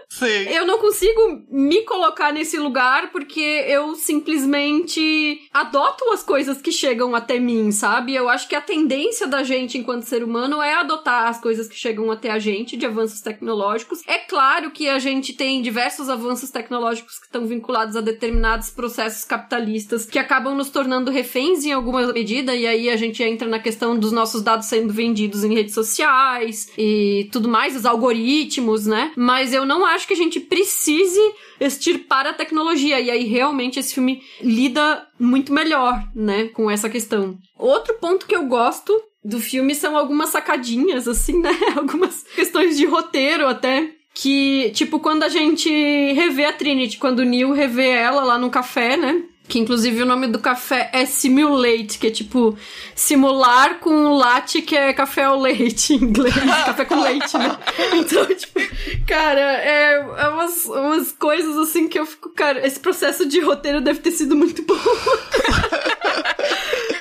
Sim. 0.10 0.48
Eu 0.50 0.66
não 0.68 0.78
consigo 0.78 1.44
me 1.50 1.82
colocar 1.84 2.32
nesse 2.32 2.58
lugar 2.60 3.12
porque 3.12 3.66
eu 3.68 3.96
simplesmente 3.96 5.50
adoto 5.52 6.08
as 6.12 6.22
coisas 6.22 6.62
que 6.62 6.72
chegam 6.72 7.16
até 7.16 7.39
mim, 7.39 7.72
sabe? 7.72 8.14
Eu 8.14 8.30
acho 8.34 8.48
que 8.48 8.56
a 8.56 8.62
tendência 8.62 9.28
da 9.28 9.44
gente, 9.44 9.78
enquanto 9.78 10.04
ser 10.04 10.24
humano, 10.24 10.62
é 10.62 10.74
adotar 10.74 11.28
as 11.28 11.40
coisas 11.40 11.68
que 11.68 11.76
chegam 11.76 12.12
até 12.12 12.30
a 12.30 12.40
gente 12.40 12.76
de 12.76 12.86
avanços 12.86 13.22
tecnológicos. 13.22 14.02
É 14.08 14.18
claro 14.18 14.72
que 14.72 14.90
a 14.90 15.00
gente 15.00 15.34
tem 15.34 15.62
diversos 15.62 16.10
avanços 16.10 16.50
tecnológicos 16.50 17.20
que 17.20 17.26
estão 17.26 17.46
vinculados 17.46 17.96
a 17.96 18.02
determinados 18.02 18.70
processos 18.70 19.24
capitalistas 19.24 20.06
que 20.06 20.20
acabam 20.20 20.56
nos 20.56 20.70
tornando 20.70 21.12
reféns 21.12 21.64
em 21.64 21.72
alguma 21.72 22.12
medida, 22.12 22.56
e 22.56 22.66
aí 22.68 22.90
a 22.90 22.98
gente 22.98 23.24
entra 23.24 23.48
na 23.48 23.60
questão 23.60 23.98
dos 23.98 24.12
nossos 24.12 24.42
dados 24.42 24.68
sendo 24.68 24.92
vendidos 24.92 25.44
em 25.44 25.54
redes 25.54 25.74
sociais 25.74 26.70
e 26.78 27.30
tudo 27.32 27.48
mais, 27.48 27.76
os 27.76 27.86
algoritmos, 27.86 28.86
né? 28.86 29.12
Mas 29.16 29.54
eu 29.54 29.66
não 29.66 29.86
acho 29.86 30.08
que 30.08 30.14
a 30.14 30.18
gente 30.18 30.40
precise 30.40 31.22
extirpar 31.60 32.26
a 32.28 32.34
tecnologia, 32.34 33.00
e 33.00 33.10
aí 33.10 33.24
realmente 33.26 33.80
esse 33.80 33.94
filme 33.94 34.22
lida 34.42 35.08
muito 35.24 35.54
melhor, 35.54 36.04
né, 36.16 36.50
com 36.50 36.70
essa 36.70 36.90
questão. 36.90 37.38
Outro 37.58 37.96
ponto 37.96 38.26
que 38.26 38.36
eu 38.36 38.46
gosto 38.46 38.94
do 39.24 39.40
filme 39.40 39.74
são 39.74 39.98
algumas 39.98 40.30
sacadinhas, 40.30 41.08
assim, 41.08 41.40
né? 41.40 41.52
Algumas 41.78 42.24
questões 42.36 42.78
de 42.78 42.86
roteiro 42.86 43.48
até. 43.48 43.92
Que, 44.14 44.70
tipo, 44.72 45.00
quando 45.00 45.24
a 45.24 45.30
gente 45.30 45.70
revê 46.14 46.46
a 46.46 46.54
Trinity, 46.54 46.98
quando 46.98 47.20
o 47.20 47.26
Neil 47.26 47.52
revê 47.52 47.90
ela 47.90 48.24
lá 48.24 48.38
no 48.38 48.50
café, 48.50 48.96
né? 48.96 49.24
Que 49.48 49.60
inclusive 49.60 50.02
o 50.02 50.06
nome 50.06 50.28
do 50.28 50.39
café 50.39 50.89
é 50.94 51.06
Simulate, 51.06 52.00
que 52.00 52.08
é 52.08 52.12
tipo 52.12 52.58
simular 52.96 53.80
com 53.80 54.14
latte, 54.14 54.62
que 54.62 54.76
é 54.76 54.94
café 54.94 55.26
ao 55.26 55.39
leite 55.39 55.94
em 55.94 55.98
inglês. 55.98 56.34
café 56.66 56.86
com 56.86 57.02
leite, 57.02 57.38
né? 57.38 57.58
Então, 57.94 58.26
tipo, 58.28 58.60
cara, 59.06 59.41
é, 59.41 59.96
é 59.96 60.28
umas, 60.30 60.66
umas 60.66 61.12
coisas 61.12 61.58
assim 61.58 61.89
que 61.89 62.00
eu 62.00 62.06
fico, 62.06 62.30
cara, 62.30 62.66
esse 62.66 62.80
processo 62.80 63.26
de 63.26 63.41
roteiro 63.41 63.82
deve 63.82 64.00
ter 64.00 64.12
sido 64.12 64.36
muito 64.36 64.64
bom. 64.64 64.76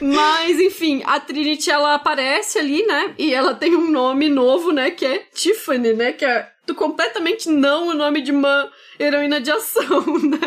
Mas, 0.03 0.59
enfim, 0.59 1.01
a 1.07 1.21
Trinity 1.21 1.71
ela 1.71 1.95
aparece 1.95 2.59
ali, 2.59 2.85
né? 2.85 3.15
E 3.17 3.33
ela 3.33 3.55
tem 3.55 3.77
um 3.77 3.89
nome 3.89 4.29
novo, 4.29 4.73
né? 4.73 4.91
Que 4.91 5.07
é 5.07 5.19
Tiffany, 5.33 5.93
né? 5.93 6.13
Que 6.13 6.25
é 6.25 6.49
completamente 6.77 7.49
não 7.49 7.89
o 7.89 7.95
nome 7.95 8.23
de 8.23 8.31
uma 8.31 8.71
heroína 8.99 9.41
de 9.41 9.51
ação, 9.51 10.01
né? 10.23 10.39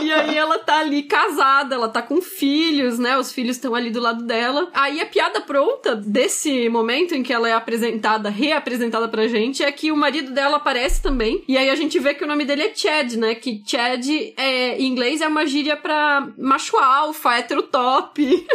e 0.00 0.12
aí 0.12 0.38
ela 0.38 0.58
tá 0.60 0.78
ali 0.78 1.02
casada, 1.02 1.74
ela 1.74 1.88
tá 1.88 2.00
com 2.00 2.22
filhos, 2.22 2.98
né? 2.98 3.18
Os 3.18 3.32
filhos 3.32 3.56
estão 3.56 3.74
ali 3.74 3.90
do 3.90 4.00
lado 4.00 4.22
dela. 4.24 4.70
Aí 4.72 5.00
a 5.00 5.06
piada 5.06 5.40
pronta 5.40 5.96
desse 5.96 6.68
momento 6.68 7.14
em 7.14 7.22
que 7.22 7.32
ela 7.32 7.48
é 7.48 7.52
apresentada, 7.52 8.30
reapresentada 8.30 9.08
pra 9.08 9.26
gente, 9.26 9.64
é 9.64 9.72
que 9.72 9.90
o 9.90 9.96
marido 9.96 10.30
dela 10.30 10.58
aparece 10.58 11.02
também. 11.02 11.42
E 11.48 11.58
aí 11.58 11.68
a 11.68 11.74
gente 11.74 11.98
vê 11.98 12.14
que 12.14 12.22
o 12.24 12.28
nome 12.28 12.44
dele 12.44 12.62
é 12.62 12.74
Chad, 12.74 13.14
né? 13.14 13.34
Que 13.34 13.62
Chad 13.66 14.06
é, 14.36 14.78
em 14.78 14.86
inglês 14.86 15.20
é 15.20 15.26
uma 15.26 15.44
gíria 15.46 15.76
pra 15.76 16.28
macho 16.38 16.76
alfa, 16.76 17.34
hétero 17.34 17.64
top. 17.64 18.46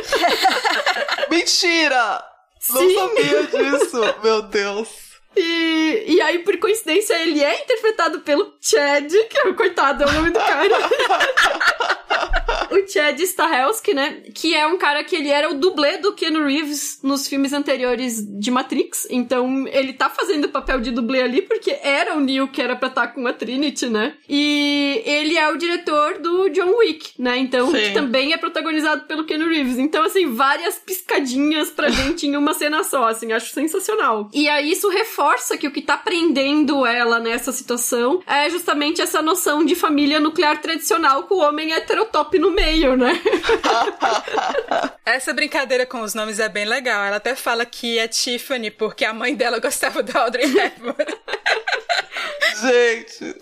Mentira! 1.30 2.24
Não 2.70 2.82
Sim. 2.82 2.96
sabia 2.96 3.44
disso, 3.44 4.02
meu 4.24 4.42
Deus. 4.44 5.05
E, 5.36 6.06
e 6.08 6.22
aí, 6.22 6.40
por 6.40 6.58
coincidência, 6.58 7.14
ele 7.22 7.44
é 7.44 7.64
interpretado 7.64 8.20
pelo 8.22 8.54
Chad, 8.62 9.12
que 9.30 9.38
é 9.38 9.50
o 9.50 9.56
coitado, 9.56 10.04
é 10.04 10.08
o 10.08 10.12
nome 10.14 10.30
do 10.32 10.40
cara. 10.40 10.76
o 12.72 12.88
Chad 12.88 13.20
Stahelski, 13.20 13.94
né? 13.94 14.24
Que 14.34 14.56
é 14.56 14.66
um 14.66 14.78
cara 14.78 15.04
que 15.04 15.16
ele 15.16 15.30
era 15.30 15.50
o 15.50 15.56
dublê 15.56 15.98
do 15.98 16.14
Keanu 16.14 16.46
Reeves 16.46 17.00
nos 17.04 17.28
filmes 17.28 17.54
anteriores 17.54 18.26
de 18.26 18.50
Matrix. 18.50 19.08
Então, 19.10 19.68
ele 19.68 19.94
tá 19.94 20.10
fazendo 20.10 20.46
o 20.46 20.50
papel 20.50 20.80
de 20.80 20.92
dublê 20.92 21.22
ali 21.22 21.42
porque 21.42 21.78
era 21.82 22.16
o 22.16 22.20
Neo 22.20 22.48
que 22.48 22.62
era 22.62 22.76
pra 22.76 22.88
estar 22.88 23.08
com 23.08 23.28
a 23.28 23.34
Trinity, 23.34 23.88
né? 23.88 24.16
E 24.28 25.02
ele 25.06 25.38
é 25.38 25.50
o 25.50 25.58
diretor 25.58 26.20
do 26.20 26.50
John 26.50 26.78
Wick, 26.78 27.12
né? 27.20 27.38
Então, 27.38 27.72
Sim. 27.72 27.78
que 27.78 27.94
também 27.94 28.34
é 28.34 28.38
protagonizado 28.38 29.04
pelo 29.04 29.26
Keanu 29.26 29.50
Reeves. 29.50 29.78
Então, 29.78 30.04
assim, 30.04 30.28
várias 30.28 30.76
piscadinhas 30.76 31.70
pra 31.70 31.90
gente 31.90 32.26
em 32.26 32.36
uma 32.36 32.54
cena 32.54 32.84
só, 32.84 33.08
assim, 33.08 33.32
acho 33.32 33.54
sensacional. 33.54 34.30
E 34.34 34.48
aí, 34.48 34.72
isso 34.72 34.90
reforça 34.90 35.25
que 35.58 35.68
o 35.68 35.72
que 35.72 35.82
tá 35.82 35.98
prendendo 35.98 36.86
ela 36.86 37.20
nessa 37.20 37.52
situação 37.52 38.22
é 38.28 38.50
justamente 38.50 39.02
essa 39.02 39.22
noção 39.22 39.66
de 39.66 39.76
família 39.76 40.20
nuclear 40.20 40.62
tradicional 40.62 41.24
com 41.24 41.36
o 41.36 41.42
homem 41.42 41.72
heterotop 41.72 42.38
no 42.38 42.52
meio, 42.52 42.96
né? 42.96 43.20
Essa 45.06 45.34
brincadeira 45.34 45.86
com 45.86 46.02
os 46.02 46.14
nomes 46.14 46.40
é 46.40 46.50
bem 46.50 46.66
legal. 46.66 47.04
Ela 47.04 47.18
até 47.18 47.36
fala 47.36 47.66
que 47.66 47.98
é 47.98 48.08
Tiffany 48.08 48.72
porque 48.72 49.06
a 49.06 49.14
mãe 49.14 49.36
dela 49.36 49.60
gostava 49.60 50.02
do 50.02 50.18
Audrey 50.18 50.46
Hepburn. 50.46 50.96
Gente. 52.62 53.36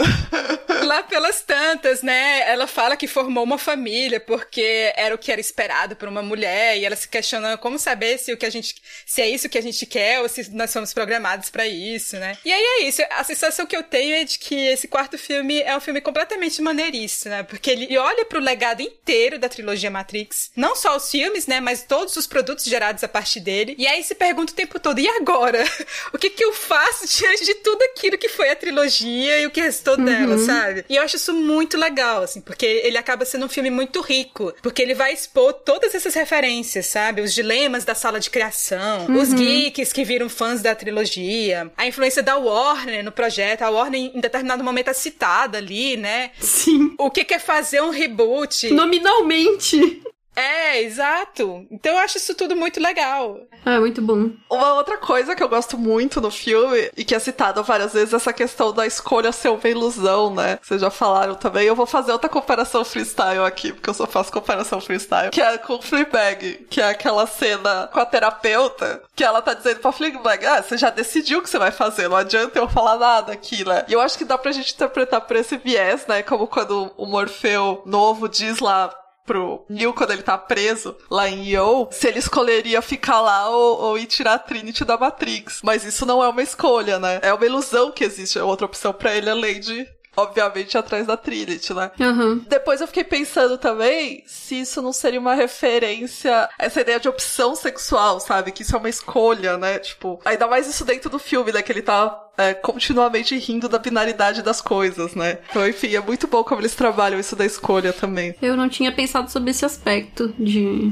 Lá 0.93 1.01
pelas 1.01 1.41
tantas, 1.41 2.01
né? 2.01 2.49
Ela 2.49 2.67
fala 2.67 2.97
que 2.97 3.07
formou 3.07 3.43
uma 3.43 3.57
família 3.57 4.19
porque 4.19 4.91
era 4.95 5.15
o 5.15 5.17
que 5.17 5.31
era 5.31 5.39
esperado 5.39 5.95
por 5.95 6.07
uma 6.07 6.21
mulher 6.21 6.77
e 6.77 6.85
ela 6.85 6.95
se 6.95 7.07
questiona 7.07 7.57
como 7.57 7.79
saber 7.79 8.17
se 8.17 8.33
o 8.33 8.37
que 8.37 8.45
a 8.45 8.49
gente, 8.49 8.75
se 9.05 9.21
é 9.21 9.29
isso 9.29 9.49
que 9.49 9.57
a 9.57 9.61
gente 9.61 9.85
quer 9.85 10.19
ou 10.19 10.29
se 10.29 10.51
nós 10.51 10.71
somos 10.71 10.93
programados 10.93 11.49
pra 11.49 11.65
isso, 11.65 12.17
né? 12.17 12.37
E 12.43 12.51
aí 12.51 12.61
é 12.61 12.83
isso. 12.83 13.01
A 13.11 13.23
sensação 13.23 13.65
que 13.65 13.75
eu 13.75 13.83
tenho 13.83 14.15
é 14.15 14.23
de 14.23 14.37
que 14.37 14.55
esse 14.55 14.87
quarto 14.87 15.17
filme 15.17 15.61
é 15.61 15.75
um 15.75 15.79
filme 15.79 16.01
completamente 16.01 16.61
maneirista, 16.61 17.29
né? 17.29 17.43
Porque 17.43 17.71
ele 17.71 17.97
olha 17.97 18.25
pro 18.25 18.39
legado 18.39 18.81
inteiro 18.81 19.39
da 19.39 19.49
trilogia 19.49 19.89
Matrix, 19.89 20.51
não 20.55 20.75
só 20.75 20.97
os 20.97 21.09
filmes, 21.09 21.47
né? 21.47 21.59
Mas 21.59 21.83
todos 21.83 22.15
os 22.17 22.27
produtos 22.27 22.65
gerados 22.65 23.03
a 23.03 23.07
partir 23.07 23.39
dele. 23.39 23.75
E 23.77 23.87
aí 23.87 24.03
se 24.03 24.15
pergunta 24.15 24.51
o 24.51 24.55
tempo 24.55 24.79
todo: 24.79 24.99
e 24.99 25.07
agora? 25.07 25.63
O 26.13 26.17
que 26.17 26.29
que 26.29 26.43
eu 26.43 26.53
faço 26.53 27.07
diante 27.17 27.45
de 27.45 27.55
tudo 27.55 27.81
aquilo 27.83 28.17
que 28.17 28.29
foi 28.29 28.49
a 28.49 28.55
trilogia 28.55 29.39
e 29.39 29.45
o 29.45 29.51
que 29.51 29.61
restou 29.61 29.97
dela, 29.97 30.37
sabe? 30.37 30.72
E 30.89 30.95
eu 30.95 31.03
acho 31.03 31.15
isso 31.15 31.33
muito 31.33 31.77
legal, 31.77 32.23
assim, 32.23 32.41
porque 32.41 32.65
ele 32.65 32.97
acaba 32.97 33.25
sendo 33.25 33.45
um 33.45 33.49
filme 33.49 33.69
muito 33.69 34.01
rico, 34.01 34.53
porque 34.61 34.81
ele 34.81 34.93
vai 34.93 35.13
expor 35.13 35.53
todas 35.53 35.93
essas 35.93 36.13
referências, 36.13 36.87
sabe? 36.87 37.21
Os 37.21 37.33
dilemas 37.33 37.85
da 37.85 37.95
sala 37.95 38.19
de 38.19 38.29
criação, 38.29 39.07
os 39.17 39.33
geeks 39.33 39.93
que 39.93 40.03
viram 40.03 40.29
fãs 40.29 40.61
da 40.61 40.75
trilogia, 40.75 41.71
a 41.77 41.87
influência 41.87 42.23
da 42.23 42.37
Warner 42.37 43.03
no 43.03 43.11
projeto. 43.11 43.63
A 43.63 43.69
Warner, 43.69 44.11
em 44.13 44.19
determinado 44.19 44.63
momento, 44.63 44.89
é 44.89 44.93
citada 44.93 45.57
ali, 45.57 45.97
né? 45.97 46.31
Sim. 46.39 46.95
O 46.97 47.09
que 47.09 47.23
que 47.23 47.33
é 47.33 47.39
fazer 47.39 47.81
um 47.81 47.89
reboot? 47.89 48.69
Nominalmente. 48.71 50.01
É, 50.35 50.81
exato. 50.81 51.65
Então 51.69 51.93
eu 51.93 51.99
acho 51.99 52.17
isso 52.17 52.33
tudo 52.35 52.55
muito 52.55 52.79
legal. 52.79 53.39
Ah, 53.65 53.79
muito 53.79 54.01
bom. 54.01 54.31
Uma 54.49 54.73
outra 54.73 54.97
coisa 54.97 55.35
que 55.35 55.43
eu 55.43 55.49
gosto 55.49 55.77
muito 55.77 56.19
no 56.19 56.31
filme, 56.31 56.89
e 56.97 57.05
que 57.05 57.15
é 57.15 57.19
citado 57.19 57.63
várias 57.63 57.93
vezes, 57.93 58.13
é 58.13 58.17
essa 58.17 58.33
questão 58.33 58.73
da 58.73 58.85
escolha 58.85 59.31
ser 59.31 59.49
uma 59.49 59.67
ilusão, 59.67 60.33
né? 60.33 60.59
Vocês 60.61 60.81
já 60.81 60.89
falaram 60.89 61.35
também. 61.35 61.65
Eu 61.65 61.75
vou 61.75 61.85
fazer 61.85 62.11
outra 62.11 62.29
comparação 62.29 62.83
freestyle 62.83 63.45
aqui, 63.45 63.71
porque 63.71 63.89
eu 63.89 63.93
só 63.93 64.07
faço 64.07 64.31
comparação 64.31 64.81
freestyle, 64.81 65.29
que 65.31 65.41
é 65.41 65.57
com 65.57 65.75
o 65.75 65.81
Fleabag, 65.81 66.65
que 66.69 66.81
é 66.81 66.89
aquela 66.89 67.27
cena 67.27 67.87
com 67.91 67.99
a 67.99 68.05
terapeuta, 68.05 69.03
que 69.15 69.23
ela 69.23 69.41
tá 69.41 69.53
dizendo 69.53 69.79
pra 69.79 69.91
Fleabag, 69.91 70.45
ah, 70.45 70.61
você 70.61 70.77
já 70.77 70.89
decidiu 70.89 71.39
o 71.39 71.41
que 71.41 71.49
você 71.49 71.59
vai 71.59 71.71
fazer, 71.71 72.07
não 72.07 72.17
adianta 72.17 72.59
eu 72.59 72.67
falar 72.67 72.97
nada 72.97 73.31
aqui, 73.31 73.63
né? 73.67 73.85
E 73.87 73.93
eu 73.93 74.01
acho 74.01 74.17
que 74.17 74.25
dá 74.25 74.37
pra 74.37 74.51
gente 74.51 74.73
interpretar 74.73 75.21
por 75.21 75.35
esse 75.35 75.57
viés, 75.57 76.05
né? 76.07 76.23
Como 76.23 76.47
quando 76.47 76.91
o 76.97 77.05
Morfeu 77.05 77.81
novo 77.85 78.27
diz 78.27 78.59
lá 78.59 78.93
pro 79.25 79.65
Neil 79.69 79.93
quando 79.93 80.11
ele 80.11 80.21
tá 80.21 80.37
preso 80.37 80.95
lá 81.09 81.29
em 81.29 81.49
Yo, 81.49 81.87
se 81.91 82.07
ele 82.07 82.19
escolheria 82.19 82.81
ficar 82.81 83.21
lá 83.21 83.49
ou, 83.49 83.81
ou 83.81 83.97
ir 83.97 84.05
tirar 84.05 84.33
a 84.33 84.39
Trinity 84.39 84.83
da 84.83 84.97
Matrix. 84.97 85.61
Mas 85.63 85.83
isso 85.85 86.05
não 86.05 86.23
é 86.23 86.27
uma 86.27 86.43
escolha, 86.43 86.99
né? 86.99 87.19
É 87.21 87.33
uma 87.33 87.45
ilusão 87.45 87.91
que 87.91 88.03
existe 88.03 88.37
outra 88.39 88.65
opção 88.65 88.93
pra 88.93 89.15
ele 89.15 89.29
além 89.29 89.59
de 89.59 89.87
obviamente, 90.15 90.77
atrás 90.77 91.07
da 91.07 91.17
Trinity, 91.17 91.73
né? 91.73 91.91
Uhum. 91.99 92.43
Depois 92.47 92.81
eu 92.81 92.87
fiquei 92.87 93.03
pensando 93.03 93.57
também 93.57 94.23
se 94.25 94.61
isso 94.61 94.81
não 94.81 94.93
seria 94.93 95.19
uma 95.19 95.33
referência 95.33 96.33
a 96.35 96.49
essa 96.57 96.81
ideia 96.81 96.99
de 96.99 97.09
opção 97.09 97.55
sexual, 97.55 98.19
sabe? 98.19 98.51
Que 98.51 98.61
isso 98.61 98.75
é 98.75 98.79
uma 98.79 98.89
escolha, 98.89 99.57
né? 99.57 99.79
Tipo, 99.79 100.19
ainda 100.23 100.47
mais 100.47 100.67
isso 100.67 100.85
dentro 100.85 101.09
do 101.09 101.19
filme, 101.19 101.51
né? 101.51 101.61
Que 101.61 101.71
ele 101.71 101.81
tá 101.81 102.23
é, 102.37 102.53
continuamente 102.53 103.37
rindo 103.37 103.69
da 103.69 103.77
binaridade 103.77 104.41
das 104.41 104.61
coisas, 104.61 105.13
né? 105.15 105.39
Então, 105.49 105.67
enfim, 105.67 105.95
é 105.95 105.99
muito 105.99 106.27
bom 106.27 106.43
como 106.43 106.61
eles 106.61 106.75
trabalham 106.75 107.19
isso 107.19 107.35
da 107.35 107.45
escolha 107.45 107.93
também. 107.93 108.35
Eu 108.41 108.55
não 108.55 108.69
tinha 108.69 108.91
pensado 108.91 109.29
sobre 109.31 109.51
esse 109.51 109.65
aspecto 109.65 110.33
de 110.37 110.91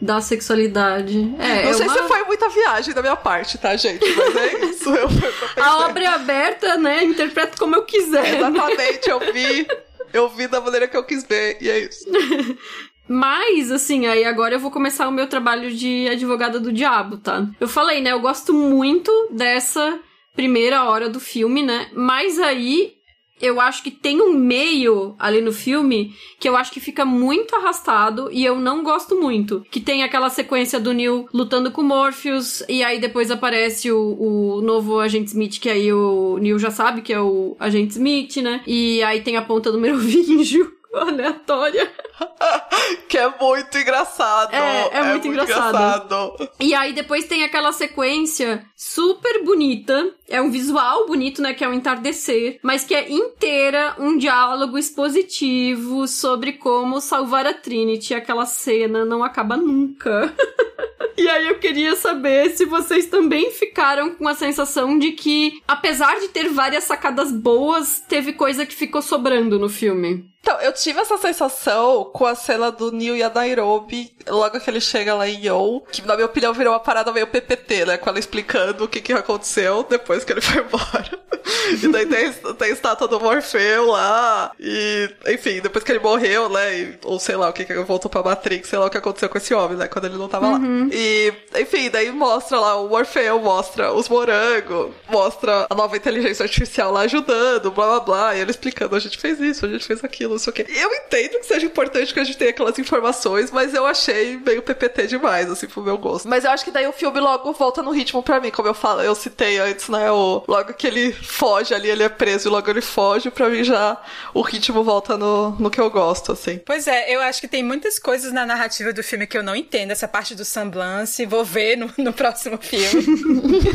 da 0.00 0.20
sexualidade. 0.20 1.18
É, 1.38 1.64
não 1.64 1.70
é 1.70 1.74
sei 1.74 1.86
uma... 1.86 1.94
se 1.94 2.08
foi 2.08 2.24
muita 2.24 2.48
viagem 2.48 2.94
da 2.94 3.02
minha 3.02 3.16
parte, 3.16 3.58
tá, 3.58 3.76
gente? 3.76 4.04
Mas 4.14 4.36
é 4.36 4.64
isso. 4.70 4.88
Eu, 4.88 5.08
eu 5.56 5.64
A 5.64 5.86
obra 5.86 6.04
é 6.04 6.06
aberta, 6.06 6.76
né? 6.76 7.04
Interpreto 7.04 7.58
como 7.58 7.76
eu 7.76 7.84
quiser. 7.84 8.36
Exatamente, 8.36 9.10
eu 9.10 9.20
vi. 9.32 9.66
Eu 10.12 10.28
vi 10.28 10.48
da 10.48 10.60
maneira 10.60 10.88
que 10.88 10.96
eu 10.96 11.04
quis 11.04 11.24
ver, 11.24 11.58
e 11.60 11.68
é 11.68 11.78
isso. 11.80 12.04
Mas, 13.06 13.72
assim, 13.72 14.06
aí 14.06 14.24
agora 14.24 14.54
eu 14.54 14.60
vou 14.60 14.70
começar 14.70 15.08
o 15.08 15.12
meu 15.12 15.26
trabalho 15.26 15.72
de 15.72 16.08
advogada 16.08 16.60
do 16.60 16.72
diabo, 16.72 17.16
tá? 17.16 17.44
Eu 17.58 17.66
falei, 17.66 18.00
né? 18.00 18.12
Eu 18.12 18.20
gosto 18.20 18.54
muito 18.54 19.10
dessa 19.32 19.98
primeira 20.34 20.84
hora 20.84 21.08
do 21.08 21.18
filme, 21.18 21.60
né? 21.60 21.88
Mas 21.92 22.38
aí 22.38 22.99
eu 23.40 23.60
acho 23.60 23.82
que 23.82 23.90
tem 23.90 24.20
um 24.20 24.32
meio 24.34 25.14
ali 25.18 25.40
no 25.40 25.52
filme 25.52 26.14
que 26.38 26.48
eu 26.48 26.56
acho 26.56 26.72
que 26.72 26.80
fica 26.80 27.04
muito 27.04 27.54
arrastado 27.56 28.28
e 28.32 28.44
eu 28.44 28.56
não 28.56 28.82
gosto 28.82 29.20
muito. 29.20 29.64
Que 29.70 29.80
tem 29.80 30.02
aquela 30.02 30.30
sequência 30.30 30.78
do 30.78 30.92
Neil 30.92 31.28
lutando 31.32 31.70
com 31.70 31.82
Morpheus 31.82 32.62
e 32.68 32.82
aí 32.82 33.00
depois 33.00 33.30
aparece 33.30 33.90
o, 33.90 34.16
o 34.18 34.60
novo 34.60 34.98
agente 35.00 35.28
Smith, 35.28 35.58
que 35.58 35.70
aí 35.70 35.92
o 35.92 36.38
Neil 36.38 36.58
já 36.58 36.70
sabe 36.70 37.02
que 37.02 37.12
é 37.12 37.20
o 37.20 37.56
agente 37.58 37.92
Smith, 37.92 38.36
né? 38.36 38.62
E 38.66 39.02
aí 39.02 39.20
tem 39.22 39.36
a 39.36 39.42
ponta 39.42 39.72
do 39.72 39.80
merovingio 39.80 40.72
aleatória. 40.94 41.90
que 43.08 43.18
é 43.18 43.32
muito 43.40 43.78
engraçado. 43.78 44.54
É, 44.54 44.88
é, 44.92 45.02
muito, 45.02 45.26
muito 45.26 45.28
engraçado. 45.28 45.68
engraçado. 45.68 46.50
E 46.60 46.74
aí 46.74 46.92
depois 46.92 47.26
tem 47.26 47.44
aquela 47.44 47.72
sequência 47.72 48.64
super 48.80 49.44
bonita. 49.44 50.14
É 50.26 50.40
um 50.40 50.50
visual 50.50 51.06
bonito, 51.06 51.42
né? 51.42 51.52
Que 51.52 51.62
é 51.62 51.68
um 51.68 51.74
entardecer, 51.74 52.58
mas 52.62 52.82
que 52.82 52.94
é 52.94 53.12
inteira 53.12 53.94
um 53.98 54.16
diálogo 54.16 54.78
expositivo 54.78 56.08
sobre 56.08 56.54
como 56.54 56.98
salvar 56.98 57.46
a 57.46 57.52
Trinity. 57.52 58.14
Aquela 58.14 58.46
cena 58.46 59.04
não 59.04 59.22
acaba 59.22 59.54
nunca. 59.56 60.32
E 61.20 61.28
aí 61.28 61.48
eu 61.48 61.58
queria 61.58 61.96
saber 61.96 62.48
se 62.56 62.64
vocês 62.64 63.04
também 63.04 63.50
ficaram 63.50 64.14
com 64.14 64.26
a 64.26 64.34
sensação 64.34 64.98
de 64.98 65.12
que, 65.12 65.62
apesar 65.68 66.18
de 66.18 66.28
ter 66.28 66.48
várias 66.48 66.84
sacadas 66.84 67.30
boas, 67.30 68.02
teve 68.08 68.32
coisa 68.32 68.64
que 68.64 68.74
ficou 68.74 69.02
sobrando 69.02 69.58
no 69.58 69.68
filme. 69.68 70.24
Então, 70.40 70.58
eu 70.62 70.72
tive 70.72 70.98
essa 70.98 71.18
sensação 71.18 72.04
com 72.14 72.24
a 72.24 72.34
cena 72.34 72.72
do 72.72 72.90
Neil 72.90 73.14
e 73.14 73.22
a 73.22 73.28
Nairobi, 73.28 74.10
logo 74.26 74.58
que 74.58 74.70
ele 74.70 74.80
chega 74.80 75.14
lá 75.14 75.28
em 75.28 75.44
Yo, 75.46 75.82
que 75.92 76.00
na 76.00 76.14
minha 76.14 76.24
opinião 76.24 76.54
virou 76.54 76.72
uma 76.72 76.80
parada 76.80 77.12
meio 77.12 77.26
PPT, 77.26 77.84
né? 77.84 77.98
Com 77.98 78.08
ela 78.08 78.18
explicando 78.18 78.69
o 78.78 78.88
que, 78.88 79.00
que 79.00 79.12
aconteceu 79.12 79.84
depois 79.88 80.24
que 80.24 80.32
ele 80.32 80.40
foi 80.40 80.62
embora. 80.62 81.18
e 81.82 81.88
daí 81.88 82.06
tem, 82.06 82.32
tem 82.32 82.68
a 82.68 82.72
estátua 82.72 83.08
do 83.08 83.20
Morfeu 83.20 83.86
lá, 83.86 84.52
e 84.58 85.10
enfim, 85.28 85.60
depois 85.60 85.84
que 85.84 85.92
ele 85.92 85.98
morreu, 85.98 86.48
né? 86.48 86.78
E, 86.78 86.98
ou 87.04 87.18
sei 87.18 87.36
lá, 87.36 87.48
o 87.48 87.52
que 87.52 87.64
que 87.64 87.74
voltou 87.80 88.10
pra 88.10 88.22
Matrix, 88.22 88.68
sei 88.68 88.78
lá 88.78 88.86
o 88.86 88.90
que 88.90 88.98
aconteceu 88.98 89.28
com 89.28 89.38
esse 89.38 89.52
homem, 89.54 89.76
né? 89.76 89.88
Quando 89.88 90.06
ele 90.06 90.16
não 90.16 90.28
tava 90.28 90.46
uhum. 90.46 90.84
lá. 90.84 90.88
E, 90.92 91.32
enfim, 91.58 91.90
daí 91.90 92.10
mostra 92.10 92.58
lá 92.58 92.76
o 92.76 92.88
Morfeu, 92.88 93.38
mostra 93.40 93.92
os 93.92 94.08
morangos, 94.08 94.90
mostra 95.08 95.66
a 95.68 95.74
nova 95.74 95.96
inteligência 95.96 96.42
artificial 96.42 96.92
lá 96.92 97.00
ajudando, 97.02 97.70
blá 97.70 97.86
blá 97.86 98.00
blá, 98.00 98.36
e 98.36 98.40
ele 98.40 98.50
explicando, 98.50 98.96
a 98.96 99.00
gente 99.00 99.18
fez 99.18 99.40
isso, 99.40 99.66
a 99.66 99.68
gente 99.68 99.84
fez 99.84 100.02
aquilo, 100.04 100.32
não 100.32 100.38
sei 100.38 100.50
o 100.50 100.54
quê. 100.54 100.66
Eu 100.68 100.90
entendo 100.92 101.38
que 101.38 101.46
seja 101.46 101.66
importante 101.66 102.12
que 102.12 102.20
a 102.20 102.24
gente 102.24 102.38
tenha 102.38 102.50
aquelas 102.50 102.78
informações, 102.78 103.50
mas 103.50 103.74
eu 103.74 103.86
achei 103.86 104.36
meio 104.38 104.62
PPT 104.62 105.06
demais, 105.06 105.50
assim, 105.50 105.66
pro 105.66 105.82
meu 105.82 105.98
gosto. 105.98 106.28
Mas 106.28 106.44
eu 106.44 106.50
acho 106.50 106.64
que 106.64 106.70
daí 106.70 106.86
o 106.86 106.92
filme 106.92 107.20
logo 107.20 107.52
volta 107.52 107.82
no 107.82 107.90
ritmo 107.90 108.22
pra 108.22 108.40
mim, 108.40 108.50
como 108.50 108.68
eu 108.68 108.74
falo, 108.74 109.00
eu 109.00 109.14
citei 109.14 109.58
antes, 109.58 109.88
né? 109.88 110.10
O, 110.10 110.42
logo 110.46 110.74
que 110.74 110.86
ele 110.86 111.12
foge 111.40 111.72
ali, 111.72 111.88
ele 111.88 112.02
é 112.02 112.08
preso 112.10 112.48
e 112.48 112.50
logo 112.50 112.68
ele 112.68 112.82
foge, 112.82 113.30
pra 113.30 113.48
mim 113.48 113.64
já 113.64 113.98
o 114.34 114.42
ritmo 114.42 114.84
volta 114.84 115.16
no, 115.16 115.52
no 115.52 115.70
que 115.70 115.80
eu 115.80 115.90
gosto, 115.90 116.32
assim. 116.32 116.60
Pois 116.66 116.86
é, 116.86 117.14
eu 117.14 117.22
acho 117.22 117.40
que 117.40 117.48
tem 117.48 117.62
muitas 117.62 117.98
coisas 117.98 118.30
na 118.30 118.44
narrativa 118.44 118.92
do 118.92 119.02
filme 119.02 119.26
que 119.26 119.38
eu 119.38 119.42
não 119.42 119.56
entendo, 119.56 119.90
essa 119.90 120.06
parte 120.06 120.34
do 120.34 120.44
semblance, 120.44 121.24
vou 121.24 121.42
ver 121.42 121.78
no, 121.78 121.90
no 121.96 122.12
próximo 122.12 122.58
filme. 122.58 123.06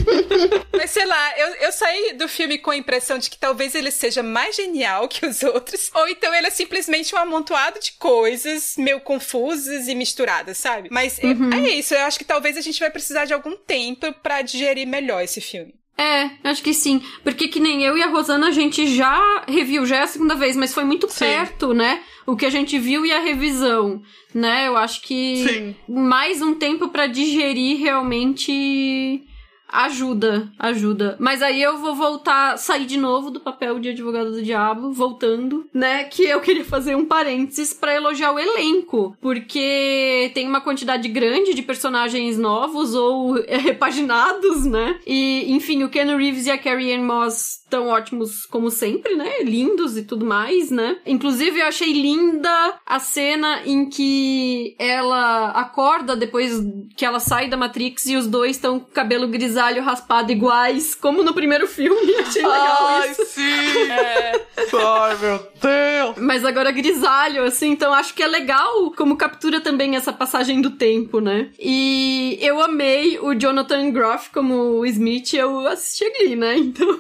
mas 0.78 0.92
sei 0.92 1.06
lá, 1.08 1.40
eu, 1.40 1.48
eu 1.56 1.72
saí 1.72 2.14
do 2.14 2.28
filme 2.28 2.60
com 2.60 2.70
a 2.70 2.78
impressão 2.78 3.18
de 3.18 3.32
que 3.32 3.38
talvez 3.40 3.74
ele 3.74 3.90
seja 3.90 4.22
mais 4.22 4.56
genial 4.56 5.08
que 5.08 5.26
os 5.26 5.42
outros, 5.42 5.90
ou 5.96 6.08
então 6.08 6.36
ele 6.36 6.46
é 6.46 6.52
simplesmente 6.52 7.16
um 7.16 7.18
amontoado 7.18 7.80
de 7.80 7.94
coisas 7.94 8.76
meio 8.78 9.00
confusas 9.00 9.88
e 9.88 9.96
misturadas, 9.96 10.60
sabe? 10.60 10.90
Mas 10.92 11.18
uhum. 11.18 11.50
é, 11.52 11.70
é, 11.70 11.74
isso, 11.74 11.96
eu 11.96 12.02
acho 12.02 12.20
que 12.20 12.26
talvez 12.26 12.58
a 12.58 12.62
gente 12.62 12.80
vai 12.80 12.92
precisar 12.92 13.26
de 13.26 13.34
algum 13.34 13.58
tempo 13.58 14.14
para 14.22 14.44
digerir 14.44 14.86
melhor 14.86 15.24
esse 15.24 15.42
filme. 15.42 15.74
É, 15.98 16.30
acho 16.44 16.62
que 16.62 16.74
sim. 16.74 17.02
Porque 17.24 17.48
que 17.48 17.60
nem 17.60 17.84
eu 17.84 17.98
e 17.98 18.04
a 18.04 18.08
Rosana, 18.08 18.48
a 18.48 18.52
gente 18.52 18.86
já 18.88 19.44
reviu, 19.48 19.86
já 19.86 19.98
é 19.98 20.02
a 20.02 20.08
segunda 20.08 20.36
vez, 20.36 20.56
mas 20.56 20.74
foi 20.74 20.84
muito 20.84 21.08
sim. 21.10 21.20
perto, 21.20 21.74
né? 21.74 22.02
O 22.26 22.36
que 22.36 22.46
a 22.46 22.50
gente 22.50 22.78
viu 22.78 23.06
e 23.06 23.12
a 23.14 23.22
revisão, 23.22 24.02
né? 24.34 24.68
Eu 24.68 24.76
acho 24.76 25.02
que 25.02 25.48
sim. 25.48 25.76
mais 25.88 26.42
um 26.42 26.56
tempo 26.56 26.90
para 26.90 27.08
digerir 27.08 27.80
realmente 27.80 29.24
Ajuda, 29.68 30.52
ajuda. 30.58 31.16
Mas 31.20 31.42
aí 31.42 31.62
eu 31.62 31.78
vou 31.78 31.96
voltar, 31.96 32.58
sair 32.58 32.86
de 32.86 32.98
novo 32.98 33.30
do 33.30 33.40
papel 33.40 33.80
de 33.80 33.90
advogado 33.90 34.32
do 34.32 34.42
diabo, 34.42 34.92
voltando, 34.92 35.68
né? 35.74 36.06
Que 36.06 36.24
eu 36.24 36.40
queria 36.40 36.64
fazer 36.64 36.96
um 36.96 37.06
parênteses 37.06 37.74
para 37.74 37.96
elogiar 37.96 38.32
o 38.32 38.40
elenco, 38.40 39.18
porque 39.20 40.32
tem 40.34 40.48
uma 40.48 40.62
quantidade 40.62 41.08
grande 41.10 41.54
de 41.54 41.62
personagens 41.62 42.38
novos 42.38 42.96
ou 42.96 43.34
repaginados, 43.48 44.66
né? 44.66 45.00
E, 45.06 45.52
enfim, 45.52 45.84
o 45.84 45.90
Ken 45.90 46.16
Reeves 46.16 46.46
e 46.46 46.52
a 46.52 46.58
Carrie 46.58 46.94
Ann 46.94 47.04
Moss 47.04 47.65
tão 47.76 47.90
ótimos 47.90 48.46
como 48.46 48.72
sempre, 48.72 49.16
né? 49.16 49.42
Lindos 49.44 49.98
e 49.98 50.04
tudo 50.04 50.26
mais, 50.26 50.72
né? 50.72 50.96
Inclusive, 51.06 51.60
eu 51.60 51.68
achei 51.68 51.92
linda 51.92 52.80
a 52.86 53.00
cena 53.00 53.64
em 53.66 53.90
que 53.90 54.74
ela 54.80 55.50
acorda 55.50 56.16
depois 56.16 56.54
que 56.96 57.04
ela 57.04 57.20
sai 57.20 57.50
da 57.50 57.58
Matrix 57.58 58.06
e 58.06 58.16
os 58.16 58.28
dois 58.28 58.56
estão 58.56 58.80
com 58.80 58.86
cabelo 58.92 59.28
grisalho 59.28 59.84
raspado 59.84 60.32
iguais, 60.32 60.96
como 60.96 61.22
no 61.22 61.34
primeiro 61.34 61.68
filme. 61.68 62.16
Achei 62.26 62.42
legal 62.42 62.88
Ai, 62.88 63.12
isso. 63.12 63.26
sim! 63.26 63.92
É. 63.92 64.46
Ai, 64.58 65.18
meu 65.18 65.48
Deus! 65.62 66.16
Mas 66.18 66.46
agora 66.46 66.72
grisalho, 66.72 67.44
assim, 67.44 67.72
então 67.72 67.94
acho 67.94 68.14
que 68.14 68.24
é 68.24 68.28
legal 68.28 68.90
como 68.92 69.18
captura 69.18 69.60
também 69.60 69.98
essa 69.98 70.14
passagem 70.14 70.62
do 70.62 70.72
tempo, 70.72 71.20
né? 71.20 71.50
E 71.60 72.38
eu 72.42 72.62
amei 72.62 73.20
o 73.20 73.34
Jonathan 73.34 73.92
Groff 73.92 74.30
como 74.30 74.80
o 74.80 74.86
Smith, 74.86 75.34
eu 75.34 75.68
assisti 75.68 76.06
a 76.06 76.10
Glee, 76.18 76.36
né? 76.38 76.56
Então... 76.76 76.98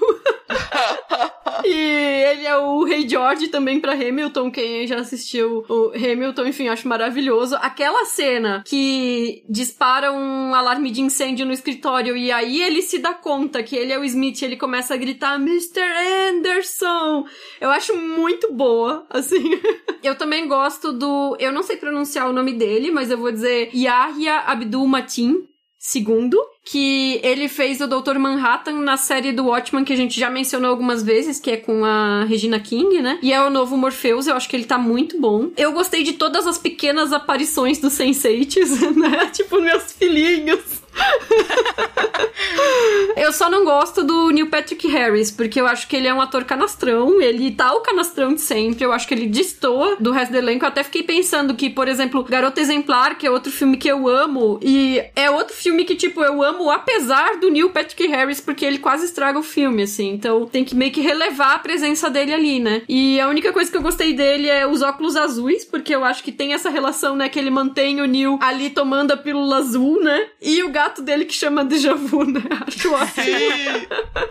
e 1.64 1.72
ele 1.72 2.46
é 2.46 2.58
o 2.58 2.84
Rei 2.84 3.08
George 3.08 3.48
também 3.48 3.80
para 3.80 3.94
Hamilton, 3.94 4.52
quem 4.52 4.88
já 4.88 4.98
assistiu 4.98 5.66
o 5.70 5.92
Hamilton, 5.96 6.46
enfim, 6.46 6.68
acho 6.68 6.88
maravilhoso. 6.88 7.56
Aquela 7.62 8.06
cena 8.06 8.64
que 8.66 9.44
dispara 9.50 10.12
um 10.12 10.54
alarme 10.54 10.92
de 10.92 11.02
incêndio 11.02 11.46
no 11.46 11.52
escritório 11.52 12.16
e 12.16 12.32
aí 12.32 12.62
ele 12.62 12.82
se 12.82 13.00
dá 13.00 13.14
conta 13.14 13.64
que 13.64 13.76
ele 13.76 13.92
é 13.92 14.00
o 14.00 14.04
Smith, 14.04 14.42
ele 14.42 14.58
começa 14.58 14.94
a 14.94 14.98
gritar 14.98 15.36
Mr. 15.36 15.82
Anderson. 16.30 17.26
Eu 17.60 17.70
acho 17.70 17.96
muito 17.96 18.54
boa, 18.54 19.06
assim. 19.10 19.60
eu 20.04 20.16
também 20.16 20.48
gosto 20.48 20.92
do, 20.92 21.36
eu 21.40 21.52
não 21.52 21.64
sei 21.64 21.78
pronunciar 21.78 22.30
o 22.30 22.34
nome 22.34 22.54
dele, 22.54 22.92
mas 22.92 23.10
eu 23.10 23.18
vou 23.18 23.32
dizer 23.32 23.70
Yahya 23.74 24.40
Abdul 24.40 24.88
Matin, 24.88 25.48
segundo, 25.86 26.38
que 26.64 27.20
ele 27.22 27.48
fez 27.48 27.80
o 27.80 27.88
Dr. 27.88 28.18
Manhattan 28.18 28.80
na 28.80 28.98
série 28.98 29.32
do 29.32 29.46
Watchmen, 29.46 29.86
que 29.86 29.94
a 29.94 29.96
gente 29.96 30.20
já 30.20 30.32
mencionou 30.32 30.72
algumas 30.72 31.04
vezes, 31.04 31.40
que 31.40 31.52
é 31.52 31.58
com 31.58 31.86
a 31.86 32.24
Regina 32.24 32.60
King, 32.60 33.04
né? 33.04 33.20
E 33.22 33.32
é 33.32 33.40
o 33.42 33.52
novo 33.52 33.78
Morpheus, 33.78 34.26
eu 34.26 34.36
acho 34.36 34.50
que 34.50 34.56
ele 34.56 34.66
tá 34.66 34.80
muito 34.80 35.22
bom. 35.22 35.52
Eu 35.56 35.72
gostei 35.74 36.02
de 36.02 36.14
todas 36.14 36.48
as 36.48 36.58
pequenas 36.58 37.14
aparições 37.14 37.78
dos 37.78 37.94
Sensates, 37.94 38.82
né? 38.98 39.28
tipo, 39.32 39.62
meus 39.62 39.94
filhinhos. 39.94 40.85
eu 43.16 43.32
só 43.32 43.50
não 43.50 43.64
gosto 43.64 44.04
do 44.04 44.30
Neil 44.30 44.50
Patrick 44.50 44.88
Harris, 44.88 45.32
porque 45.32 45.60
eu 45.60 45.68
acho 45.68 45.88
que 45.88 45.96
ele 45.96 46.08
é 46.08 46.14
um 46.14 46.22
ator 46.22 46.44
canastrão, 46.44 47.22
ele 47.22 47.52
tá 47.52 47.74
o 47.74 47.82
canastrão 47.82 48.34
de 48.34 48.42
sempre, 48.42 48.84
eu 48.84 48.92
acho 48.92 49.08
que 49.08 49.14
ele 49.14 49.28
destoa 49.28 49.98
do 50.00 50.12
resto 50.12 50.32
do 50.32 50.38
elenco. 50.38 50.66
Eu 50.66 50.70
até 50.70 50.84
fiquei 50.84 51.04
pensando 51.04 51.56
que, 51.56 51.70
por 51.70 51.88
exemplo, 51.88 52.24
Garota 52.24 52.62
Exemplar, 52.62 53.18
que 53.18 53.28
é 53.28 53.32
outro 53.32 53.52
filme 53.52 53.78
que 53.78 53.88
eu 53.88 54.08
amo, 54.08 54.60
e 54.62 55.02
é 55.16 55.30
outro 55.30 55.56
filme 55.56 55.86
que, 55.86 55.96
tipo, 55.96 56.24
eu 56.24 56.44
amo 56.44 56.70
apesar 56.70 57.38
do 57.38 57.50
Neil 57.50 57.70
Patrick 57.70 58.08
Harris, 58.08 58.40
porque 58.40 58.66
ele 58.66 58.80
quase 58.80 59.06
estraga 59.06 59.40
o 59.40 59.44
filme, 59.44 59.84
assim. 59.84 60.12
Então 60.12 60.46
tem 60.46 60.64
que 60.64 60.76
meio 60.76 60.92
que 60.92 61.02
relevar 61.02 61.56
a 61.56 61.60
presença 61.60 62.10
dele 62.10 62.34
ali, 62.34 62.60
né? 62.60 62.82
E 62.88 63.20
a 63.20 63.28
única 63.28 63.52
coisa 63.52 63.70
que 63.70 63.78
eu 63.78 63.82
gostei 63.82 64.14
dele 64.14 64.48
é 64.48 64.68
os 64.68 64.82
óculos 64.82 65.16
azuis, 65.16 65.66
porque 65.66 65.94
eu 65.94 66.04
acho 66.04 66.24
que 66.24 66.32
tem 66.32 66.54
essa 66.54 66.70
relação, 66.70 67.16
né, 67.16 67.30
que 67.30 67.40
ele 67.40 67.50
mantém 67.50 68.02
o 68.02 68.06
Neil 68.06 68.38
ali 68.42 68.70
tomando 68.70 69.12
a 69.12 69.18
pílula 69.18 69.58
azul, 69.58 70.02
né? 70.02 70.28
E 70.42 70.64
o 70.64 70.70
gato 70.70 70.85
gato 70.86 71.02
dele 71.02 71.26
que 71.26 71.34
chama 71.34 71.66
Deja 71.66 71.96
Vu, 71.96 72.24
né? 72.26 72.42
Acho 72.68 72.94
ótimo. 72.94 73.26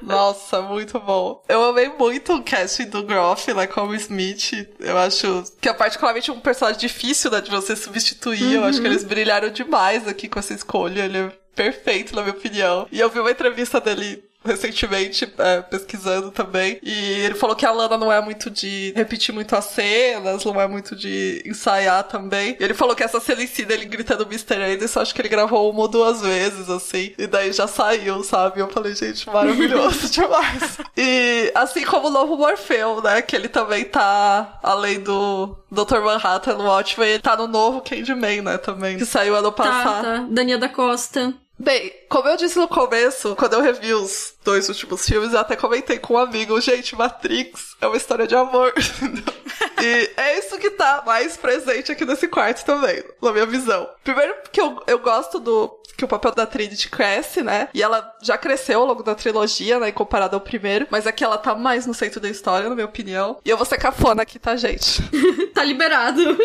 Nossa, 0.03 0.63
muito 0.63 1.01
bom. 1.01 1.43
Eu 1.49 1.65
amei 1.65 1.89
muito 1.89 2.35
o 2.35 2.43
casting 2.43 2.87
do 2.87 3.03
Groff, 3.03 3.53
né, 3.53 3.67
como 3.67 3.95
Smith. 3.95 4.69
Eu 4.79 4.97
acho 4.99 5.45
que 5.61 5.69
é 5.69 5.73
particularmente 5.73 6.31
um 6.31 6.41
personagem 6.41 6.81
difícil, 6.81 7.31
né, 7.31 7.41
de 7.41 7.51
você 7.51 7.75
substituir. 7.75 8.45
Uhum. 8.45 8.53
Eu 8.53 8.65
acho 8.65 8.81
que 8.81 8.87
uhum. 8.87 8.93
eles 8.93 9.05
brilharam 9.05 9.51
demais 9.51 10.07
aqui 10.07 10.29
com 10.29 10.39
essa 10.39 10.55
escolha. 10.55 11.05
Ele 11.05 11.19
é 11.19 11.33
perfeito, 11.55 12.15
na 12.15 12.23
minha 12.23 12.35
opinião. 12.35 12.87
E 12.91 13.01
eu 13.01 13.11
vi 13.11 13.19
uma 13.19 13.31
entrevista 13.31 13.81
dele 13.81 14.23
recentemente 14.55 15.33
é, 15.39 15.63
pesquisando 15.63 16.31
também. 16.31 16.79
E 16.83 17.21
ele 17.21 17.35
falou 17.35 17.57
que 17.57 17.65
a 17.65 17.71
Lana 17.71 17.97
não 17.97 18.13
é 18.13 18.21
muito 18.21 18.51
de 18.51 18.93
repetir 18.95 19.35
muito 19.35 19.57
as 19.57 19.65
cenas, 19.67 20.45
não 20.45 20.61
é 20.61 20.69
muito 20.69 20.95
de 20.95 21.43
ensaiar 21.47 22.05
também. 22.05 22.57
E 22.61 22.65
ele 22.65 22.75
falou 22.75 22.95
que 22.95 23.03
essa 23.03 23.21
celicida 23.21 23.73
ele 23.73 23.87
gritando 23.87 24.25
Mr. 24.25 24.55
Anderson, 24.55 25.01
acho 25.01 25.15
que 25.15 25.21
ele 25.21 25.29
gravou 25.29 25.71
uma 25.71 25.81
ou 25.81 25.89
duas 25.89 26.21
vezes, 26.21 26.69
assim. 26.69 27.15
E 27.17 27.27
daí 27.27 27.53
já 27.53 27.67
saiu, 27.67 28.23
sabe? 28.23 28.61
Eu 28.61 28.69
falei, 28.69 28.95
gente, 28.95 29.29
maravilhoso 29.29 30.09
demais. 30.13 30.79
E 30.97 31.51
assim 31.55 31.85
como 31.85 32.09
o 32.09 32.11
novo 32.11 32.37
Morfeu, 32.37 33.01
né? 33.03 33.23
Que 33.23 33.35
ele 33.35 33.49
também 33.49 33.85
tá, 33.85 34.59
além 34.63 35.01
do 35.01 35.57
Dr. 35.71 36.01
Manhattan 36.01 36.55
no 36.57 36.65
Watchmen, 36.65 37.09
ele 37.09 37.19
tá 37.19 37.37
no 37.37 37.47
novo 37.47 37.81
Candyman, 37.81 38.43
né? 38.43 38.59
Também. 38.59 38.99
Que 38.99 39.07
saiu 39.07 39.35
ano 39.35 39.51
tá, 39.51 39.65
passado. 39.65 40.05
Tá, 40.05 40.19
tá. 40.19 40.27
Daniel 40.31 40.59
da 40.59 40.69
Costa. 40.69 41.35
Bem, 41.59 41.93
como 42.09 42.29
eu 42.29 42.37
disse 42.37 42.59
no 42.59 42.67
começo, 42.67 43.37
quando 43.37 43.55
eu 43.55 43.61
revi 43.63 43.95
os 43.95 44.35
dois 44.45 44.69
últimos 44.69 45.07
filmes, 45.07 45.33
eu 45.33 45.39
até 45.39 45.55
comentei 45.55 45.99
com 45.99 46.15
um 46.15 46.19
amigo, 46.19 46.61
gente, 46.61 46.97
Matrix 46.97 47.77
é 47.81 47.87
uma 47.87 47.97
história 47.97 48.27
de 48.27 48.35
amor. 48.35 48.73
e 49.81 50.11
é 50.17 50.39
isso 50.39 50.59
que 50.59 50.71
tá 50.71 51.03
mais 51.07 51.37
presente 51.37 51.93
aqui 51.93 52.05
nesse 52.05 52.27
quarto 52.27 52.65
também, 52.65 53.05
na 53.23 53.33
minha 53.33 53.47
visão. 53.47 53.89
Primeiro 54.03 54.35
porque 54.43 54.61
eu, 54.61 54.83
eu 54.87 54.99
gosto 54.99 55.39
do 55.39 55.81
que 55.97 56.05
o 56.05 56.09
papel 56.09 56.33
da 56.33 56.45
Trinity 56.45 56.91
cresce, 56.91 57.41
né? 57.41 57.69
E 57.73 57.83
ela 57.83 58.13
já 58.21 58.37
cresceu 58.37 58.81
ao 58.81 58.87
longo 58.87 59.05
da 59.05 59.15
trilogia, 59.15 59.79
né? 59.79 59.93
Comparado 59.93 60.35
ao 60.35 60.41
primeiro. 60.41 60.89
Mas 60.91 61.07
aqui 61.07 61.23
ela 61.23 61.39
tá 61.39 61.55
mais 61.55 61.87
no 61.87 61.95
centro 61.95 62.21
da 62.21 62.29
história, 62.29 62.69
na 62.69 62.75
minha 62.75 62.87
opinião. 62.87 63.39
E 63.45 63.51
eu 63.51 63.57
vou 63.57 63.65
ser 63.65 63.79
cafona 63.79 64.23
aqui, 64.23 64.41
tá, 64.41 64.57
gente? 64.57 65.01
tá 65.55 65.63
liberado. 65.63 66.37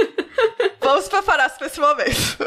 Vamos 0.79 1.07
preparar-se 1.07 1.57
pra 1.57 1.67
esse 1.67 1.79
momento. 1.79 2.37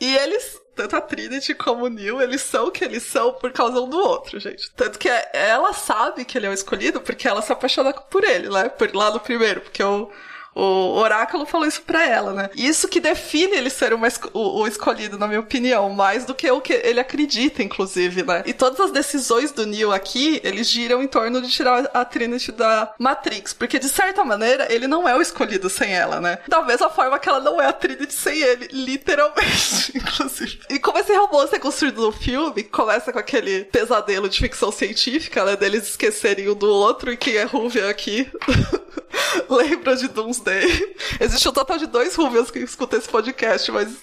E 0.00 0.16
eles 0.16 0.61
tanto 0.74 0.96
a 0.96 1.00
Trinity 1.00 1.54
como 1.54 1.84
o 1.84 1.88
Neil, 1.88 2.20
eles 2.20 2.40
são 2.40 2.66
o 2.66 2.70
que 2.70 2.84
eles 2.84 3.02
são 3.02 3.32
por 3.34 3.52
causa 3.52 3.80
um 3.80 3.88
do 3.88 3.98
outro, 3.98 4.40
gente. 4.40 4.70
Tanto 4.72 4.98
que 4.98 5.08
ela 5.32 5.72
sabe 5.72 6.24
que 6.24 6.38
ele 6.38 6.46
é 6.46 6.50
o 6.50 6.54
escolhido 6.54 7.00
porque 7.00 7.28
ela 7.28 7.42
se 7.42 7.52
apaixona 7.52 7.92
por 7.92 8.24
ele, 8.24 8.48
né? 8.48 8.68
Por, 8.68 8.94
lá 8.94 9.10
no 9.10 9.20
primeiro, 9.20 9.60
porque 9.60 9.82
o. 9.82 10.10
O 10.54 10.98
Oráculo 10.98 11.46
falou 11.46 11.66
isso 11.66 11.82
pra 11.82 12.06
ela, 12.06 12.32
né? 12.32 12.50
Isso 12.54 12.88
que 12.88 13.00
define 13.00 13.56
ele 13.56 13.70
ser 13.70 13.92
uma, 13.94 14.08
o, 14.32 14.60
o, 14.60 14.66
escolhido, 14.66 15.18
na 15.18 15.26
minha 15.26 15.40
opinião, 15.40 15.90
mais 15.90 16.24
do 16.24 16.34
que 16.34 16.50
o 16.50 16.60
que 16.60 16.72
ele 16.72 17.00
acredita, 17.00 17.62
inclusive, 17.62 18.22
né? 18.22 18.42
E 18.46 18.52
todas 18.52 18.78
as 18.80 18.90
decisões 18.90 19.50
do 19.50 19.66
Neo 19.66 19.92
aqui, 19.92 20.40
eles 20.44 20.68
giram 20.68 21.02
em 21.02 21.08
torno 21.08 21.40
de 21.40 21.48
tirar 21.48 21.90
a 21.94 22.04
Trinity 22.04 22.52
da 22.52 22.92
Matrix, 22.98 23.52
porque 23.52 23.78
de 23.78 23.88
certa 23.88 24.24
maneira 24.24 24.72
ele 24.72 24.86
não 24.86 25.08
é 25.08 25.16
o 25.16 25.22
escolhido 25.22 25.70
sem 25.70 25.94
ela, 25.94 26.20
né? 26.20 26.38
Da 26.46 26.62
mesma 26.62 26.90
forma 26.90 27.18
que 27.18 27.28
ela 27.28 27.40
não 27.40 27.60
é 27.60 27.66
a 27.66 27.72
Trinity 27.72 28.12
sem 28.12 28.38
ele, 28.38 28.68
literalmente, 28.72 29.92
inclusive. 29.96 30.60
E 30.68 30.78
como 30.78 30.98
esse 30.98 31.14
romance 31.16 31.54
é 31.54 31.58
construído 31.58 32.02
no 32.02 32.12
filme, 32.12 32.62
começa 32.62 33.12
com 33.12 33.18
aquele 33.18 33.64
pesadelo 33.64 34.28
de 34.28 34.38
ficção 34.38 34.70
científica, 34.70 35.44
né? 35.44 35.56
Deles 35.56 35.88
esquecerem 35.88 36.48
um 36.50 36.54
do 36.54 36.68
outro 36.68 37.12
e 37.12 37.16
quem 37.16 37.36
é 37.36 37.44
Ruvian 37.44 37.88
aqui. 37.88 38.30
Lembra 39.48 39.96
de 39.96 40.08
Doomsday? 40.08 40.96
Existe 41.20 41.48
um 41.48 41.52
total 41.52 41.78
de 41.78 41.86
dois 41.86 42.14
Rubians 42.14 42.50
que 42.50 42.58
escutam 42.60 42.98
esse 42.98 43.08
podcast, 43.08 43.70
mas 43.70 43.96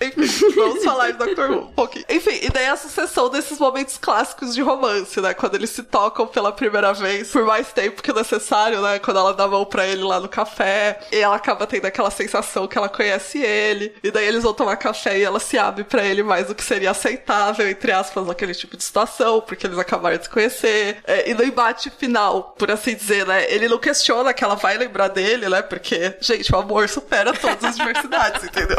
enfim, 0.00 0.50
vamos 0.54 0.82
falar 0.82 1.10
de 1.10 1.18
Doctor 1.18 1.50
Who 1.50 1.58
um 1.58 1.72
pouquinho. 1.72 2.04
Enfim, 2.08 2.38
e 2.42 2.48
daí 2.48 2.66
a 2.66 2.76
sucessão 2.76 3.28
desses 3.28 3.58
momentos 3.58 3.98
clássicos 3.98 4.54
de 4.54 4.62
romance, 4.62 5.20
né? 5.20 5.34
Quando 5.34 5.56
eles 5.56 5.70
se 5.70 5.82
tocam 5.82 6.26
pela 6.26 6.50
primeira 6.52 6.92
vez 6.94 7.30
por 7.30 7.44
mais 7.44 7.72
tempo 7.72 8.02
que 8.02 8.12
necessário, 8.12 8.80
né? 8.80 8.98
Quando 8.98 9.18
ela 9.18 9.34
dá 9.34 9.44
a 9.44 9.48
mão 9.48 9.64
pra 9.64 9.86
ele 9.86 10.02
lá 10.02 10.18
no 10.18 10.28
café, 10.28 11.00
e 11.12 11.16
ela 11.16 11.36
acaba 11.36 11.66
tendo 11.66 11.84
aquela 11.84 12.10
sensação 12.10 12.66
que 12.66 12.78
ela 12.78 12.88
conhece 12.88 13.38
ele, 13.38 13.94
e 14.02 14.10
daí 14.10 14.26
eles 14.26 14.42
vão 14.42 14.54
tomar 14.54 14.76
café 14.76 15.18
e 15.18 15.22
ela 15.22 15.38
se 15.38 15.58
abre 15.58 15.84
para 15.84 16.04
ele 16.04 16.22
mais 16.22 16.46
do 16.46 16.54
que 16.54 16.64
seria 16.64 16.92
aceitável, 16.92 17.68
entre 17.68 17.92
aspas, 17.92 18.26
naquele 18.26 18.54
tipo 18.54 18.76
de 18.76 18.84
situação, 18.84 19.40
porque 19.40 19.66
eles 19.66 19.78
acabaram 19.78 20.16
de 20.16 20.24
se 20.24 20.30
conhecer. 20.30 20.98
É, 21.04 21.30
e 21.30 21.34
no 21.34 21.44
embate 21.44 21.90
final, 21.90 22.54
por 22.58 22.70
assim 22.70 22.94
dizer, 22.94 23.26
né? 23.26 23.50
Ele 23.52 23.68
não 23.68 23.78
questiona 23.78 24.32
que 24.32 24.42
ela 24.42 24.54
vai 24.54 24.78
lembrar 24.78 25.08
dele, 25.08 25.48
né? 25.48 25.60
Porque, 25.60 26.16
gente, 26.20 26.52
o 26.54 26.56
amor 26.56 26.88
supera 26.88 27.32
todas 27.32 27.62
as 27.64 27.76
diversidades, 27.76 28.44
entendeu? 28.48 28.78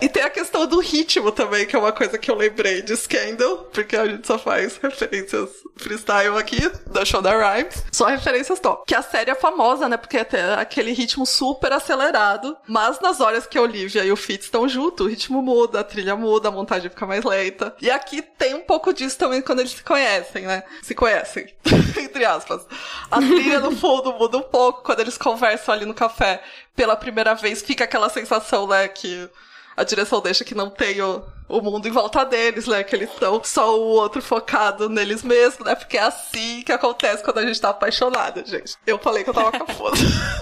E 0.00 0.08
tem 0.08 0.22
a 0.22 0.30
questão 0.30 0.66
do 0.66 0.78
ritmo 0.80 1.32
também, 1.32 1.66
que 1.66 1.74
é 1.74 1.78
uma 1.78 1.92
coisa 1.92 2.18
que 2.18 2.30
eu 2.30 2.34
lembrei 2.34 2.82
de 2.82 2.96
Scandal, 2.96 3.68
porque 3.72 3.96
a 3.96 4.06
gente 4.06 4.26
só 4.26 4.38
faz 4.38 4.76
referências 4.76 5.50
freestyle 5.76 6.36
aqui, 6.38 6.70
da 6.86 7.04
Shonda 7.04 7.30
Rhimes. 7.30 7.84
Só 7.92 8.06
referências 8.06 8.60
top. 8.60 8.84
Que 8.86 8.94
a 8.94 9.02
série 9.02 9.30
é 9.30 9.34
famosa, 9.34 9.88
né? 9.88 9.96
Porque 9.96 10.24
tem 10.24 10.40
aquele 10.40 10.92
ritmo 10.92 11.26
super 11.26 11.72
acelerado. 11.72 12.56
Mas 12.66 13.00
nas 13.00 13.20
horas 13.20 13.46
que 13.46 13.58
a 13.58 13.62
Olivia 13.62 14.04
e 14.04 14.12
o 14.12 14.16
Fitz 14.16 14.44
estão 14.44 14.68
juntos, 14.68 15.06
o 15.06 15.08
ritmo 15.08 15.42
muda, 15.42 15.80
a 15.80 15.84
trilha 15.84 16.16
muda, 16.16 16.48
a 16.48 16.52
montagem 16.52 16.90
fica 16.90 17.06
mais 17.06 17.24
lenta. 17.24 17.74
E 17.80 17.90
aqui 17.90 18.22
tem 18.22 18.54
um 18.54 18.62
pouco 18.62 18.92
disso 18.92 19.18
também 19.18 19.42
quando 19.42 19.60
eles 19.60 19.72
se 19.72 19.82
conhecem, 19.82 20.44
né? 20.44 20.62
Se 20.82 20.94
conhecem. 20.94 21.52
Entre 21.98 22.24
aspas. 22.24 22.62
A 23.10 23.18
trilha 23.18 23.60
no 23.60 23.72
fundo 23.76 24.12
muda 24.12 24.38
um 24.38 24.42
pouco 24.42 24.82
quando 24.82 25.00
eles 25.00 25.18
conversam 25.18 25.74
ali 25.74 25.84
no 25.84 25.94
café 25.94 26.42
pela 26.74 26.96
primeira 26.96 27.34
vez, 27.34 27.62
fica 27.62 27.84
aquela 27.84 28.08
sensação, 28.08 28.66
né, 28.66 28.88
que 28.88 29.28
a 29.76 29.84
direção 29.84 30.20
deixa 30.20 30.44
que 30.44 30.54
não 30.54 30.70
tem 30.70 31.00
o, 31.02 31.22
o 31.48 31.60
mundo 31.60 31.86
em 31.88 31.90
volta 31.90 32.24
deles, 32.24 32.66
né? 32.66 32.84
Que 32.84 32.94
eles 32.94 33.10
estão 33.10 33.42
só 33.42 33.76
o 33.76 33.82
outro 33.82 34.22
focado 34.22 34.88
neles 34.88 35.22
mesmos, 35.22 35.66
né? 35.66 35.74
Porque 35.74 35.98
é 35.98 36.02
assim 36.02 36.62
que 36.62 36.72
acontece 36.72 37.22
quando 37.22 37.38
a 37.38 37.46
gente 37.46 37.60
tá 37.60 37.70
apaixonada, 37.70 38.44
gente. 38.44 38.76
Eu 38.86 38.98
falei 38.98 39.24
que 39.24 39.30
eu 39.30 39.34
tava 39.34 39.50
cafona. 39.52 39.96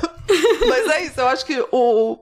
Mas 0.69 0.89
é 0.89 1.05
isso, 1.05 1.21
eu 1.21 1.29
acho 1.29 1.45
que 1.45 1.65
o, 1.73 2.19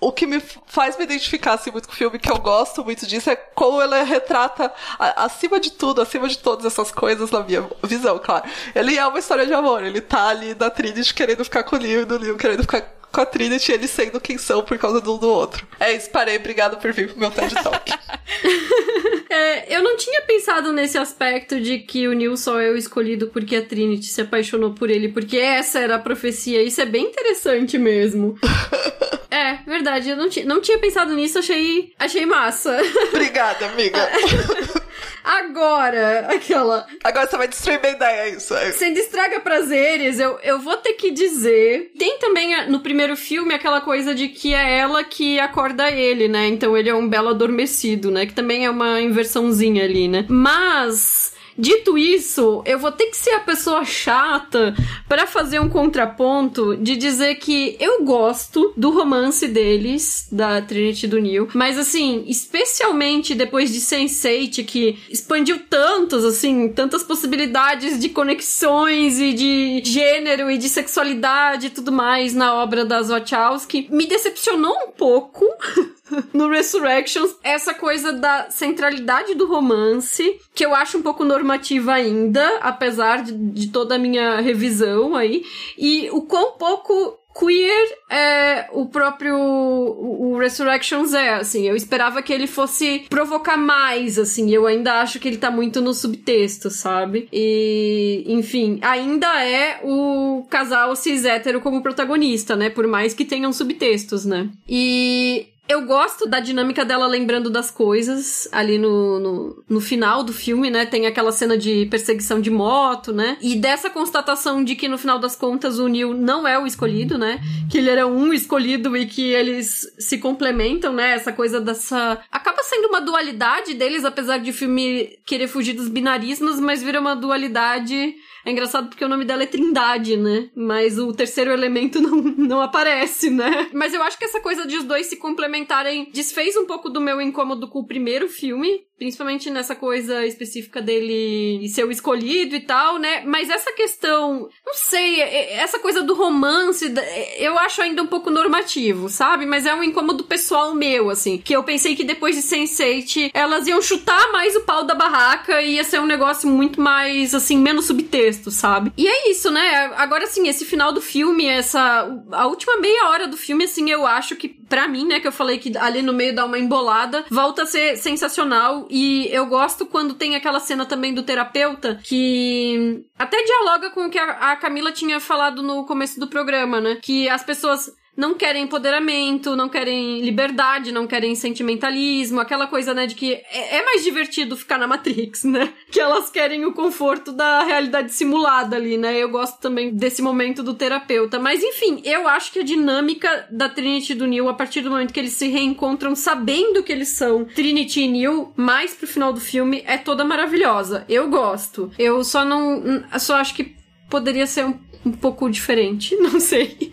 o 0.00 0.12
que 0.12 0.26
me 0.26 0.40
faz 0.66 0.96
me 0.96 1.04
identificar 1.04 1.54
assim, 1.54 1.70
muito 1.70 1.88
com 1.88 1.94
o 1.94 1.96
filme, 1.96 2.18
que 2.18 2.30
eu 2.30 2.38
gosto 2.38 2.84
muito 2.84 3.06
disso, 3.06 3.30
é 3.30 3.36
como 3.36 3.82
ele 3.82 4.02
retrata, 4.02 4.72
acima 4.98 5.60
de 5.60 5.70
tudo, 5.70 6.00
acima 6.00 6.28
de 6.28 6.38
todas 6.38 6.64
essas 6.64 6.90
coisas, 6.90 7.30
na 7.30 7.40
minha 7.42 7.68
visão, 7.82 8.18
claro. 8.18 8.48
Ele 8.74 8.96
é 8.96 9.06
uma 9.06 9.18
história 9.18 9.46
de 9.46 9.52
amor, 9.52 9.82
ele 9.84 10.00
tá 10.00 10.28
ali 10.28 10.54
na 10.54 10.70
Trinity 10.70 11.12
querendo 11.14 11.44
ficar 11.44 11.64
com 11.64 11.76
o 11.76 11.78
Leo 11.78 12.02
e 12.02 12.04
do 12.04 12.18
Leo 12.18 12.36
querendo 12.36 12.62
ficar 12.62 12.93
com 13.14 13.20
a 13.20 13.26
Trinity 13.26 13.70
eles 13.70 13.90
sendo 13.90 14.20
quem 14.20 14.36
são 14.36 14.62
por 14.62 14.76
causa 14.76 15.00
do 15.00 15.14
um 15.14 15.18
do 15.18 15.28
outro. 15.30 15.66
É 15.78 15.92
isso, 15.92 16.10
parei. 16.10 16.36
Obrigado 16.36 16.76
por 16.78 16.92
vir 16.92 17.08
pro 17.08 17.18
meu 17.18 17.30
TED 17.30 17.54
Talk. 17.62 17.92
é, 19.30 19.76
eu 19.76 19.82
não 19.82 19.96
tinha 19.96 20.20
pensado 20.22 20.72
nesse 20.72 20.98
aspecto 20.98 21.60
de 21.60 21.78
que 21.78 22.08
o 22.08 22.12
Neil 22.12 22.36
só 22.36 22.60
é 22.60 22.70
o 22.70 22.76
escolhido 22.76 23.28
porque 23.28 23.56
a 23.56 23.62
Trinity 23.62 24.06
se 24.06 24.20
apaixonou 24.20 24.72
por 24.72 24.90
ele, 24.90 25.08
porque 25.08 25.38
essa 25.38 25.78
era 25.78 25.94
a 25.94 25.98
profecia. 25.98 26.62
Isso 26.62 26.80
é 26.80 26.86
bem 26.86 27.06
interessante 27.06 27.78
mesmo. 27.78 28.36
é, 29.30 29.58
verdade. 29.64 30.10
Eu 30.10 30.16
não, 30.16 30.28
não 30.44 30.60
tinha 30.60 30.78
pensado 30.78 31.14
nisso, 31.14 31.38
achei, 31.38 31.92
achei 31.98 32.26
massa. 32.26 32.76
Obrigada, 33.08 33.66
amiga. 33.66 34.10
Agora, 35.24 36.28
aquela. 36.28 36.86
Agora 37.02 37.26
você 37.26 37.36
vai 37.38 37.48
destruir 37.48 37.80
minha 37.80 37.94
ideia, 37.94 38.20
é 38.24 38.28
isso. 38.30 38.54
É. 38.54 38.72
Sem 38.72 38.92
destraga 38.92 39.40
prazeres, 39.40 40.20
eu, 40.20 40.38
eu 40.42 40.60
vou 40.60 40.76
ter 40.76 40.92
que 40.92 41.10
dizer. 41.10 41.92
Tem 41.98 42.18
também 42.18 42.68
no 42.68 42.80
primeiro 42.80 43.16
filme 43.16 43.54
aquela 43.54 43.80
coisa 43.80 44.14
de 44.14 44.28
que 44.28 44.52
é 44.52 44.78
ela 44.78 45.02
que 45.02 45.40
acorda 45.40 45.90
ele, 45.90 46.28
né? 46.28 46.46
Então 46.48 46.76
ele 46.76 46.90
é 46.90 46.94
um 46.94 47.08
belo 47.08 47.30
adormecido, 47.30 48.10
né? 48.10 48.26
Que 48.26 48.34
também 48.34 48.66
é 48.66 48.70
uma 48.70 49.00
inversãozinha 49.00 49.82
ali, 49.82 50.08
né? 50.08 50.26
Mas 50.28 51.23
Dito 51.56 51.96
isso, 51.96 52.62
eu 52.66 52.78
vou 52.78 52.90
ter 52.90 53.06
que 53.06 53.16
ser 53.16 53.30
a 53.30 53.40
pessoa 53.40 53.84
chata 53.84 54.74
para 55.08 55.26
fazer 55.26 55.60
um 55.60 55.68
contraponto 55.68 56.76
de 56.76 56.96
dizer 56.96 57.36
que 57.36 57.76
eu 57.78 58.04
gosto 58.04 58.72
do 58.76 58.90
romance 58.90 59.46
deles, 59.46 60.26
da 60.32 60.60
Trinity 60.60 61.06
do 61.06 61.20
Neil, 61.20 61.48
mas 61.54 61.78
assim, 61.78 62.24
especialmente 62.26 63.34
depois 63.34 63.72
de 63.72 63.80
Sense8, 63.80 64.64
que 64.64 64.98
expandiu 65.08 65.60
tantos, 65.70 66.24
assim, 66.24 66.68
tantas 66.68 67.02
possibilidades 67.02 68.00
de 68.00 68.08
conexões 68.08 69.20
e 69.20 69.32
de 69.32 69.82
gênero 69.84 70.50
e 70.50 70.58
de 70.58 70.68
sexualidade 70.68 71.68
e 71.68 71.70
tudo 71.70 71.92
mais 71.92 72.34
na 72.34 72.54
obra 72.54 72.84
das 72.84 73.08
Wachowski, 73.08 73.88
me 73.90 74.06
decepcionou 74.06 74.74
um 74.88 74.90
pouco. 74.90 75.44
no 76.32 76.48
Resurrections, 76.48 77.36
essa 77.42 77.74
coisa 77.74 78.12
da 78.12 78.50
centralidade 78.50 79.34
do 79.34 79.46
romance, 79.46 80.38
que 80.54 80.64
eu 80.64 80.74
acho 80.74 80.98
um 80.98 81.02
pouco 81.02 81.24
normativa 81.24 81.92
ainda, 81.92 82.58
apesar 82.58 83.22
de, 83.22 83.32
de 83.32 83.68
toda 83.68 83.94
a 83.94 83.98
minha 83.98 84.40
revisão 84.40 85.16
aí, 85.16 85.44
e 85.78 86.08
o 86.10 86.22
quão 86.22 86.52
pouco 86.52 87.18
queer 87.36 87.98
é 88.08 88.68
o 88.72 88.86
próprio 88.86 89.36
o, 89.36 90.38
Resurrections 90.38 91.12
é, 91.14 91.34
assim, 91.34 91.66
eu 91.66 91.74
esperava 91.74 92.22
que 92.22 92.32
ele 92.32 92.46
fosse 92.46 93.06
provocar 93.10 93.56
mais, 93.56 94.18
assim, 94.18 94.54
eu 94.54 94.66
ainda 94.66 95.00
acho 95.00 95.18
que 95.18 95.26
ele 95.26 95.36
tá 95.36 95.50
muito 95.50 95.80
no 95.80 95.92
subtexto, 95.92 96.70
sabe? 96.70 97.28
E, 97.32 98.24
enfim, 98.28 98.78
ainda 98.82 99.42
é 99.44 99.80
o 99.82 100.46
casal 100.48 100.94
cis 100.94 101.24
hétero 101.24 101.60
como 101.60 101.82
protagonista, 101.82 102.54
né? 102.54 102.70
Por 102.70 102.86
mais 102.86 103.14
que 103.14 103.24
tenham 103.24 103.52
subtextos, 103.52 104.24
né? 104.24 104.50
E 104.68 105.48
Eu 105.66 105.86
gosto 105.86 106.26
da 106.26 106.40
dinâmica 106.40 106.84
dela 106.84 107.06
lembrando 107.06 107.48
das 107.48 107.70
coisas 107.70 108.46
ali 108.52 108.76
no, 108.76 109.18
no, 109.18 109.64
no, 109.66 109.80
final 109.80 110.22
do 110.22 110.32
filme, 110.32 110.70
né? 110.70 110.84
Tem 110.84 111.06
aquela 111.06 111.32
cena 111.32 111.56
de 111.56 111.86
perseguição 111.86 112.38
de 112.38 112.50
moto, 112.50 113.14
né? 113.14 113.38
E 113.40 113.56
dessa 113.56 113.88
constatação 113.88 114.62
de 114.62 114.76
que 114.76 114.88
no 114.88 114.98
final 114.98 115.18
das 115.18 115.34
contas 115.34 115.78
o 115.78 115.88
Neil 115.88 116.12
não 116.12 116.46
é 116.46 116.58
o 116.58 116.66
escolhido, 116.66 117.16
né? 117.16 117.40
Que 117.70 117.78
ele 117.78 117.88
era 117.88 118.06
um 118.06 118.30
escolhido 118.30 118.94
e 118.94 119.06
que 119.06 119.32
eles 119.32 119.90
se 119.98 120.18
complementam, 120.18 120.92
né? 120.92 121.12
Essa 121.12 121.32
coisa 121.32 121.58
dessa. 121.62 122.20
Acaba 122.30 122.62
sendo 122.62 122.88
uma 122.88 123.00
dualidade 123.00 123.72
deles, 123.72 124.04
apesar 124.04 124.38
de 124.38 124.50
o 124.50 124.54
filme 124.54 125.18
querer 125.24 125.48
fugir 125.48 125.72
dos 125.72 125.88
binarismos, 125.88 126.60
mas 126.60 126.82
vira 126.82 127.00
uma 127.00 127.16
dualidade 127.16 128.14
é 128.44 128.50
engraçado 128.50 128.88
porque 128.88 129.04
o 129.04 129.08
nome 129.08 129.24
dela 129.24 129.42
é 129.42 129.46
Trindade, 129.46 130.16
né? 130.16 130.50
Mas 130.54 130.98
o 130.98 131.12
terceiro 131.12 131.50
elemento 131.50 132.00
não, 132.00 132.16
não 132.16 132.60
aparece, 132.60 133.30
né? 133.30 133.68
Mas 133.72 133.94
eu 133.94 134.02
acho 134.02 134.18
que 134.18 134.24
essa 134.24 134.40
coisa 134.40 134.66
de 134.66 134.76
os 134.76 134.84
dois 134.84 135.06
se 135.06 135.16
complementarem 135.16 136.10
desfez 136.12 136.56
um 136.56 136.66
pouco 136.66 136.90
do 136.90 137.00
meu 137.00 137.20
incômodo 137.20 137.68
com 137.68 137.80
o 137.80 137.86
primeiro 137.86 138.28
filme. 138.28 138.84
Principalmente 138.96 139.50
nessa 139.50 139.74
coisa 139.74 140.24
específica 140.24 140.80
dele 140.80 141.68
ser 141.68 141.84
o 141.84 141.90
escolhido 141.90 142.54
e 142.54 142.60
tal, 142.60 142.98
né? 142.98 143.22
Mas 143.26 143.50
essa 143.50 143.72
questão, 143.72 144.48
não 144.64 144.74
sei, 144.74 145.20
essa 145.20 145.78
coisa 145.78 146.02
do 146.02 146.14
romance, 146.14 146.92
eu 147.38 147.58
acho 147.58 147.82
ainda 147.82 148.02
um 148.02 148.06
pouco 148.06 148.30
normativo, 148.30 149.08
sabe? 149.08 149.46
Mas 149.46 149.66
é 149.66 149.74
um 149.74 149.82
incômodo 149.82 150.24
pessoal 150.24 150.74
meu, 150.74 151.10
assim. 151.10 151.38
Que 151.38 151.54
eu 151.54 151.64
pensei 151.64 151.96
que 151.96 152.04
depois 152.04 152.36
de 152.36 152.42
Sense8, 152.42 153.30
elas 153.34 153.66
iam 153.66 153.82
chutar 153.82 154.30
mais 154.30 154.54
o 154.54 154.60
pau 154.60 154.84
da 154.84 154.94
barraca 154.94 155.60
e 155.60 155.74
ia 155.74 155.84
ser 155.84 156.00
um 156.00 156.06
negócio 156.06 156.48
muito 156.48 156.80
mais, 156.80 157.34
assim, 157.34 157.58
menos 157.58 157.86
subtexto, 157.86 158.50
sabe? 158.50 158.92
E 158.96 159.08
é 159.08 159.30
isso, 159.30 159.50
né? 159.50 159.92
Agora, 159.96 160.24
assim, 160.24 160.48
esse 160.48 160.64
final 160.64 160.92
do 160.92 161.00
filme, 161.00 161.46
essa. 161.46 162.08
A 162.30 162.46
última 162.46 162.76
meia 162.78 163.08
hora 163.08 163.26
do 163.26 163.36
filme, 163.36 163.64
assim, 163.64 163.90
eu 163.90 164.06
acho 164.06 164.36
que, 164.36 164.48
para 164.48 164.86
mim, 164.86 165.06
né, 165.06 165.20
que 165.20 165.26
eu 165.26 165.32
falei 165.32 165.58
que 165.58 165.76
ali 165.76 166.00
no 166.00 166.12
meio 166.12 166.34
dá 166.34 166.44
uma 166.44 166.58
embolada, 166.58 167.24
volta 167.28 167.62
a 167.62 167.66
ser 167.66 167.96
sensacional 167.96 168.83
e 168.90 169.28
eu 169.30 169.46
gosto 169.46 169.86
quando 169.86 170.14
tem 170.14 170.36
aquela 170.36 170.60
cena 170.60 170.86
também 170.86 171.12
do 171.14 171.22
terapeuta 171.22 172.00
que 172.02 173.04
até 173.18 173.42
dialoga 173.42 173.90
com 173.90 174.06
o 174.06 174.10
que 174.10 174.18
a 174.18 174.56
Camila 174.56 174.92
tinha 174.92 175.20
falado 175.20 175.62
no 175.62 175.84
começo 175.84 176.18
do 176.18 176.28
programa, 176.28 176.80
né? 176.80 176.98
Que 177.02 177.28
as 177.28 177.42
pessoas 177.42 177.90
não 178.16 178.34
querem 178.34 178.64
empoderamento, 178.64 179.56
não 179.56 179.68
querem 179.68 180.20
liberdade, 180.20 180.92
não 180.92 181.06
querem 181.06 181.34
sentimentalismo, 181.34 182.40
aquela 182.40 182.66
coisa, 182.66 182.94
né, 182.94 183.06
de 183.06 183.14
que 183.14 183.34
é, 183.34 183.78
é, 183.78 183.84
mais 183.84 184.02
divertido 184.02 184.56
ficar 184.56 184.78
na 184.78 184.86
Matrix, 184.86 185.44
né? 185.44 185.72
Que 185.90 186.00
elas 186.00 186.30
querem 186.30 186.64
o 186.64 186.72
conforto 186.72 187.32
da 187.32 187.62
realidade 187.64 188.12
simulada 188.12 188.76
ali, 188.76 188.96
né? 188.96 189.16
Eu 189.16 189.28
gosto 189.28 189.60
também 189.60 189.94
desse 189.94 190.22
momento 190.22 190.62
do 190.62 190.74
terapeuta. 190.74 191.38
Mas 191.38 191.62
enfim, 191.62 192.00
eu 192.04 192.28
acho 192.28 192.52
que 192.52 192.60
a 192.60 192.64
dinâmica 192.64 193.46
da 193.50 193.68
Trinity 193.68 194.12
e 194.12 194.16
do 194.16 194.26
Neil, 194.26 194.48
a 194.48 194.54
partir 194.54 194.80
do 194.80 194.90
momento 194.90 195.12
que 195.12 195.20
eles 195.20 195.32
se 195.32 195.48
reencontram 195.48 196.14
sabendo 196.14 196.82
que 196.82 196.92
eles 196.92 197.08
são 197.08 197.44
Trinity 197.44 198.02
e 198.02 198.08
Neil, 198.08 198.52
mais 198.56 198.94
pro 198.94 199.06
final 199.06 199.32
do 199.32 199.40
filme, 199.40 199.82
é 199.86 199.98
toda 199.98 200.24
maravilhosa. 200.24 201.04
Eu 201.08 201.28
gosto. 201.28 201.90
Eu 201.98 202.22
só 202.24 202.44
não. 202.44 203.04
Só 203.18 203.36
acho 203.36 203.54
que 203.54 203.74
poderia 204.08 204.46
ser 204.46 204.64
um, 204.64 204.78
um 205.04 205.12
pouco 205.12 205.48
diferente, 205.50 206.14
não 206.20 206.38
sei. 206.40 206.92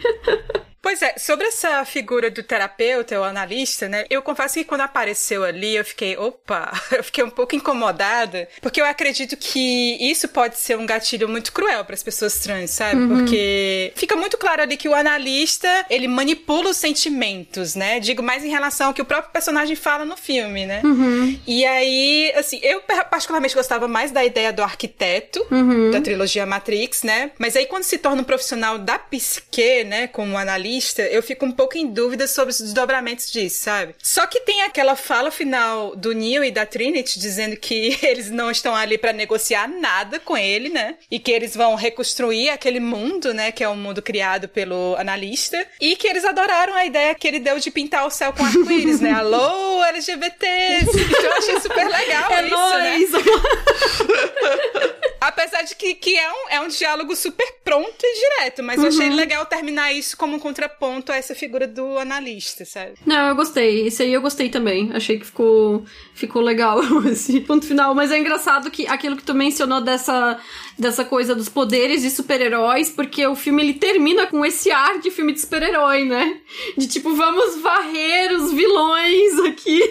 Pois 0.82 1.00
é, 1.02 1.14
sobre 1.18 1.46
essa 1.46 1.86
figura 1.86 2.32
do 2.32 2.42
terapeuta 2.42 3.18
ou 3.18 3.24
analista, 3.24 3.88
né? 3.88 4.06
Eu 4.10 4.22
confesso 4.24 4.56
que 4.56 4.64
quando 4.64 4.82
apareceu 4.82 5.44
ali, 5.44 5.76
eu 5.76 5.86
fiquei, 5.86 6.18
opa, 6.18 6.72
eu 6.92 7.04
fiquei 7.04 7.24
um 7.24 7.30
pouco 7.30 7.56
incomodada, 7.56 8.50
porque 8.62 8.82
eu 8.82 8.86
acredito 8.86 9.38
que 9.38 9.98
isso 10.02 10.28
pode 10.28 10.58
ser 10.58 10.78
um 10.78 10.86
gatilho 10.86 11.30
muito 11.30 11.54
cruel 11.54 11.86
para 11.86 11.94
as 11.94 12.02
pessoas 12.02 12.40
trans, 12.40 12.72
sabe? 12.72 13.00
Uhum. 13.00 13.20
Porque 13.20 13.94
fica 13.96 14.16
muito 14.16 14.38
claro 14.40 14.64
ali 14.64 14.76
que 14.76 14.90
o 14.90 14.96
analista, 14.96 15.86
ele 15.88 16.08
manipula 16.08 16.72
os 16.72 16.78
sentimentos, 16.78 17.76
né? 17.76 18.00
Digo 18.00 18.24
mais 18.24 18.44
em 18.44 18.50
relação 18.50 18.88
ao 18.88 18.94
que 18.94 19.02
o 19.04 19.06
próprio 19.06 19.32
personagem 19.32 19.76
fala 19.76 20.04
no 20.04 20.18
filme, 20.18 20.66
né? 20.66 20.82
Uhum. 20.84 21.40
E 21.46 21.64
aí, 21.64 22.34
assim, 22.36 22.60
eu 22.64 22.82
particularmente 22.82 23.54
gostava 23.54 23.88
mais 23.88 24.10
da 24.10 24.26
ideia 24.26 24.52
do 24.52 24.64
arquiteto 24.64 25.46
uhum. 25.52 25.92
da 25.92 26.02
trilogia 26.02 26.44
Matrix, 26.44 27.04
né? 27.04 27.32
Mas 27.38 27.56
aí 27.56 27.68
quando 27.68 27.84
se 27.84 28.00
torna 28.00 28.24
um 28.24 28.26
profissional 28.26 28.80
da 28.80 28.98
psique, 28.98 29.84
né, 29.84 30.08
como 30.08 30.38
analista 30.38 30.71
eu 31.12 31.24
fico 31.24 31.46
um 31.46 31.52
pouco 31.52 31.78
em 31.78 31.88
dúvida 31.88 32.28
sobre 32.28 32.52
os 32.52 32.62
desdobramentos 32.62 33.32
disso, 33.32 33.64
sabe? 33.64 33.96
Só 34.02 34.28
que 34.28 34.42
tem 34.42 34.62
aquela 34.64 34.96
fala 34.96 35.32
final 35.32 35.96
do 35.96 36.14
Neo 36.14 36.44
e 36.44 36.52
da 36.52 36.66
Trinity 36.66 37.20
dizendo 37.20 37.58
que 37.58 37.98
eles 38.04 38.30
não 38.30 38.52
estão 38.52 38.76
ali 38.76 38.98
para 38.98 39.14
negociar 39.14 39.68
nada 39.68 40.20
com 40.20 40.38
ele, 40.38 40.70
né? 40.70 40.96
E 41.10 41.20
que 41.20 41.32
eles 41.32 41.56
vão 41.56 41.76
reconstruir 41.76 42.50
aquele 42.50 42.80
mundo, 42.80 43.34
né? 43.34 43.52
Que 43.52 43.64
é 43.64 43.70
um 43.70 43.76
mundo 43.76 44.02
criado 44.02 44.48
pelo 44.48 44.96
analista. 44.98 45.66
E 45.80 45.96
que 45.96 46.08
eles 46.08 46.26
adoraram 46.26 46.74
a 46.74 46.86
ideia 46.86 47.16
que 47.16 47.28
ele 47.28 47.40
deu 47.40 47.60
de 47.60 47.72
pintar 47.72 48.06
o 48.06 48.10
céu 48.10 48.34
com 48.34 48.46
arco-íris, 48.46 49.00
né? 49.00 49.12
Alô, 49.22 49.84
LGBTs! 49.86 50.88
Eu 51.24 51.34
achei 51.34 51.60
super 51.60 51.88
legal 51.88 52.32
é 52.32 52.46
isso, 52.46 52.56
nóis. 52.56 53.12
né? 53.12 53.22
Apesar 55.22 55.62
de 55.62 55.76
que, 55.76 55.94
que 55.94 56.18
é, 56.18 56.32
um, 56.32 56.50
é 56.50 56.62
um 56.62 56.68
diálogo 56.68 57.16
super 57.16 57.48
pronto 57.64 58.04
e 58.04 58.20
direto, 58.20 58.64
mas 58.64 58.78
uhum. 58.78 58.86
eu 58.86 58.90
achei 58.90 59.10
uhum. 59.10 59.16
legal 59.16 59.46
terminar 59.46 59.94
isso 59.94 60.18
como 60.18 60.36
um 60.36 60.40
contraponto 60.62 61.12
a 61.12 61.16
essa 61.16 61.34
figura 61.34 61.68
do 61.68 61.98
analista, 61.98 62.64
sabe? 62.66 62.94
Não, 63.06 63.30
eu 63.30 63.36
gostei. 63.36 63.88
Esse 63.88 64.04
aí 64.04 64.14
eu 64.14 64.22
gostei 64.22 64.50
também. 64.50 64.92
Achei 64.94 65.18
que 65.18 65.26
ficou, 65.26 65.84
ficou 66.14 66.42
legal 66.42 66.80
esse 67.10 67.40
ponto 67.42 67.66
final. 67.66 67.96
Mas 67.96 68.12
é 68.12 68.20
engraçado 68.20 68.70
que 68.70 68.86
aquilo 68.88 69.18
que 69.18 69.24
tu 69.24 69.34
mencionou 69.34 69.82
dessa, 69.82 70.40
dessa 70.82 71.06
coisa 71.06 71.36
dos 71.36 71.48
poderes 71.48 72.02
de 72.02 72.10
super-heróis, 72.10 72.90
porque 72.90 73.26
o 73.28 73.36
filme 73.36 73.62
ele 73.62 73.76
termina 73.76 74.26
com 74.26 74.44
esse 74.44 74.72
ar 74.72 75.00
de 75.00 75.12
filme 75.12 75.32
de 75.32 75.40
super-herói, 75.40 76.06
né? 76.06 76.42
De 76.76 76.88
tipo, 76.88 77.14
vamos 77.14 77.62
varrer 77.62 78.34
os 78.34 78.52
vilões 78.52 79.40
aqui. 79.46 79.80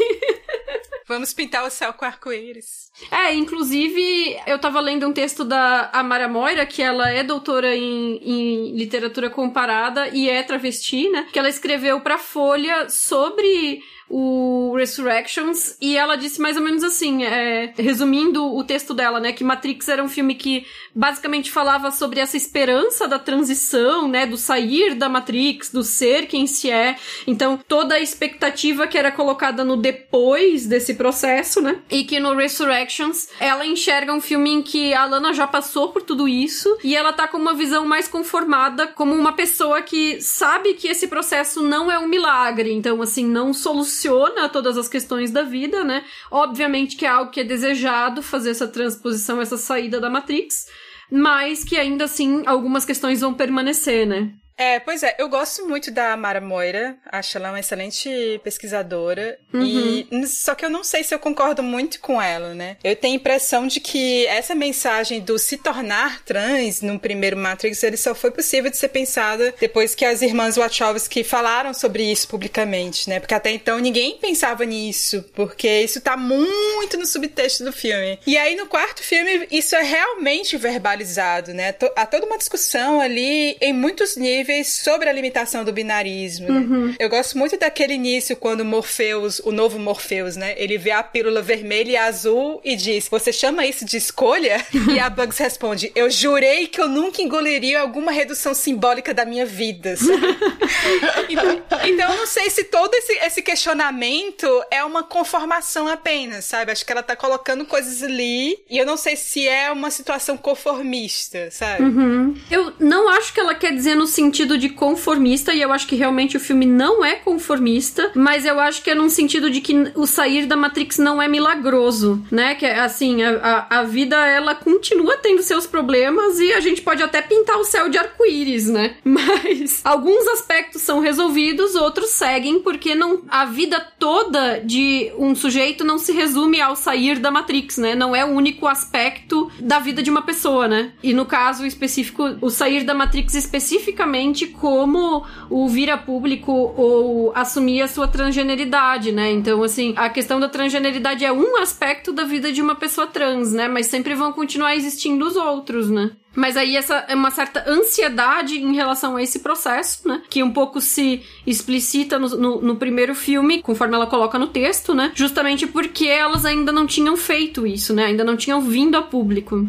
Vamos 1.06 1.32
pintar 1.32 1.66
o 1.66 1.70
céu 1.70 1.92
com 1.92 2.04
arco-íris. 2.04 2.88
É, 3.10 3.34
inclusive, 3.34 4.38
eu 4.46 4.60
tava 4.60 4.78
lendo 4.78 5.08
um 5.08 5.12
texto 5.12 5.44
da 5.44 5.90
Amara 5.92 6.28
Moira, 6.28 6.64
que 6.64 6.80
ela 6.80 7.10
é 7.10 7.24
doutora 7.24 7.74
em, 7.74 8.20
em 8.22 8.76
literatura 8.76 9.28
comparada 9.28 10.06
e 10.10 10.30
é 10.30 10.40
travesti, 10.44 11.08
né? 11.08 11.26
Que 11.32 11.38
ela 11.40 11.48
escreveu 11.48 12.00
pra 12.00 12.16
Folha 12.16 12.88
sobre 12.88 13.82
o 14.10 14.74
Resurrections 14.76 15.76
e 15.80 15.96
ela 15.96 16.16
disse 16.16 16.40
mais 16.40 16.56
ou 16.56 16.62
menos 16.62 16.82
assim, 16.82 17.22
é, 17.22 17.72
resumindo 17.78 18.44
o 18.44 18.64
texto 18.64 18.92
dela, 18.92 19.20
né, 19.20 19.32
que 19.32 19.44
Matrix 19.44 19.88
era 19.88 20.02
um 20.02 20.08
filme 20.08 20.34
que 20.34 20.66
basicamente 20.92 21.48
falava 21.48 21.92
sobre 21.92 22.18
essa 22.18 22.36
esperança 22.36 23.06
da 23.06 23.20
transição, 23.20 24.08
né, 24.08 24.26
do 24.26 24.36
sair 24.36 24.96
da 24.96 25.08
Matrix, 25.08 25.70
do 25.70 25.84
ser 25.84 26.26
quem 26.26 26.48
se 26.48 26.68
é. 26.68 26.96
Então, 27.24 27.58
toda 27.68 27.94
a 27.94 28.00
expectativa 28.00 28.88
que 28.88 28.98
era 28.98 29.12
colocada 29.12 29.64
no 29.64 29.76
depois 29.76 30.66
desse 30.66 30.94
processo, 30.94 31.60
né, 31.60 31.78
e 31.88 32.02
que 32.02 32.18
no 32.18 32.34
Resurrections 32.34 33.28
ela 33.38 33.64
enxerga 33.64 34.12
um 34.12 34.20
filme 34.20 34.50
em 34.50 34.62
que 34.62 34.92
a 34.92 35.04
Lana 35.04 35.32
já 35.32 35.46
passou 35.46 35.90
por 35.90 36.02
tudo 36.02 36.26
isso 36.26 36.76
e 36.82 36.96
ela 36.96 37.12
tá 37.12 37.28
com 37.28 37.38
uma 37.38 37.54
visão 37.54 37.86
mais 37.86 38.08
conformada 38.08 38.88
como 38.88 39.14
uma 39.14 39.34
pessoa 39.34 39.82
que 39.82 40.20
sabe 40.20 40.74
que 40.74 40.88
esse 40.88 41.06
processo 41.06 41.62
não 41.62 41.88
é 41.88 41.96
um 41.96 42.08
milagre, 42.08 42.72
então 42.72 43.00
assim, 43.00 43.24
não 43.24 43.54
soluciona 43.54 43.99
soluciona 44.00 44.48
todas 44.48 44.78
as 44.78 44.88
questões 44.88 45.30
da 45.30 45.42
vida, 45.42 45.84
né? 45.84 46.04
Obviamente 46.30 46.96
que 46.96 47.04
é 47.04 47.08
algo 47.08 47.30
que 47.30 47.40
é 47.40 47.44
desejado 47.44 48.22
fazer 48.22 48.50
essa 48.50 48.66
transposição, 48.66 49.40
essa 49.40 49.56
saída 49.56 50.00
da 50.00 50.08
Matrix, 50.08 50.66
mas 51.10 51.62
que 51.62 51.76
ainda 51.76 52.04
assim 52.04 52.42
algumas 52.46 52.84
questões 52.84 53.20
vão 53.20 53.34
permanecer, 53.34 54.06
né? 54.06 54.32
É, 54.60 54.78
pois 54.78 55.02
é, 55.02 55.16
eu 55.18 55.26
gosto 55.26 55.66
muito 55.66 55.90
da 55.90 56.14
Mara 56.18 56.38
Moira, 56.38 56.94
acho 57.10 57.38
ela 57.38 57.48
uma 57.48 57.60
excelente 57.60 58.38
pesquisadora, 58.44 59.38
uhum. 59.54 59.64
e 60.12 60.26
só 60.26 60.54
que 60.54 60.62
eu 60.62 60.68
não 60.68 60.84
sei 60.84 61.02
se 61.02 61.14
eu 61.14 61.18
concordo 61.18 61.62
muito 61.62 61.98
com 61.98 62.20
ela, 62.20 62.52
né? 62.52 62.76
Eu 62.84 62.94
tenho 62.94 63.14
a 63.14 63.16
impressão 63.16 63.66
de 63.66 63.80
que 63.80 64.26
essa 64.26 64.54
mensagem 64.54 65.22
do 65.22 65.38
se 65.38 65.56
tornar 65.56 66.22
trans 66.24 66.82
no 66.82 66.98
primeiro 66.98 67.38
Matrix, 67.38 67.82
ele 67.82 67.96
só 67.96 68.14
foi 68.14 68.30
possível 68.30 68.70
de 68.70 68.76
ser 68.76 68.88
pensada 68.88 69.54
depois 69.58 69.94
que 69.94 70.04
as 70.04 70.20
irmãs 70.20 70.56
Wachowski 70.56 71.24
falaram 71.24 71.72
sobre 71.72 72.02
isso 72.02 72.28
publicamente, 72.28 73.08
né? 73.08 73.18
Porque 73.18 73.32
até 73.32 73.50
então 73.50 73.78
ninguém 73.78 74.18
pensava 74.18 74.66
nisso, 74.66 75.24
porque 75.34 75.80
isso 75.80 76.02
tá 76.02 76.18
muito 76.18 76.98
no 76.98 77.06
subtexto 77.06 77.64
do 77.64 77.72
filme. 77.72 78.18
E 78.26 78.36
aí 78.36 78.54
no 78.56 78.66
quarto 78.66 79.02
filme 79.02 79.48
isso 79.50 79.74
é 79.74 79.82
realmente 79.82 80.58
verbalizado, 80.58 81.54
né? 81.54 81.74
Há 81.96 82.04
toda 82.04 82.26
uma 82.26 82.36
discussão 82.36 83.00
ali 83.00 83.56
em 83.58 83.72
muitos 83.72 84.16
níveis 84.16 84.49
sobre 84.64 85.08
a 85.08 85.12
limitação 85.12 85.64
do 85.64 85.72
binarismo. 85.72 86.48
Né? 86.48 86.60
Uhum. 86.60 86.94
Eu 86.98 87.08
gosto 87.08 87.38
muito 87.38 87.56
daquele 87.58 87.94
início 87.94 88.36
quando 88.36 88.64
Morpheus, 88.64 89.40
o 89.40 89.52
novo 89.52 89.78
Morpheus, 89.78 90.36
né? 90.36 90.54
Ele 90.56 90.76
vê 90.76 90.90
a 90.90 91.02
pílula 91.02 91.42
vermelha 91.42 91.90
e 91.90 91.96
azul 91.96 92.60
e 92.64 92.76
diz: 92.76 93.08
Você 93.08 93.32
chama 93.32 93.66
isso 93.66 93.84
de 93.84 93.96
escolha? 93.96 94.64
e 94.92 94.98
a 94.98 95.08
Bugs 95.08 95.38
responde: 95.38 95.92
Eu 95.94 96.10
jurei 96.10 96.66
que 96.66 96.80
eu 96.80 96.88
nunca 96.88 97.22
engoliria 97.22 97.80
alguma 97.80 98.12
redução 98.12 98.54
simbólica 98.54 99.14
da 99.14 99.24
minha 99.24 99.46
vida. 99.46 99.94
então, 101.28 101.62
então, 101.84 102.10
eu 102.10 102.16
não 102.16 102.26
sei 102.26 102.50
se 102.50 102.64
todo 102.64 102.94
esse, 102.94 103.12
esse 103.24 103.42
questionamento 103.42 104.46
é 104.70 104.82
uma 104.84 105.02
conformação 105.02 105.88
apenas, 105.88 106.44
sabe? 106.44 106.72
Acho 106.72 106.84
que 106.84 106.92
ela 106.92 107.02
tá 107.02 107.16
colocando 107.16 107.64
coisas 107.64 108.02
ali 108.02 108.58
e 108.68 108.78
eu 108.78 108.86
não 108.86 108.96
sei 108.96 109.16
se 109.16 109.48
é 109.48 109.70
uma 109.70 109.90
situação 109.90 110.36
conformista, 110.36 111.50
sabe? 111.50 111.82
Uhum. 111.82 112.36
Eu 112.50 112.72
não 112.78 113.08
acho 113.08 113.32
que 113.32 113.40
ela 113.40 113.54
quer 113.54 113.72
dizer 113.74 113.94
no 113.94 114.06
sentido 114.06 114.39
sentido 114.40 114.56
de 114.56 114.70
conformista, 114.70 115.52
e 115.52 115.60
eu 115.60 115.70
acho 115.70 115.86
que 115.86 115.94
realmente 115.94 116.36
o 116.36 116.40
filme 116.40 116.64
não 116.64 117.04
é 117.04 117.16
conformista, 117.16 118.10
mas 118.14 118.46
eu 118.46 118.58
acho 118.58 118.82
que 118.82 118.88
é 118.88 118.94
num 118.94 119.10
sentido 119.10 119.50
de 119.50 119.60
que 119.60 119.74
o 119.94 120.06
sair 120.06 120.46
da 120.46 120.56
Matrix 120.56 120.96
não 120.96 121.20
é 121.20 121.28
milagroso, 121.28 122.24
né? 122.30 122.54
Que 122.54 122.64
assim, 122.64 123.22
a, 123.22 123.66
a, 123.68 123.80
a 123.80 123.82
vida 123.82 124.16
ela 124.16 124.54
continua 124.54 125.18
tendo 125.18 125.42
seus 125.42 125.66
problemas 125.66 126.40
e 126.40 126.54
a 126.54 126.60
gente 126.60 126.80
pode 126.80 127.02
até 127.02 127.20
pintar 127.20 127.58
o 127.58 127.64
céu 127.64 127.90
de 127.90 127.98
arco-íris, 127.98 128.66
né? 128.66 128.94
Mas 129.04 129.82
alguns 129.84 130.26
aspectos 130.28 130.80
são 130.80 131.00
resolvidos, 131.00 131.74
outros 131.74 132.10
seguem, 132.10 132.60
porque 132.60 132.94
não 132.94 133.22
a 133.28 133.44
vida 133.44 133.78
toda 133.98 134.58
de 134.60 135.12
um 135.18 135.34
sujeito 135.34 135.84
não 135.84 135.98
se 135.98 136.12
resume 136.12 136.62
ao 136.62 136.74
sair 136.74 137.18
da 137.18 137.30
Matrix, 137.30 137.76
né? 137.76 137.94
Não 137.94 138.16
é 138.16 138.24
o 138.24 138.28
único 138.28 138.66
aspecto 138.66 139.50
da 139.60 139.78
vida 139.78 140.02
de 140.02 140.10
uma 140.10 140.22
pessoa, 140.22 140.66
né? 140.66 140.92
E 141.02 141.12
no 141.12 141.26
caso 141.26 141.66
específico, 141.66 142.38
o 142.40 142.48
sair 142.48 142.84
da 142.84 142.94
Matrix 142.94 143.34
especificamente 143.34 144.19
como 144.58 145.24
o 145.48 145.68
vir 145.68 145.90
a 145.90 145.98
público 145.98 146.52
ou 146.52 147.32
assumir 147.34 147.82
a 147.82 147.88
sua 147.88 148.06
transgeneridade, 148.06 149.12
né? 149.12 149.30
Então, 149.30 149.62
assim, 149.62 149.94
a 149.96 150.08
questão 150.08 150.38
da 150.38 150.48
transgeneridade 150.48 151.24
é 151.24 151.32
um 151.32 151.56
aspecto 151.56 152.12
da 152.12 152.24
vida 152.24 152.52
de 152.52 152.60
uma 152.60 152.74
pessoa 152.74 153.06
trans, 153.06 153.52
né? 153.52 153.68
Mas 153.68 153.86
sempre 153.86 154.14
vão 154.14 154.32
continuar 154.32 154.76
existindo 154.76 155.26
os 155.26 155.36
outros, 155.36 155.90
né? 155.90 156.10
Mas 156.34 156.56
aí 156.56 156.76
essa 156.76 157.04
é 157.08 157.14
uma 157.14 157.30
certa 157.30 157.68
ansiedade 157.68 158.56
em 158.56 158.74
relação 158.74 159.16
a 159.16 159.22
esse 159.22 159.40
processo, 159.40 160.06
né? 160.06 160.22
Que 160.30 160.42
um 160.42 160.52
pouco 160.52 160.80
se 160.80 161.22
explicita 161.46 162.18
no, 162.18 162.28
no, 162.28 162.60
no, 162.60 162.76
primeiro 162.76 163.14
filme, 163.14 163.62
conforme 163.62 163.96
ela 163.96 164.06
coloca 164.06 164.38
no 164.38 164.46
texto, 164.46 164.94
né? 164.94 165.10
Justamente 165.14 165.66
porque 165.66 166.06
elas 166.06 166.44
ainda 166.44 166.70
não 166.70 166.86
tinham 166.86 167.16
feito 167.16 167.66
isso, 167.66 167.92
né? 167.92 168.06
Ainda 168.06 168.22
não 168.22 168.36
tinham 168.36 168.60
vindo 168.60 168.96
a 168.96 169.02
público. 169.02 169.68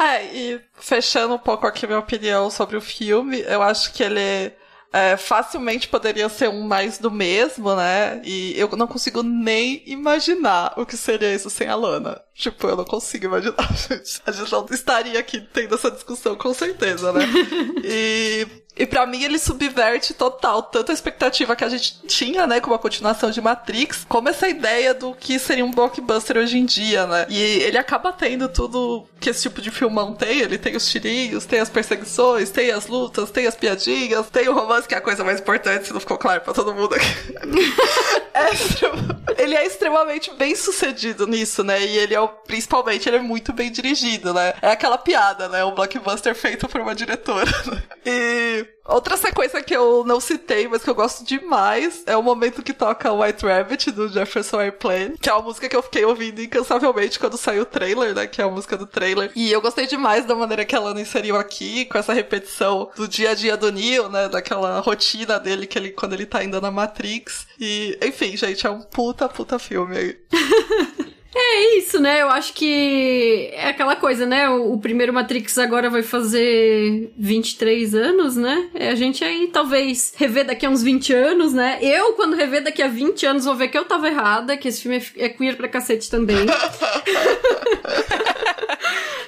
É, 0.00 0.24
e 0.34 0.60
fechando 0.74 1.34
um 1.34 1.38
pouco 1.38 1.66
aqui 1.66 1.86
minha 1.86 1.98
opinião 1.98 2.50
sobre 2.50 2.74
o 2.74 2.80
filme, 2.80 3.40
eu 3.42 3.60
acho 3.60 3.92
que 3.92 4.02
ele 4.02 4.50
é, 4.92 5.16
facilmente 5.16 5.88
poderia 5.88 6.28
ser 6.28 6.48
um 6.48 6.62
mais 6.62 6.98
do 6.98 7.10
mesmo, 7.10 7.74
né? 7.76 8.20
E 8.24 8.58
eu 8.58 8.68
não 8.76 8.86
consigo 8.86 9.22
nem 9.22 9.82
imaginar 9.86 10.72
o 10.76 10.86
que 10.86 10.96
seria 10.96 11.32
isso 11.34 11.50
sem 11.50 11.68
a 11.68 11.76
Lana. 11.76 12.20
Tipo, 12.34 12.66
eu 12.66 12.76
não 12.76 12.84
consigo 12.84 13.26
imaginar. 13.26 13.56
A 14.26 14.32
gente 14.32 14.50
não 14.50 14.66
estaria 14.70 15.20
aqui 15.20 15.40
tendo 15.52 15.74
essa 15.74 15.90
discussão, 15.90 16.34
com 16.34 16.52
certeza, 16.54 17.12
né? 17.12 17.20
e 17.84 18.46
e 18.80 18.86
para 18.86 19.06
mim 19.06 19.22
ele 19.22 19.38
subverte 19.38 20.14
total 20.14 20.62
tanto 20.62 20.90
a 20.90 20.94
expectativa 20.94 21.54
que 21.54 21.62
a 21.62 21.68
gente 21.68 22.00
tinha, 22.06 22.46
né, 22.46 22.60
com 22.60 22.72
a 22.72 22.78
continuação 22.78 23.30
de 23.30 23.38
Matrix, 23.38 24.06
como 24.08 24.30
essa 24.30 24.48
ideia 24.48 24.94
do 24.94 25.12
que 25.12 25.38
seria 25.38 25.66
um 25.66 25.70
blockbuster 25.70 26.38
hoje 26.38 26.56
em 26.56 26.64
dia, 26.64 27.06
né? 27.06 27.26
E 27.28 27.38
ele 27.38 27.76
acaba 27.76 28.10
tendo 28.10 28.48
tudo 28.48 29.06
que 29.20 29.28
esse 29.28 29.42
tipo 29.42 29.60
de 29.60 29.70
filmão 29.70 30.14
tem, 30.14 30.40
ele 30.40 30.56
tem 30.56 30.74
os 30.74 30.88
tirinhos, 30.88 31.44
tem 31.44 31.60
as 31.60 31.68
perseguições, 31.68 32.48
tem 32.48 32.70
as 32.70 32.86
lutas, 32.86 33.30
tem 33.30 33.46
as 33.46 33.54
piadinhas, 33.54 34.30
tem 34.30 34.48
o 34.48 34.54
romance, 34.54 34.88
que 34.88 34.94
é 34.94 34.98
a 34.98 35.02
coisa 35.02 35.22
mais 35.22 35.40
importante, 35.40 35.86
se 35.86 35.92
não 35.92 36.00
ficou 36.00 36.16
claro 36.16 36.40
para 36.40 36.54
todo 36.54 36.72
mundo 36.74 36.94
aqui. 36.94 37.04
é, 38.32 39.42
ele 39.42 39.56
é 39.56 39.66
extremamente 39.66 40.32
bem 40.34 40.54
sucedido 40.54 41.26
nisso, 41.26 41.62
né? 41.62 41.82
E 41.82 41.98
ele 41.98 42.14
é 42.14 42.20
o, 42.20 42.28
principalmente, 42.28 43.06
ele 43.06 43.18
é 43.18 43.20
muito 43.20 43.52
bem 43.52 43.70
dirigido, 43.70 44.32
né? 44.32 44.54
É 44.62 44.70
aquela 44.70 44.96
piada, 44.96 45.50
né? 45.50 45.62
Um 45.66 45.74
blockbuster 45.74 46.34
feito 46.34 46.66
por 46.66 46.80
uma 46.80 46.94
diretora. 46.94 47.50
Né? 47.66 47.82
E 48.06 48.66
Outra 48.84 49.16
sequência 49.16 49.62
que 49.62 49.74
eu 49.74 50.04
não 50.04 50.18
citei, 50.18 50.66
mas 50.66 50.82
que 50.82 50.90
eu 50.90 50.94
gosto 50.94 51.24
demais, 51.24 52.02
é 52.06 52.16
o 52.16 52.22
momento 52.22 52.62
que 52.62 52.72
toca 52.72 53.12
White 53.12 53.46
Rabbit 53.46 53.92
do 53.92 54.08
Jefferson 54.08 54.60
Airplane, 54.60 55.16
que 55.20 55.28
é 55.28 55.32
uma 55.32 55.42
música 55.42 55.68
que 55.68 55.76
eu 55.76 55.82
fiquei 55.82 56.04
ouvindo 56.04 56.42
incansavelmente 56.42 57.18
quando 57.18 57.36
saiu 57.36 57.62
o 57.62 57.66
trailer, 57.66 58.14
né? 58.14 58.26
Que 58.26 58.40
é 58.40 58.44
a 58.44 58.48
música 58.48 58.76
do 58.76 58.86
trailer. 58.86 59.30
E 59.36 59.52
eu 59.52 59.60
gostei 59.60 59.86
demais 59.86 60.24
da 60.24 60.34
maneira 60.34 60.64
que 60.64 60.74
ela 60.74 60.98
inseriu 61.00 61.36
aqui, 61.36 61.84
com 61.84 61.98
essa 61.98 62.12
repetição 62.12 62.90
do 62.96 63.06
dia 63.06 63.30
a 63.30 63.34
dia 63.34 63.56
do 63.56 63.70
Neo, 63.70 64.08
né? 64.08 64.28
Daquela 64.28 64.80
rotina 64.80 65.38
dele 65.38 65.66
que 65.66 65.78
ele 65.78 65.90
quando 65.90 66.14
ele 66.14 66.26
tá 66.26 66.42
indo 66.42 66.60
na 66.60 66.70
Matrix. 66.70 67.46
E, 67.60 67.98
enfim, 68.02 68.36
gente, 68.36 68.66
é 68.66 68.70
um 68.70 68.80
puta, 68.80 69.28
puta 69.28 69.58
filme 69.58 69.96
aí. 69.96 70.18
É 71.34 71.78
isso, 71.78 72.00
né? 72.00 72.22
Eu 72.22 72.28
acho 72.28 72.52
que 72.52 73.50
é 73.52 73.68
aquela 73.68 73.94
coisa, 73.94 74.26
né? 74.26 74.48
O, 74.48 74.72
o, 74.72 74.80
primeiro 74.80 75.12
Matrix 75.12 75.58
agora 75.58 75.88
vai 75.88 76.02
fazer 76.02 77.12
23 77.16 77.94
anos, 77.94 78.36
né? 78.36 78.68
É 78.74 78.88
a 78.88 78.96
gente 78.96 79.24
aí 79.24 79.46
talvez 79.46 80.12
rever 80.16 80.44
daqui 80.44 80.66
a 80.66 80.70
uns 80.70 80.82
20 80.82 81.12
anos, 81.12 81.52
né? 81.52 81.78
Eu, 81.80 82.14
quando 82.14 82.34
rever 82.34 82.64
daqui 82.64 82.82
a 82.82 82.88
20 82.88 83.26
anos, 83.26 83.44
vou 83.44 83.54
ver 83.54 83.68
que 83.68 83.78
eu 83.78 83.84
tava 83.84 84.08
errada, 84.08 84.56
que 84.56 84.66
esse 84.66 84.82
filme 84.82 84.98
é, 84.98 85.26
é 85.26 85.28
queer 85.28 85.56
pra 85.56 85.68
cacete 85.68 86.10
também. 86.10 86.46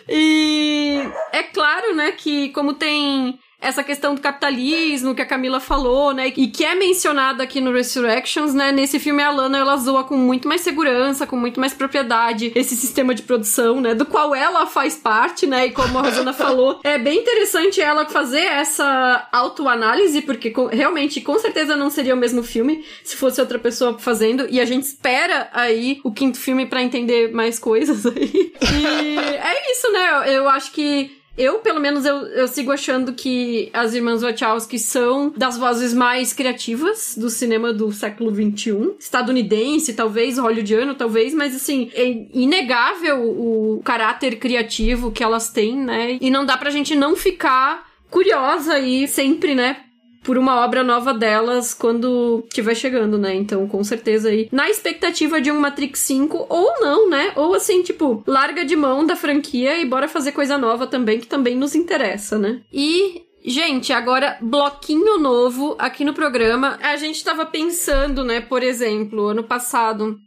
e 0.08 1.02
é 1.32 1.44
claro, 1.44 1.94
né, 1.94 2.10
que 2.12 2.48
como 2.48 2.74
tem 2.74 3.38
essa 3.62 3.84
questão 3.84 4.14
do 4.14 4.20
capitalismo 4.20 5.14
que 5.14 5.22
a 5.22 5.26
Camila 5.26 5.60
falou, 5.60 6.12
né? 6.12 6.32
E 6.36 6.48
que 6.48 6.64
é 6.64 6.74
mencionado 6.74 7.40
aqui 7.40 7.60
no 7.60 7.72
Resurrections, 7.72 8.52
né? 8.52 8.72
Nesse 8.72 8.98
filme 8.98 9.22
a 9.22 9.30
Lana 9.30 9.58
ela 9.58 9.76
zoa 9.76 10.04
com 10.04 10.16
muito 10.16 10.48
mais 10.48 10.60
segurança, 10.62 11.26
com 11.26 11.36
muito 11.36 11.60
mais 11.60 11.72
propriedade 11.72 12.52
esse 12.54 12.74
sistema 12.76 13.14
de 13.14 13.22
produção, 13.22 13.80
né? 13.80 13.94
Do 13.94 14.04
qual 14.04 14.34
ela 14.34 14.66
faz 14.66 14.96
parte, 14.96 15.46
né? 15.46 15.66
E 15.66 15.70
como 15.70 15.98
a 15.98 16.02
Rosana 16.02 16.32
falou, 16.32 16.80
é 16.84 16.98
bem 16.98 17.20
interessante 17.20 17.80
ela 17.80 18.04
fazer 18.06 18.42
essa 18.42 19.28
autoanálise, 19.30 20.22
porque 20.22 20.50
com, 20.50 20.66
realmente, 20.66 21.20
com 21.20 21.38
certeza 21.38 21.76
não 21.76 21.88
seria 21.88 22.14
o 22.14 22.18
mesmo 22.18 22.42
filme 22.42 22.84
se 23.04 23.16
fosse 23.16 23.40
outra 23.40 23.58
pessoa 23.58 23.96
fazendo. 23.98 24.46
E 24.50 24.60
a 24.60 24.64
gente 24.64 24.84
espera 24.84 25.48
aí 25.52 26.00
o 26.02 26.10
quinto 26.10 26.38
filme 26.38 26.66
para 26.66 26.82
entender 26.82 27.32
mais 27.32 27.58
coisas 27.58 28.04
aí. 28.06 28.52
E 28.60 29.18
é 29.18 29.72
isso, 29.72 29.92
né? 29.92 30.34
Eu 30.34 30.48
acho 30.48 30.72
que 30.72 31.21
eu, 31.36 31.58
pelo 31.60 31.80
menos, 31.80 32.04
eu, 32.04 32.26
eu 32.28 32.46
sigo 32.46 32.70
achando 32.70 33.12
que 33.12 33.70
as 33.72 33.94
irmãs 33.94 34.22
Wachowski 34.22 34.78
são 34.78 35.32
das 35.36 35.56
vozes 35.56 35.94
mais 35.94 36.32
criativas 36.32 37.14
do 37.16 37.30
cinema 37.30 37.72
do 37.72 37.90
século 37.90 38.30
XXI. 38.34 38.94
Estadunidense, 38.98 39.94
talvez, 39.94 40.38
hollywoodiano, 40.38 40.94
talvez, 40.94 41.32
mas 41.32 41.54
assim, 41.54 41.90
é 41.94 42.26
inegável 42.34 43.22
o 43.22 43.80
caráter 43.84 44.36
criativo 44.36 45.10
que 45.10 45.24
elas 45.24 45.50
têm, 45.50 45.76
né? 45.76 46.18
E 46.20 46.30
não 46.30 46.44
dá 46.44 46.56
pra 46.56 46.70
gente 46.70 46.94
não 46.94 47.16
ficar 47.16 47.90
curiosa 48.10 48.78
e 48.78 49.08
sempre, 49.08 49.54
né? 49.54 49.84
Por 50.22 50.38
uma 50.38 50.64
obra 50.64 50.82
nova 50.82 51.12
delas 51.12 51.74
quando 51.74 52.44
estiver 52.48 52.74
chegando, 52.74 53.18
né? 53.18 53.34
Então, 53.34 53.66
com 53.66 53.82
certeza 53.82 54.28
aí, 54.28 54.48
na 54.52 54.70
expectativa 54.70 55.40
de 55.40 55.50
um 55.50 55.58
Matrix 55.58 56.00
5 56.00 56.46
ou 56.48 56.80
não, 56.80 57.08
né? 57.08 57.32
Ou 57.36 57.54
assim, 57.54 57.82
tipo, 57.82 58.22
larga 58.26 58.64
de 58.64 58.76
mão 58.76 59.04
da 59.04 59.16
franquia 59.16 59.78
e 59.78 59.84
bora 59.84 60.08
fazer 60.08 60.32
coisa 60.32 60.56
nova 60.56 60.86
também, 60.86 61.20
que 61.20 61.26
também 61.26 61.56
nos 61.56 61.74
interessa, 61.74 62.38
né? 62.38 62.60
E 62.72 63.22
Gente, 63.44 63.92
agora 63.92 64.38
bloquinho 64.40 65.18
novo 65.18 65.74
aqui 65.76 66.04
no 66.04 66.14
programa. 66.14 66.78
A 66.80 66.94
gente 66.94 67.24
tava 67.24 67.44
pensando, 67.44 68.24
né, 68.24 68.40
por 68.40 68.62
exemplo, 68.62 69.26
ano 69.26 69.42
passado, 69.42 70.20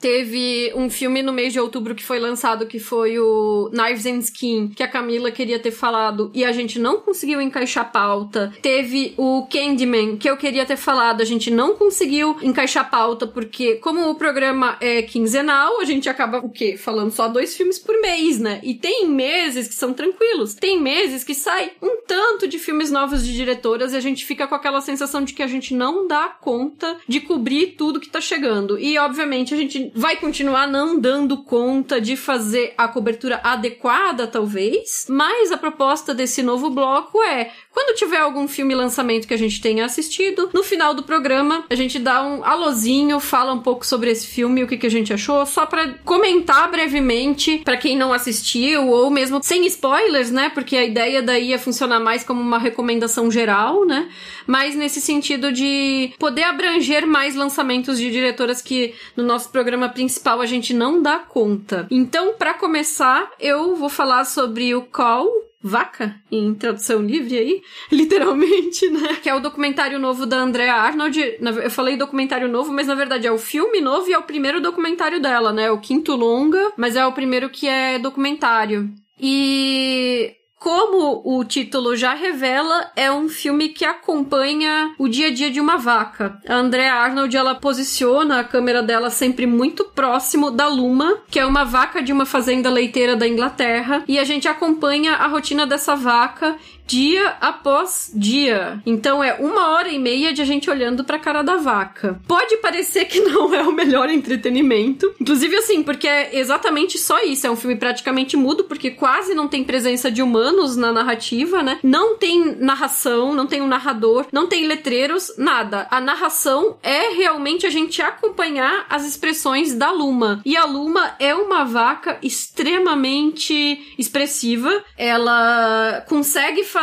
Teve 0.00 0.72
um 0.76 0.88
filme 0.88 1.22
no 1.22 1.32
mês 1.32 1.52
de 1.52 1.60
outubro 1.60 1.94
que 1.94 2.04
foi 2.04 2.18
lançado 2.18 2.66
que 2.66 2.78
foi 2.78 3.18
o 3.18 3.70
Knives 3.72 4.06
and 4.06 4.18
Skin, 4.18 4.68
que 4.68 4.82
a 4.82 4.88
Camila 4.88 5.30
queria 5.30 5.58
ter 5.58 5.72
falado 5.72 6.30
e 6.32 6.44
a 6.44 6.52
gente 6.52 6.78
não 6.78 7.00
conseguiu 7.00 7.40
encaixar 7.40 7.90
pauta. 7.90 8.52
Teve 8.62 9.14
o 9.16 9.46
Candyman, 9.50 10.16
que 10.16 10.30
eu 10.30 10.36
queria 10.36 10.64
ter 10.64 10.76
falado, 10.76 11.20
a 11.20 11.24
gente 11.24 11.50
não 11.50 11.74
conseguiu 11.74 12.36
encaixar 12.42 12.88
pauta 12.88 13.26
porque 13.26 13.76
como 13.76 14.08
o 14.08 14.14
programa 14.14 14.76
é 14.80 15.02
quinzenal, 15.02 15.80
a 15.80 15.84
gente 15.84 16.08
acaba 16.08 16.38
o 16.38 16.50
quê? 16.50 16.76
Falando 16.76 17.10
só 17.10 17.28
dois 17.28 17.56
filmes 17.56 17.78
por 17.78 18.00
mês, 18.00 18.38
né? 18.38 18.60
E 18.62 18.74
tem 18.74 19.08
meses 19.08 19.66
que 19.66 19.74
são 19.74 19.92
tranquilos. 19.92 20.54
Tem 20.54 20.80
meses 20.80 21.24
que 21.24 21.34
sai 21.34 21.72
um 21.82 22.02
tanto 22.06 22.46
de 22.46 22.58
filmes 22.58 22.90
novos 22.90 23.26
de 23.26 23.34
diretoras 23.34 23.92
e 23.92 23.96
a 23.96 24.00
gente 24.00 24.24
fica 24.24 24.46
com 24.46 24.54
aquela 24.54 24.80
sensação 24.80 25.24
de 25.24 25.32
que 25.34 25.42
a 25.42 25.46
gente 25.46 25.74
não 25.74 26.06
dá 26.06 26.28
conta 26.40 26.96
de 27.08 27.20
cobrir 27.20 27.74
tudo 27.76 28.00
que 28.00 28.08
tá 28.08 28.20
chegando. 28.20 28.78
E 28.78 28.96
obviamente 28.98 29.52
a 29.54 29.56
gente 29.56 29.87
vai 29.94 30.16
continuar 30.16 30.66
não 30.66 30.98
dando 30.98 31.44
conta 31.44 32.00
de 32.00 32.16
fazer 32.16 32.74
a 32.76 32.88
cobertura 32.88 33.40
adequada, 33.42 34.26
talvez, 34.26 35.06
mas 35.08 35.52
a 35.52 35.58
proposta 35.58 36.14
desse 36.14 36.42
novo 36.42 36.70
bloco 36.70 37.22
é 37.22 37.50
quando 37.78 37.94
tiver 37.94 38.16
algum 38.16 38.48
filme 38.48 38.74
lançamento 38.74 39.28
que 39.28 39.32
a 39.32 39.38
gente 39.38 39.60
tenha 39.60 39.84
assistido, 39.84 40.50
no 40.52 40.64
final 40.64 40.92
do 40.94 41.04
programa 41.04 41.64
a 41.70 41.76
gente 41.76 42.00
dá 42.00 42.26
um 42.26 42.44
alôzinho, 42.44 43.20
fala 43.20 43.52
um 43.52 43.60
pouco 43.60 43.86
sobre 43.86 44.10
esse 44.10 44.26
filme, 44.26 44.64
o 44.64 44.66
que, 44.66 44.76
que 44.76 44.86
a 44.88 44.90
gente 44.90 45.12
achou, 45.12 45.46
só 45.46 45.64
para 45.64 45.94
comentar 46.04 46.68
brevemente 46.72 47.58
para 47.58 47.76
quem 47.76 47.96
não 47.96 48.12
assistiu 48.12 48.88
ou 48.88 49.08
mesmo 49.10 49.40
sem 49.44 49.64
spoilers, 49.66 50.32
né? 50.32 50.50
Porque 50.52 50.76
a 50.76 50.84
ideia 50.84 51.22
daí 51.22 51.52
é 51.52 51.58
funcionar 51.58 52.00
mais 52.00 52.24
como 52.24 52.40
uma 52.40 52.58
recomendação 52.58 53.30
geral, 53.30 53.86
né? 53.86 54.08
Mas 54.44 54.74
nesse 54.74 55.00
sentido 55.00 55.52
de 55.52 56.12
poder 56.18 56.42
abranger 56.42 57.06
mais 57.06 57.36
lançamentos 57.36 57.96
de 57.96 58.10
diretoras 58.10 58.60
que 58.60 58.92
no 59.16 59.22
nosso 59.22 59.50
programa 59.50 59.88
principal 59.88 60.40
a 60.40 60.46
gente 60.46 60.74
não 60.74 61.00
dá 61.00 61.20
conta. 61.20 61.86
Então, 61.92 62.34
para 62.36 62.54
começar, 62.54 63.30
eu 63.38 63.76
vou 63.76 63.88
falar 63.88 64.24
sobre 64.24 64.74
o 64.74 64.82
Call, 64.82 65.47
vaca, 65.62 66.14
em 66.30 66.54
tradução 66.54 67.02
livre 67.02 67.36
aí, 67.36 67.62
literalmente, 67.90 68.88
né? 68.90 69.16
Que 69.22 69.28
é 69.28 69.34
o 69.34 69.40
documentário 69.40 69.98
novo 69.98 70.26
da 70.26 70.38
Andrea 70.38 70.74
Arnold. 70.74 71.20
Eu 71.40 71.70
falei 71.70 71.96
documentário 71.96 72.48
novo, 72.48 72.72
mas 72.72 72.86
na 72.86 72.94
verdade 72.94 73.26
é 73.26 73.32
o 73.32 73.38
filme 73.38 73.80
novo 73.80 74.08
e 74.08 74.12
é 74.12 74.18
o 74.18 74.22
primeiro 74.22 74.60
documentário 74.60 75.20
dela, 75.20 75.52
né? 75.52 75.70
O 75.70 75.80
quinto 75.80 76.14
longa, 76.14 76.72
mas 76.76 76.96
é 76.96 77.04
o 77.06 77.12
primeiro 77.12 77.50
que 77.50 77.66
é 77.68 77.98
documentário. 77.98 78.90
E 79.20 80.37
como 80.58 81.22
o 81.24 81.44
título 81.44 81.96
já 81.96 82.14
revela, 82.14 82.90
é 82.96 83.10
um 83.10 83.28
filme 83.28 83.68
que 83.68 83.84
acompanha 83.84 84.94
o 84.98 85.08
dia 85.08 85.28
a 85.28 85.30
dia 85.30 85.50
de 85.50 85.60
uma 85.60 85.76
vaca. 85.76 86.40
A 86.48 86.54
Andrea 86.54 86.94
Arnold, 86.94 87.36
ela 87.36 87.54
posiciona 87.54 88.40
a 88.40 88.44
câmera 88.44 88.82
dela 88.82 89.10
sempre 89.10 89.46
muito 89.46 89.84
próximo 89.84 90.50
da 90.50 90.66
Luma, 90.66 91.18
que 91.30 91.38
é 91.38 91.46
uma 91.46 91.64
vaca 91.64 92.02
de 92.02 92.12
uma 92.12 92.26
fazenda 92.26 92.68
leiteira 92.70 93.16
da 93.16 93.26
Inglaterra, 93.26 94.02
e 94.08 94.18
a 94.18 94.24
gente 94.24 94.48
acompanha 94.48 95.14
a 95.14 95.26
rotina 95.26 95.66
dessa 95.66 95.94
vaca 95.94 96.56
dia 96.88 97.36
após 97.38 98.10
dia. 98.14 98.80
Então 98.86 99.22
é 99.22 99.34
uma 99.34 99.68
hora 99.68 99.90
e 99.90 99.98
meia 99.98 100.32
de 100.32 100.40
a 100.40 100.44
gente 100.44 100.70
olhando 100.70 101.04
pra 101.04 101.18
cara 101.18 101.42
da 101.42 101.56
vaca. 101.56 102.18
Pode 102.26 102.56
parecer 102.56 103.04
que 103.04 103.20
não 103.28 103.54
é 103.54 103.62
o 103.62 103.72
melhor 103.72 104.08
entretenimento. 104.08 105.14
Inclusive, 105.20 105.54
assim, 105.56 105.82
porque 105.82 106.08
é 106.08 106.38
exatamente 106.38 106.98
só 106.98 107.22
isso. 107.22 107.46
É 107.46 107.50
um 107.50 107.56
filme 107.56 107.76
praticamente 107.76 108.36
mudo, 108.36 108.64
porque 108.64 108.90
quase 108.90 109.34
não 109.34 109.46
tem 109.46 109.62
presença 109.62 110.10
de 110.10 110.22
humanos 110.22 110.76
na 110.76 110.90
narrativa, 110.90 111.62
né? 111.62 111.78
Não 111.82 112.16
tem 112.16 112.56
narração, 112.56 113.34
não 113.34 113.46
tem 113.46 113.60
um 113.60 113.68
narrador, 113.68 114.26
não 114.32 114.46
tem 114.46 114.66
letreiros, 114.66 115.34
nada. 115.36 115.86
A 115.90 116.00
narração 116.00 116.78
é 116.82 117.10
realmente 117.10 117.66
a 117.66 117.70
gente 117.70 118.00
acompanhar 118.00 118.86
as 118.88 119.06
expressões 119.06 119.74
da 119.74 119.90
Luma. 119.90 120.40
E 120.44 120.56
a 120.56 120.64
Luma 120.64 121.14
é 121.18 121.34
uma 121.34 121.64
vaca 121.64 122.16
extremamente 122.22 123.94
expressiva. 123.98 124.82
Ela 124.96 126.02
consegue 126.08 126.64
fazer 126.64 126.77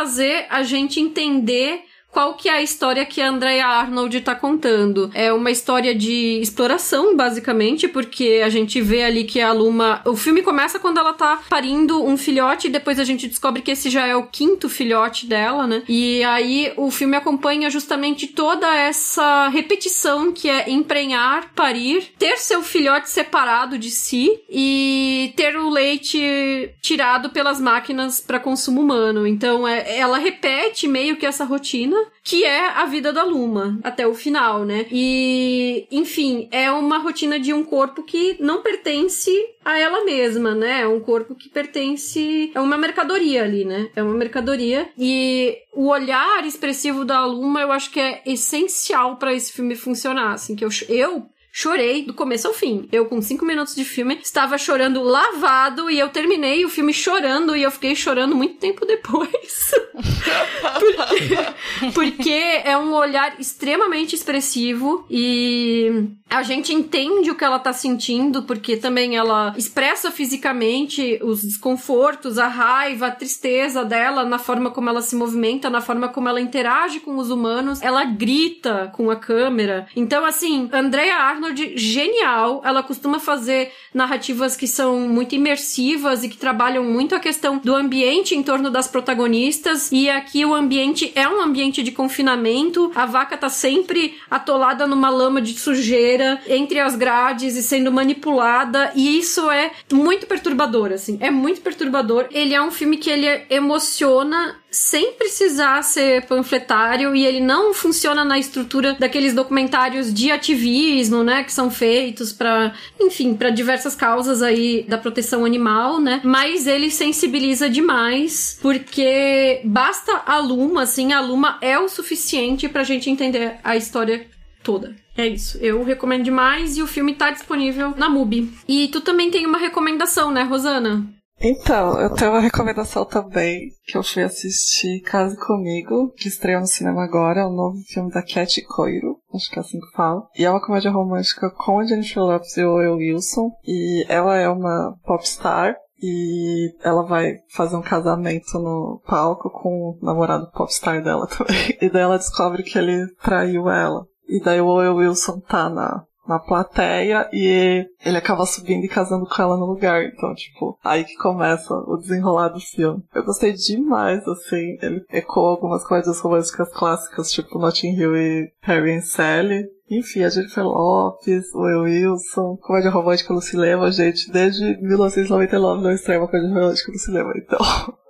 a 0.50 0.62
gente 0.62 1.00
entender 1.00 1.82
qual 2.16 2.32
que 2.32 2.48
é 2.48 2.52
a 2.52 2.62
história 2.62 3.04
que 3.04 3.20
a 3.20 3.28
Andrea 3.28 3.66
Arnold 3.66 4.22
tá 4.22 4.34
contando. 4.34 5.10
É 5.12 5.30
uma 5.30 5.50
história 5.50 5.94
de 5.94 6.40
exploração, 6.40 7.14
basicamente, 7.14 7.86
porque 7.88 8.40
a 8.42 8.48
gente 8.48 8.80
vê 8.80 9.02
ali 9.02 9.24
que 9.24 9.38
a 9.38 9.52
Luma... 9.52 10.00
O 10.06 10.16
filme 10.16 10.40
começa 10.40 10.78
quando 10.78 10.96
ela 10.96 11.12
tá 11.12 11.42
parindo 11.46 12.02
um 12.02 12.16
filhote 12.16 12.68
e 12.68 12.70
depois 12.70 12.98
a 12.98 13.04
gente 13.04 13.28
descobre 13.28 13.60
que 13.60 13.70
esse 13.70 13.90
já 13.90 14.06
é 14.06 14.16
o 14.16 14.22
quinto 14.22 14.66
filhote 14.66 15.26
dela, 15.26 15.66
né? 15.66 15.82
E 15.86 16.24
aí 16.24 16.72
o 16.78 16.90
filme 16.90 17.18
acompanha 17.18 17.68
justamente 17.68 18.28
toda 18.28 18.66
essa 18.74 19.48
repetição 19.48 20.32
que 20.32 20.48
é 20.48 20.70
emprenhar, 20.70 21.52
parir, 21.54 22.14
ter 22.18 22.38
seu 22.38 22.62
filhote 22.62 23.10
separado 23.10 23.78
de 23.78 23.90
si 23.90 24.40
e 24.48 25.34
ter 25.36 25.54
o 25.54 25.68
leite 25.68 26.70
tirado 26.80 27.28
pelas 27.28 27.60
máquinas 27.60 28.22
para 28.22 28.40
consumo 28.40 28.80
humano. 28.80 29.26
Então 29.26 29.68
é, 29.68 29.98
ela 29.98 30.16
repete 30.16 30.88
meio 30.88 31.16
que 31.16 31.26
essa 31.26 31.44
rotina 31.44 32.05
que 32.22 32.44
é 32.44 32.66
a 32.68 32.86
vida 32.86 33.12
da 33.12 33.22
Luma 33.22 33.78
até 33.82 34.06
o 34.06 34.14
final, 34.14 34.64
né? 34.64 34.86
E, 34.90 35.86
enfim, 35.90 36.48
é 36.50 36.70
uma 36.70 36.98
rotina 36.98 37.38
de 37.38 37.52
um 37.52 37.64
corpo 37.64 38.02
que 38.02 38.36
não 38.40 38.62
pertence 38.62 39.30
a 39.64 39.78
ela 39.78 40.04
mesma, 40.04 40.54
né? 40.54 40.82
É 40.82 40.88
um 40.88 41.00
corpo 41.00 41.34
que 41.34 41.48
pertence. 41.48 42.50
É 42.54 42.60
uma 42.60 42.76
mercadoria 42.76 43.44
ali, 43.44 43.64
né? 43.64 43.90
É 43.94 44.02
uma 44.02 44.14
mercadoria. 44.14 44.88
E 44.98 45.56
o 45.72 45.88
olhar 45.88 46.44
expressivo 46.44 47.04
da 47.04 47.24
Luma 47.24 47.60
eu 47.60 47.72
acho 47.72 47.90
que 47.90 48.00
é 48.00 48.22
essencial 48.26 49.16
para 49.16 49.34
esse 49.34 49.52
filme 49.52 49.74
funcionar. 49.74 50.32
Assim, 50.32 50.56
que 50.56 50.64
eu, 50.64 50.70
eu 50.88 51.26
chorei 51.58 52.02
do 52.02 52.12
começo 52.12 52.46
ao 52.46 52.52
fim. 52.52 52.86
Eu, 52.92 53.06
com 53.06 53.22
cinco 53.22 53.46
minutos 53.46 53.74
de 53.74 53.82
filme, 53.82 54.18
estava 54.22 54.58
chorando 54.58 55.02
lavado 55.02 55.90
e 55.90 55.98
eu 55.98 56.10
terminei 56.10 56.66
o 56.66 56.68
filme 56.68 56.92
chorando 56.92 57.56
e 57.56 57.62
eu 57.62 57.70
fiquei 57.70 57.96
chorando 57.96 58.36
muito 58.36 58.56
tempo 58.56 58.84
depois. 58.84 59.70
porque, 60.78 61.92
porque 61.94 62.60
é 62.62 62.76
um 62.76 62.92
olhar 62.92 63.40
extremamente 63.40 64.14
expressivo 64.14 65.06
e 65.08 66.10
a 66.28 66.42
gente 66.42 66.74
entende 66.74 67.30
o 67.30 67.34
que 67.34 67.44
ela 67.44 67.58
tá 67.58 67.72
sentindo, 67.72 68.42
porque 68.42 68.76
também 68.76 69.16
ela 69.16 69.54
expressa 69.56 70.10
fisicamente 70.10 71.18
os 71.22 71.42
desconfortos, 71.42 72.36
a 72.36 72.48
raiva, 72.48 73.06
a 73.06 73.10
tristeza 73.12 73.82
dela 73.82 74.24
na 74.24 74.38
forma 74.38 74.70
como 74.70 74.90
ela 74.90 75.00
se 75.00 75.16
movimenta, 75.16 75.70
na 75.70 75.80
forma 75.80 76.08
como 76.08 76.28
ela 76.28 76.40
interage 76.40 77.00
com 77.00 77.16
os 77.16 77.30
humanos. 77.30 77.80
Ela 77.80 78.04
grita 78.04 78.92
com 78.94 79.10
a 79.10 79.16
câmera. 79.16 79.86
Então, 79.96 80.24
assim, 80.24 80.68
Andrea 80.70 81.16
Arnold 81.16 81.45
Arnold 81.46 81.78
genial. 81.78 82.60
Ela 82.64 82.82
costuma 82.82 83.18
fazer 83.18 83.72
narrativas 83.94 84.56
que 84.56 84.66
são 84.66 85.00
muito 85.00 85.34
imersivas 85.34 86.24
e 86.24 86.28
que 86.28 86.36
trabalham 86.36 86.84
muito 86.84 87.14
a 87.14 87.20
questão 87.20 87.58
do 87.58 87.74
ambiente 87.74 88.34
em 88.34 88.42
torno 88.42 88.70
das 88.70 88.88
protagonistas. 88.88 89.90
E 89.92 90.10
aqui 90.10 90.44
o 90.44 90.54
ambiente 90.54 91.12
é 91.14 91.28
um 91.28 91.40
ambiente 91.40 91.82
de 91.82 91.92
confinamento. 91.92 92.90
A 92.94 93.06
vaca 93.06 93.36
tá 93.36 93.48
sempre 93.48 94.16
atolada 94.30 94.86
numa 94.86 95.10
lama 95.10 95.40
de 95.40 95.58
sujeira 95.58 96.40
entre 96.46 96.80
as 96.80 96.96
grades 96.96 97.56
e 97.56 97.62
sendo 97.62 97.92
manipulada. 97.92 98.92
E 98.94 99.18
isso 99.18 99.50
é 99.50 99.72
muito 99.92 100.26
perturbador, 100.26 100.92
assim. 100.92 101.18
É 101.20 101.30
muito 101.30 101.60
perturbador. 101.60 102.26
Ele 102.32 102.54
é 102.54 102.62
um 102.62 102.70
filme 102.70 102.96
que 102.96 103.10
ele 103.10 103.26
emociona 103.50 104.56
sem 104.76 105.14
precisar 105.14 105.82
ser 105.82 106.26
panfletário 106.26 107.16
e 107.16 107.24
ele 107.24 107.40
não 107.40 107.72
funciona 107.72 108.24
na 108.24 108.38
estrutura 108.38 108.92
daqueles 108.92 109.32
documentários 109.32 110.12
de 110.12 110.30
ativismo, 110.30 111.24
né, 111.24 111.42
que 111.42 111.52
são 111.52 111.70
feitos 111.70 112.32
para, 112.32 112.74
enfim, 113.00 113.34
para 113.34 113.48
diversas 113.48 113.94
causas 113.94 114.42
aí 114.42 114.84
da 114.86 114.98
proteção 114.98 115.46
animal, 115.46 115.98
né? 115.98 116.20
Mas 116.22 116.66
ele 116.66 116.90
sensibiliza 116.90 117.70
demais 117.70 118.58
porque 118.60 119.62
basta 119.64 120.22
a 120.26 120.38
Luma, 120.38 120.82
assim, 120.82 121.12
a 121.12 121.20
Luma 121.20 121.56
é 121.62 121.78
o 121.78 121.88
suficiente 121.88 122.68
pra 122.68 122.84
gente 122.84 123.08
entender 123.08 123.56
a 123.64 123.76
história 123.76 124.26
toda. 124.62 124.94
É 125.16 125.26
isso. 125.26 125.56
Eu 125.62 125.82
recomendo 125.82 126.24
demais 126.24 126.76
e 126.76 126.82
o 126.82 126.86
filme 126.86 127.14
tá 127.14 127.30
disponível 127.30 127.94
na 127.96 128.08
MUBI. 128.10 128.52
E 128.68 128.88
tu 128.88 129.00
também 129.00 129.30
tem 129.30 129.46
uma 129.46 129.56
recomendação, 129.56 130.30
né, 130.30 130.42
Rosana? 130.42 131.06
Então, 131.40 132.00
eu 132.00 132.10
tenho 132.14 132.30
uma 132.30 132.40
recomendação 132.40 133.04
também, 133.04 133.70
que 133.86 133.96
eu 133.96 134.02
fui 134.02 134.22
assistir 134.22 135.00
Case 135.00 135.36
Comigo, 135.38 136.12
que 136.16 136.28
estreou 136.28 136.60
no 136.60 136.66
cinema 136.66 137.04
agora, 137.04 137.40
é 137.40 137.44
o 137.44 137.52
novo 137.52 137.78
filme 137.88 138.10
da 138.10 138.22
Cat 138.22 138.62
Coiro, 138.62 139.18
acho 139.34 139.50
que 139.50 139.58
é 139.58 139.60
assim 139.60 139.78
que 139.78 139.92
fala. 139.94 140.26
E 140.36 140.44
é 140.44 140.50
uma 140.50 140.64
comédia 140.64 140.90
romântica 140.90 141.50
com 141.50 141.78
a 141.78 141.84
Jennifer 141.84 142.22
Lopez 142.22 142.56
e 142.56 142.64
o 142.64 142.72
Owen 142.72 142.96
Wilson, 142.96 143.50
e 143.66 144.06
ela 144.08 144.36
é 144.36 144.48
uma 144.48 144.96
popstar, 145.04 145.76
e 146.02 146.74
ela 146.82 147.02
vai 147.06 147.36
fazer 147.50 147.76
um 147.76 147.82
casamento 147.82 148.58
no 148.58 149.02
palco 149.06 149.50
com 149.50 149.68
o 149.68 149.98
namorado 150.02 150.50
popstar 150.52 151.02
dela 151.02 151.26
também. 151.36 151.76
E 151.80 151.90
daí 151.90 152.02
ela 152.02 152.18
descobre 152.18 152.62
que 152.62 152.78
ele 152.78 153.06
traiu 153.22 153.68
ela. 153.68 154.06
E 154.28 154.40
daí 154.40 154.60
o 154.60 154.66
Owen 154.66 154.90
Wilson 154.90 155.40
tá 155.40 155.68
na 155.68 156.04
na 156.28 156.38
plateia 156.38 157.28
e 157.32 157.86
ele 158.04 158.16
acaba 158.16 158.46
subindo 158.46 158.84
e 158.84 158.88
casando 158.88 159.26
com 159.26 159.42
ela 159.42 159.56
no 159.56 159.66
lugar. 159.66 160.04
Então, 160.04 160.34
tipo, 160.34 160.78
aí 160.84 161.04
que 161.04 161.16
começa 161.16 161.74
o 161.74 161.96
desenrolar 161.96 162.48
do 162.48 162.60
filme. 162.60 163.02
Eu 163.14 163.24
gostei 163.24 163.52
demais, 163.52 164.26
assim. 164.26 164.78
Ele 164.82 165.04
ecoa 165.10 165.50
algumas 165.50 165.84
comédias 165.84 166.20
românticas 166.20 166.72
clássicas, 166.72 167.30
tipo 167.30 167.58
Notting 167.58 167.94
Hill 167.94 168.16
e 168.16 168.52
Harry 168.62 168.96
e 168.96 169.02
Sally. 169.02 169.68
Enfim, 169.88 170.24
a 170.24 170.28
Jennifer 170.28 170.64
Lopes, 170.64 171.54
Will 171.54 171.82
Wilson, 171.82 172.56
comédia 172.60 172.90
romântica 172.90 173.32
no 173.32 173.40
cinema, 173.40 173.92
gente, 173.92 174.32
desde 174.32 174.76
1999 174.82 175.82
não 175.82 175.92
estreia 175.92 176.20
uma 176.20 176.26
comédia 176.26 176.48
romântica 176.48 176.90
no 176.90 176.98
cinema, 176.98 177.32
então 177.36 177.58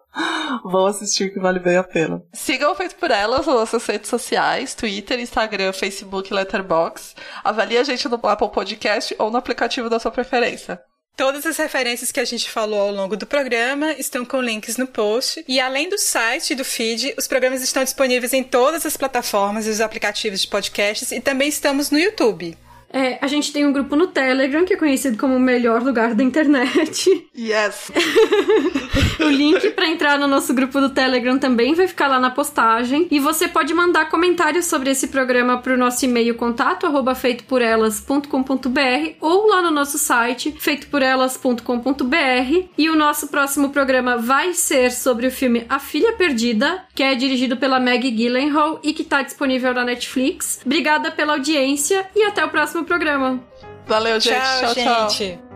Vão 0.64 0.86
assistir 0.86 1.32
que 1.32 1.38
vale 1.38 1.58
bem 1.58 1.76
a 1.76 1.84
pena. 1.84 2.22
Sigam 2.32 2.72
o 2.72 2.74
Feito 2.74 2.96
por 2.96 3.10
Elas 3.10 3.46
nas 3.46 3.54
nossas 3.54 3.84
redes 3.86 4.08
sociais, 4.08 4.74
Twitter, 4.74 5.20
Instagram, 5.20 5.72
Facebook, 5.72 6.32
Letterboxd. 6.32 7.14
Avalie 7.44 7.78
a 7.78 7.84
gente 7.84 8.08
no 8.08 8.20
Apple 8.22 8.50
Podcast 8.50 9.14
ou 9.18 9.30
no 9.30 9.36
aplicativo 9.36 9.90
da 9.90 9.98
sua 9.98 10.10
preferência. 10.10 10.80
Todas 11.16 11.46
as 11.46 11.56
referências 11.56 12.12
que 12.12 12.20
a 12.20 12.24
gente 12.26 12.50
falou 12.50 12.78
ao 12.78 12.92
longo 12.92 13.16
do 13.16 13.26
programa 13.26 13.92
estão 13.92 14.22
com 14.22 14.40
links 14.40 14.76
no 14.76 14.86
post. 14.86 15.42
E 15.48 15.58
além 15.58 15.88
do 15.88 15.98
site 15.98 16.50
e 16.50 16.56
do 16.56 16.64
feed, 16.64 17.14
os 17.16 17.26
programas 17.26 17.62
estão 17.62 17.82
disponíveis 17.82 18.34
em 18.34 18.42
todas 18.42 18.84
as 18.84 18.98
plataformas 18.98 19.66
e 19.66 19.70
os 19.70 19.80
aplicativos 19.80 20.42
de 20.42 20.48
podcasts 20.48 21.12
e 21.12 21.20
também 21.20 21.48
estamos 21.48 21.90
no 21.90 21.98
YouTube. 21.98 22.56
É, 22.93 23.18
a 23.20 23.26
gente 23.26 23.53
tem 23.53 23.66
um 23.66 23.72
grupo 23.72 23.97
no 23.97 24.07
Telegram, 24.07 24.64
que 24.64 24.74
é 24.74 24.76
conhecido 24.76 25.18
como 25.18 25.37
o 25.37 25.41
melhor 25.41 25.82
lugar 25.82 26.14
da 26.14 26.22
internet. 26.22 27.26
Yes! 27.37 27.93
o 29.20 29.28
link 29.28 29.70
para 29.70 29.87
entrar 29.87 30.18
no 30.18 30.26
nosso 30.26 30.55
grupo 30.55 30.80
do 30.80 30.89
Telegram 30.89 31.39
também 31.39 31.74
vai 31.74 31.87
ficar 31.87 32.09
lá 32.09 32.18
na 32.18 32.30
postagem. 32.30 33.07
E 33.11 33.20
você 33.20 33.47
pode 33.47 33.74
mandar 33.74 34.09
comentários 34.09 34.64
sobre 34.64 34.91
esse 34.91 35.09
programa 35.09 35.59
para 35.59 35.74
o 35.74 35.76
nosso 35.76 36.07
e-mail 36.07 36.34
contato, 36.34 36.87
arroba 36.87 37.14
feitoporelas.com.br 37.14 39.16
ou 39.20 39.49
lá 39.49 39.61
no 39.61 39.70
nosso 39.70 39.99
site, 39.99 40.55
feitoporelas.com.br. 40.59 42.68
E 42.78 42.89
o 42.89 42.97
nosso 42.97 43.28
próximo 43.28 43.68
programa 43.68 44.16
vai 44.16 44.55
ser 44.55 44.91
sobre 44.91 45.26
o 45.26 45.30
filme 45.30 45.66
A 45.68 45.78
Filha 45.78 46.14
Perdida, 46.14 46.84
que 46.95 47.03
é 47.03 47.14
dirigido 47.14 47.59
pela 47.59 47.78
Maggie 47.78 48.11
Gyllenhaal 48.11 48.80
e 48.82 48.95
que 48.95 49.03
está 49.03 49.20
disponível 49.20 49.74
na 49.74 49.84
Netflix. 49.84 50.61
Obrigada 50.64 51.11
pela 51.11 51.34
audiência 51.34 52.09
e 52.16 52.22
até 52.22 52.45
o 52.45 52.49
próximo 52.49 52.76
programa. 52.85 53.41
Valeu, 53.87 54.18
gente. 54.20 54.35
Tchau, 54.35 54.74
tchau, 54.74 55.11
gente. 55.11 55.39
Tchau. 55.39 55.47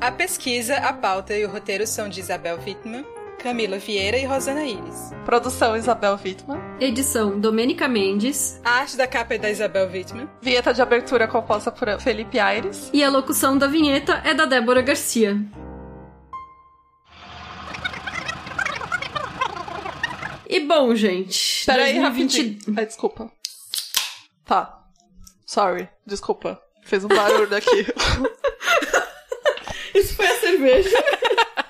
A 0.00 0.12
pesquisa, 0.12 0.76
a 0.76 0.92
pauta 0.92 1.36
e 1.36 1.44
o 1.44 1.50
roteiro 1.50 1.86
são 1.86 2.08
de 2.08 2.20
Isabel 2.20 2.58
Wittmann, 2.64 3.04
Camila 3.42 3.78
Vieira 3.78 4.16
e 4.16 4.24
Rosana 4.24 4.64
Iris. 4.64 5.12
Produção 5.24 5.76
Isabel 5.76 6.18
Wittmann. 6.24 6.60
Edição 6.80 7.38
Domênica 7.38 7.88
Mendes. 7.88 8.60
A 8.64 8.78
arte 8.80 8.96
da 8.96 9.06
capa 9.06 9.34
é 9.34 9.38
da 9.38 9.50
Isabel 9.50 9.88
Wittmann. 9.90 10.28
Vinheta 10.40 10.72
de 10.72 10.80
abertura 10.80 11.26
composta 11.26 11.72
por 11.72 12.00
Felipe 12.00 12.38
Aires. 12.38 12.90
E 12.92 13.02
a 13.02 13.10
locução 13.10 13.58
da 13.58 13.66
vinheta 13.66 14.22
é 14.24 14.34
da 14.34 14.44
Débora 14.44 14.82
Garcia. 14.82 15.36
E 20.48 20.60
bom, 20.60 20.94
gente. 20.94 21.66
Peraí, 21.66 22.00
2020 22.00 22.02
rapidinho. 22.02 22.74
Ai, 22.76 22.86
desculpa. 22.86 23.30
Tá. 24.44 24.77
Sorry, 25.48 25.88
desculpa. 26.04 26.60
Fez 26.84 27.04
um 27.06 27.08
barulho 27.08 27.56
aqui. 27.56 27.70
Isso 29.94 30.14
foi 30.14 30.26
a 30.26 30.38
cerveja. 30.38 30.90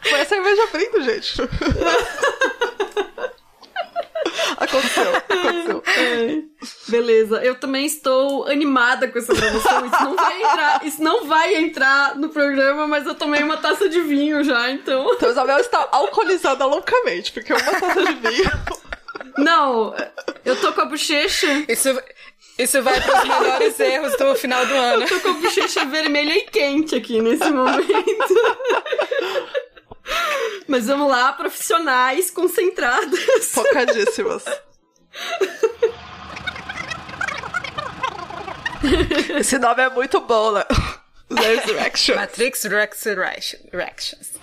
Foi 0.02 0.20
a 0.20 0.24
cerveja 0.24 0.64
abrindo, 0.64 1.00
gente. 1.02 1.40
aconteceu, 4.56 5.16
aconteceu. 5.16 5.82
É. 5.86 6.42
Beleza, 6.88 7.44
eu 7.44 7.54
também 7.56 7.84
estou 7.84 8.48
animada 8.48 9.06
com 9.06 9.18
essa 9.18 9.34
gravação. 9.34 9.86
Isso 9.86 10.02
não 10.02 10.16
vai 10.16 10.42
entrar, 10.42 10.86
isso 10.86 11.02
não 11.02 11.26
vai 11.26 11.54
entrar 11.56 12.16
no 12.16 12.30
programa, 12.30 12.86
mas 12.86 13.06
eu 13.06 13.14
tomei 13.14 13.42
uma 13.42 13.58
taça 13.58 13.86
de 13.88 14.00
vinho 14.00 14.42
já, 14.42 14.70
então. 14.70 15.12
Então, 15.12 15.30
Isabel 15.30 15.58
está 15.58 15.86
alcoolizada 15.92 16.64
loucamente, 16.64 17.30
porque 17.30 17.52
uma 17.52 17.60
taça 17.60 18.06
de 18.06 18.14
vinho. 18.14 18.50
Não, 19.36 19.94
eu 20.44 20.60
tô 20.60 20.72
com 20.72 20.80
a 20.80 20.86
bochecha. 20.86 21.64
Isso, 21.68 21.88
isso 22.58 22.82
vai 22.82 23.00
para 23.00 23.18
os 23.18 23.28
melhores 23.28 23.78
erros 23.80 24.16
do 24.16 24.34
final 24.34 24.66
do 24.66 24.74
ano. 24.74 25.04
Eu 25.04 25.08
tô 25.08 25.20
com 25.20 25.28
a 25.28 25.32
bochecha 25.34 25.84
vermelha 25.84 26.36
e 26.36 26.42
quente 26.42 26.96
aqui 26.96 27.20
nesse 27.20 27.48
momento. 27.50 28.34
Mas 30.66 30.86
vamos 30.86 31.08
lá, 31.08 31.32
profissionais 31.32 32.30
concentradas. 32.30 33.52
Focadíssimas. 33.52 34.44
Esse 39.38 39.58
nome 39.58 39.82
é 39.82 39.90
muito 39.90 40.20
bom, 40.20 40.52
né? 40.52 40.64
Resurrection. 41.30 42.16
Matrix 42.16 42.64
Resurrections. 42.64 44.38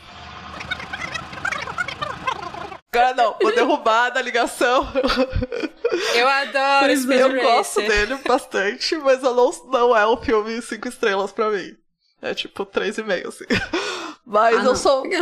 Agora 2.97 3.13
não, 3.13 3.35
vou 3.41 3.53
derrubar 3.53 4.09
da 4.11 4.21
ligação. 4.21 4.87
Eu 6.15 6.27
adoro 6.27 6.95
Speed 6.97 7.19
Eu 7.19 7.27
Racer. 7.29 7.43
gosto 7.43 7.81
dele 7.81 8.15
bastante, 8.25 8.95
mas 8.97 9.21
não 9.21 9.95
é 9.95 10.07
um 10.07 10.17
filme 10.17 10.61
cinco 10.61 10.87
estrelas 10.87 11.31
pra 11.31 11.49
mim. 11.49 11.75
É 12.21 12.33
tipo 12.33 12.65
três 12.65 12.97
e 12.97 13.03
meio, 13.03 13.27
assim. 13.29 13.45
Mas 14.25 14.55
Ah, 14.55 14.59
eu 14.59 14.63
não. 14.63 14.75
sou. 14.75 15.03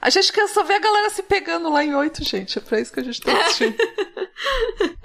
A 0.00 0.10
gente 0.10 0.32
quer 0.32 0.48
só 0.48 0.62
ver 0.62 0.74
a 0.74 0.78
galera 0.78 1.10
se 1.10 1.22
pegando 1.24 1.68
lá 1.70 1.84
em 1.84 1.94
oito, 1.94 2.22
gente. 2.24 2.56
É 2.56 2.60
pra 2.60 2.80
isso 2.80 2.92
que 2.92 3.00
a 3.00 3.02
gente 3.04 3.20
tá 3.20 3.32
assistindo. 3.40 3.76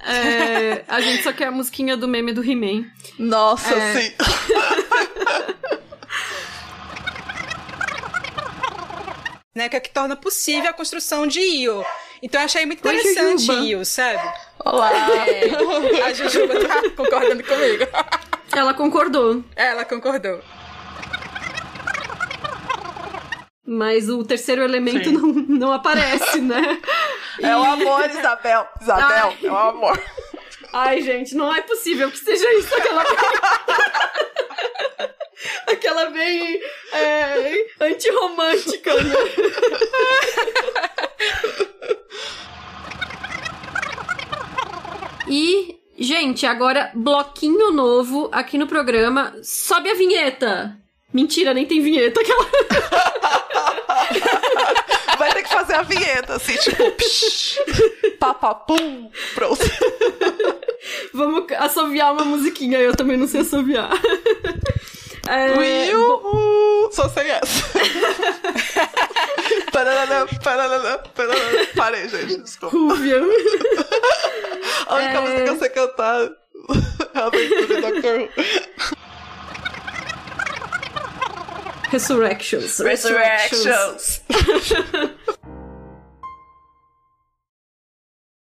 É, 0.05 0.83
a 0.87 0.99
gente 1.01 1.23
só 1.23 1.31
quer 1.33 1.45
a 1.47 1.51
musiquinha 1.51 1.95
do 1.97 2.07
meme 2.09 2.33
do 2.33 2.43
He-Man. 2.43 2.85
Nossa, 3.17 3.73
É. 3.73 3.93
sim. 4.01 4.13
Né, 9.55 9.69
que 9.69 9.75
é 9.75 9.79
o 9.79 9.81
que 9.81 9.91
torna 9.91 10.15
possível 10.15 10.71
a 10.71 10.73
construção 10.73 11.27
de 11.27 11.39
Io. 11.39 11.85
Então 12.23 12.41
eu 12.41 12.45
achei 12.45 12.65
muito 12.65 12.87
Oi, 12.87 12.95
interessante 12.95 13.41
Jujuba. 13.43 13.65
Io, 13.67 13.85
sabe? 13.85 14.33
Olá. 14.65 14.91
É, 15.27 16.01
a 16.03 16.13
Jujuba 16.13 16.59
tá 16.59 16.89
concordando 16.95 17.43
comigo. 17.43 17.83
Ela 18.51 18.73
concordou. 18.73 19.43
Ela 19.55 19.85
concordou. 19.85 20.41
Mas 23.65 24.09
o 24.09 24.23
terceiro 24.23 24.63
elemento 24.63 25.09
Sim. 25.09 25.13
não, 25.13 25.27
não 25.27 25.71
aparece, 25.71 26.41
né? 26.41 26.79
É 27.39 27.55
o 27.55 27.63
amor, 27.63 28.09
Isabel. 28.09 28.67
Isabel, 28.81 29.27
Ai. 29.27 29.37
é 29.43 29.51
o 29.51 29.57
amor. 29.57 30.03
Ai, 30.73 31.01
gente, 31.01 31.35
não 31.35 31.53
é 31.53 31.61
possível 31.61 32.09
que 32.09 32.17
seja 32.17 32.51
isso. 32.55 32.73
Aquela 32.75 33.03
bem... 33.03 33.13
Aquela 35.67 36.09
bem 36.09 36.59
é, 36.91 37.65
antirromântica, 37.79 38.93
né? 38.95 39.13
E, 45.27 45.79
gente, 45.97 46.45
agora 46.45 46.91
bloquinho 46.93 47.71
novo 47.71 48.29
aqui 48.31 48.57
no 48.57 48.67
programa. 48.67 49.33
Sobe 49.41 49.89
a 49.89 49.95
vinheta. 49.95 50.77
Mentira, 51.13 51.53
nem 51.53 51.65
tem 51.65 51.81
vinheta. 51.81 52.21
Aquela... 52.21 52.45
Vai 55.17 55.33
ter 55.33 55.43
que 55.43 55.49
fazer 55.49 55.75
a 55.75 55.83
vinheta, 55.83 56.35
assim, 56.35 56.57
tipo, 56.57 56.91
psh, 56.91 57.59
papapum, 58.19 59.09
pronto. 59.35 59.63
Vamos 61.13 61.49
assoviar 61.53 62.11
uma 62.13 62.25
musiquinha. 62.25 62.79
Eu 62.79 62.95
também 62.95 63.15
não 63.15 63.27
sei 63.27 63.41
assoviar. 63.41 63.91
É, 65.27 65.51
Will, 65.57 66.89
só 66.91 67.07
sei 67.09 67.29
essa. 67.31 67.63
Parará, 69.71 70.27
parará, 70.43 70.97
parará. 71.15 71.35
Parei, 71.75 72.07
gente, 72.09 72.37
desculpa. 72.41 72.75
Rúvia. 72.77 73.19
A 74.87 74.95
única 74.95 75.17
É. 75.17 75.21
música 75.21 75.43
que 75.43 75.49
eu 75.49 75.59
sei 75.59 75.69
cantar 75.69 76.21
é 76.23 76.29
a 77.19 77.25
aventura 77.25 77.67
do 77.67 77.81
Doctor 77.81 78.19
Who. 78.19 78.29
Resurrections. 81.89 82.79
Resurrections. 82.79 84.21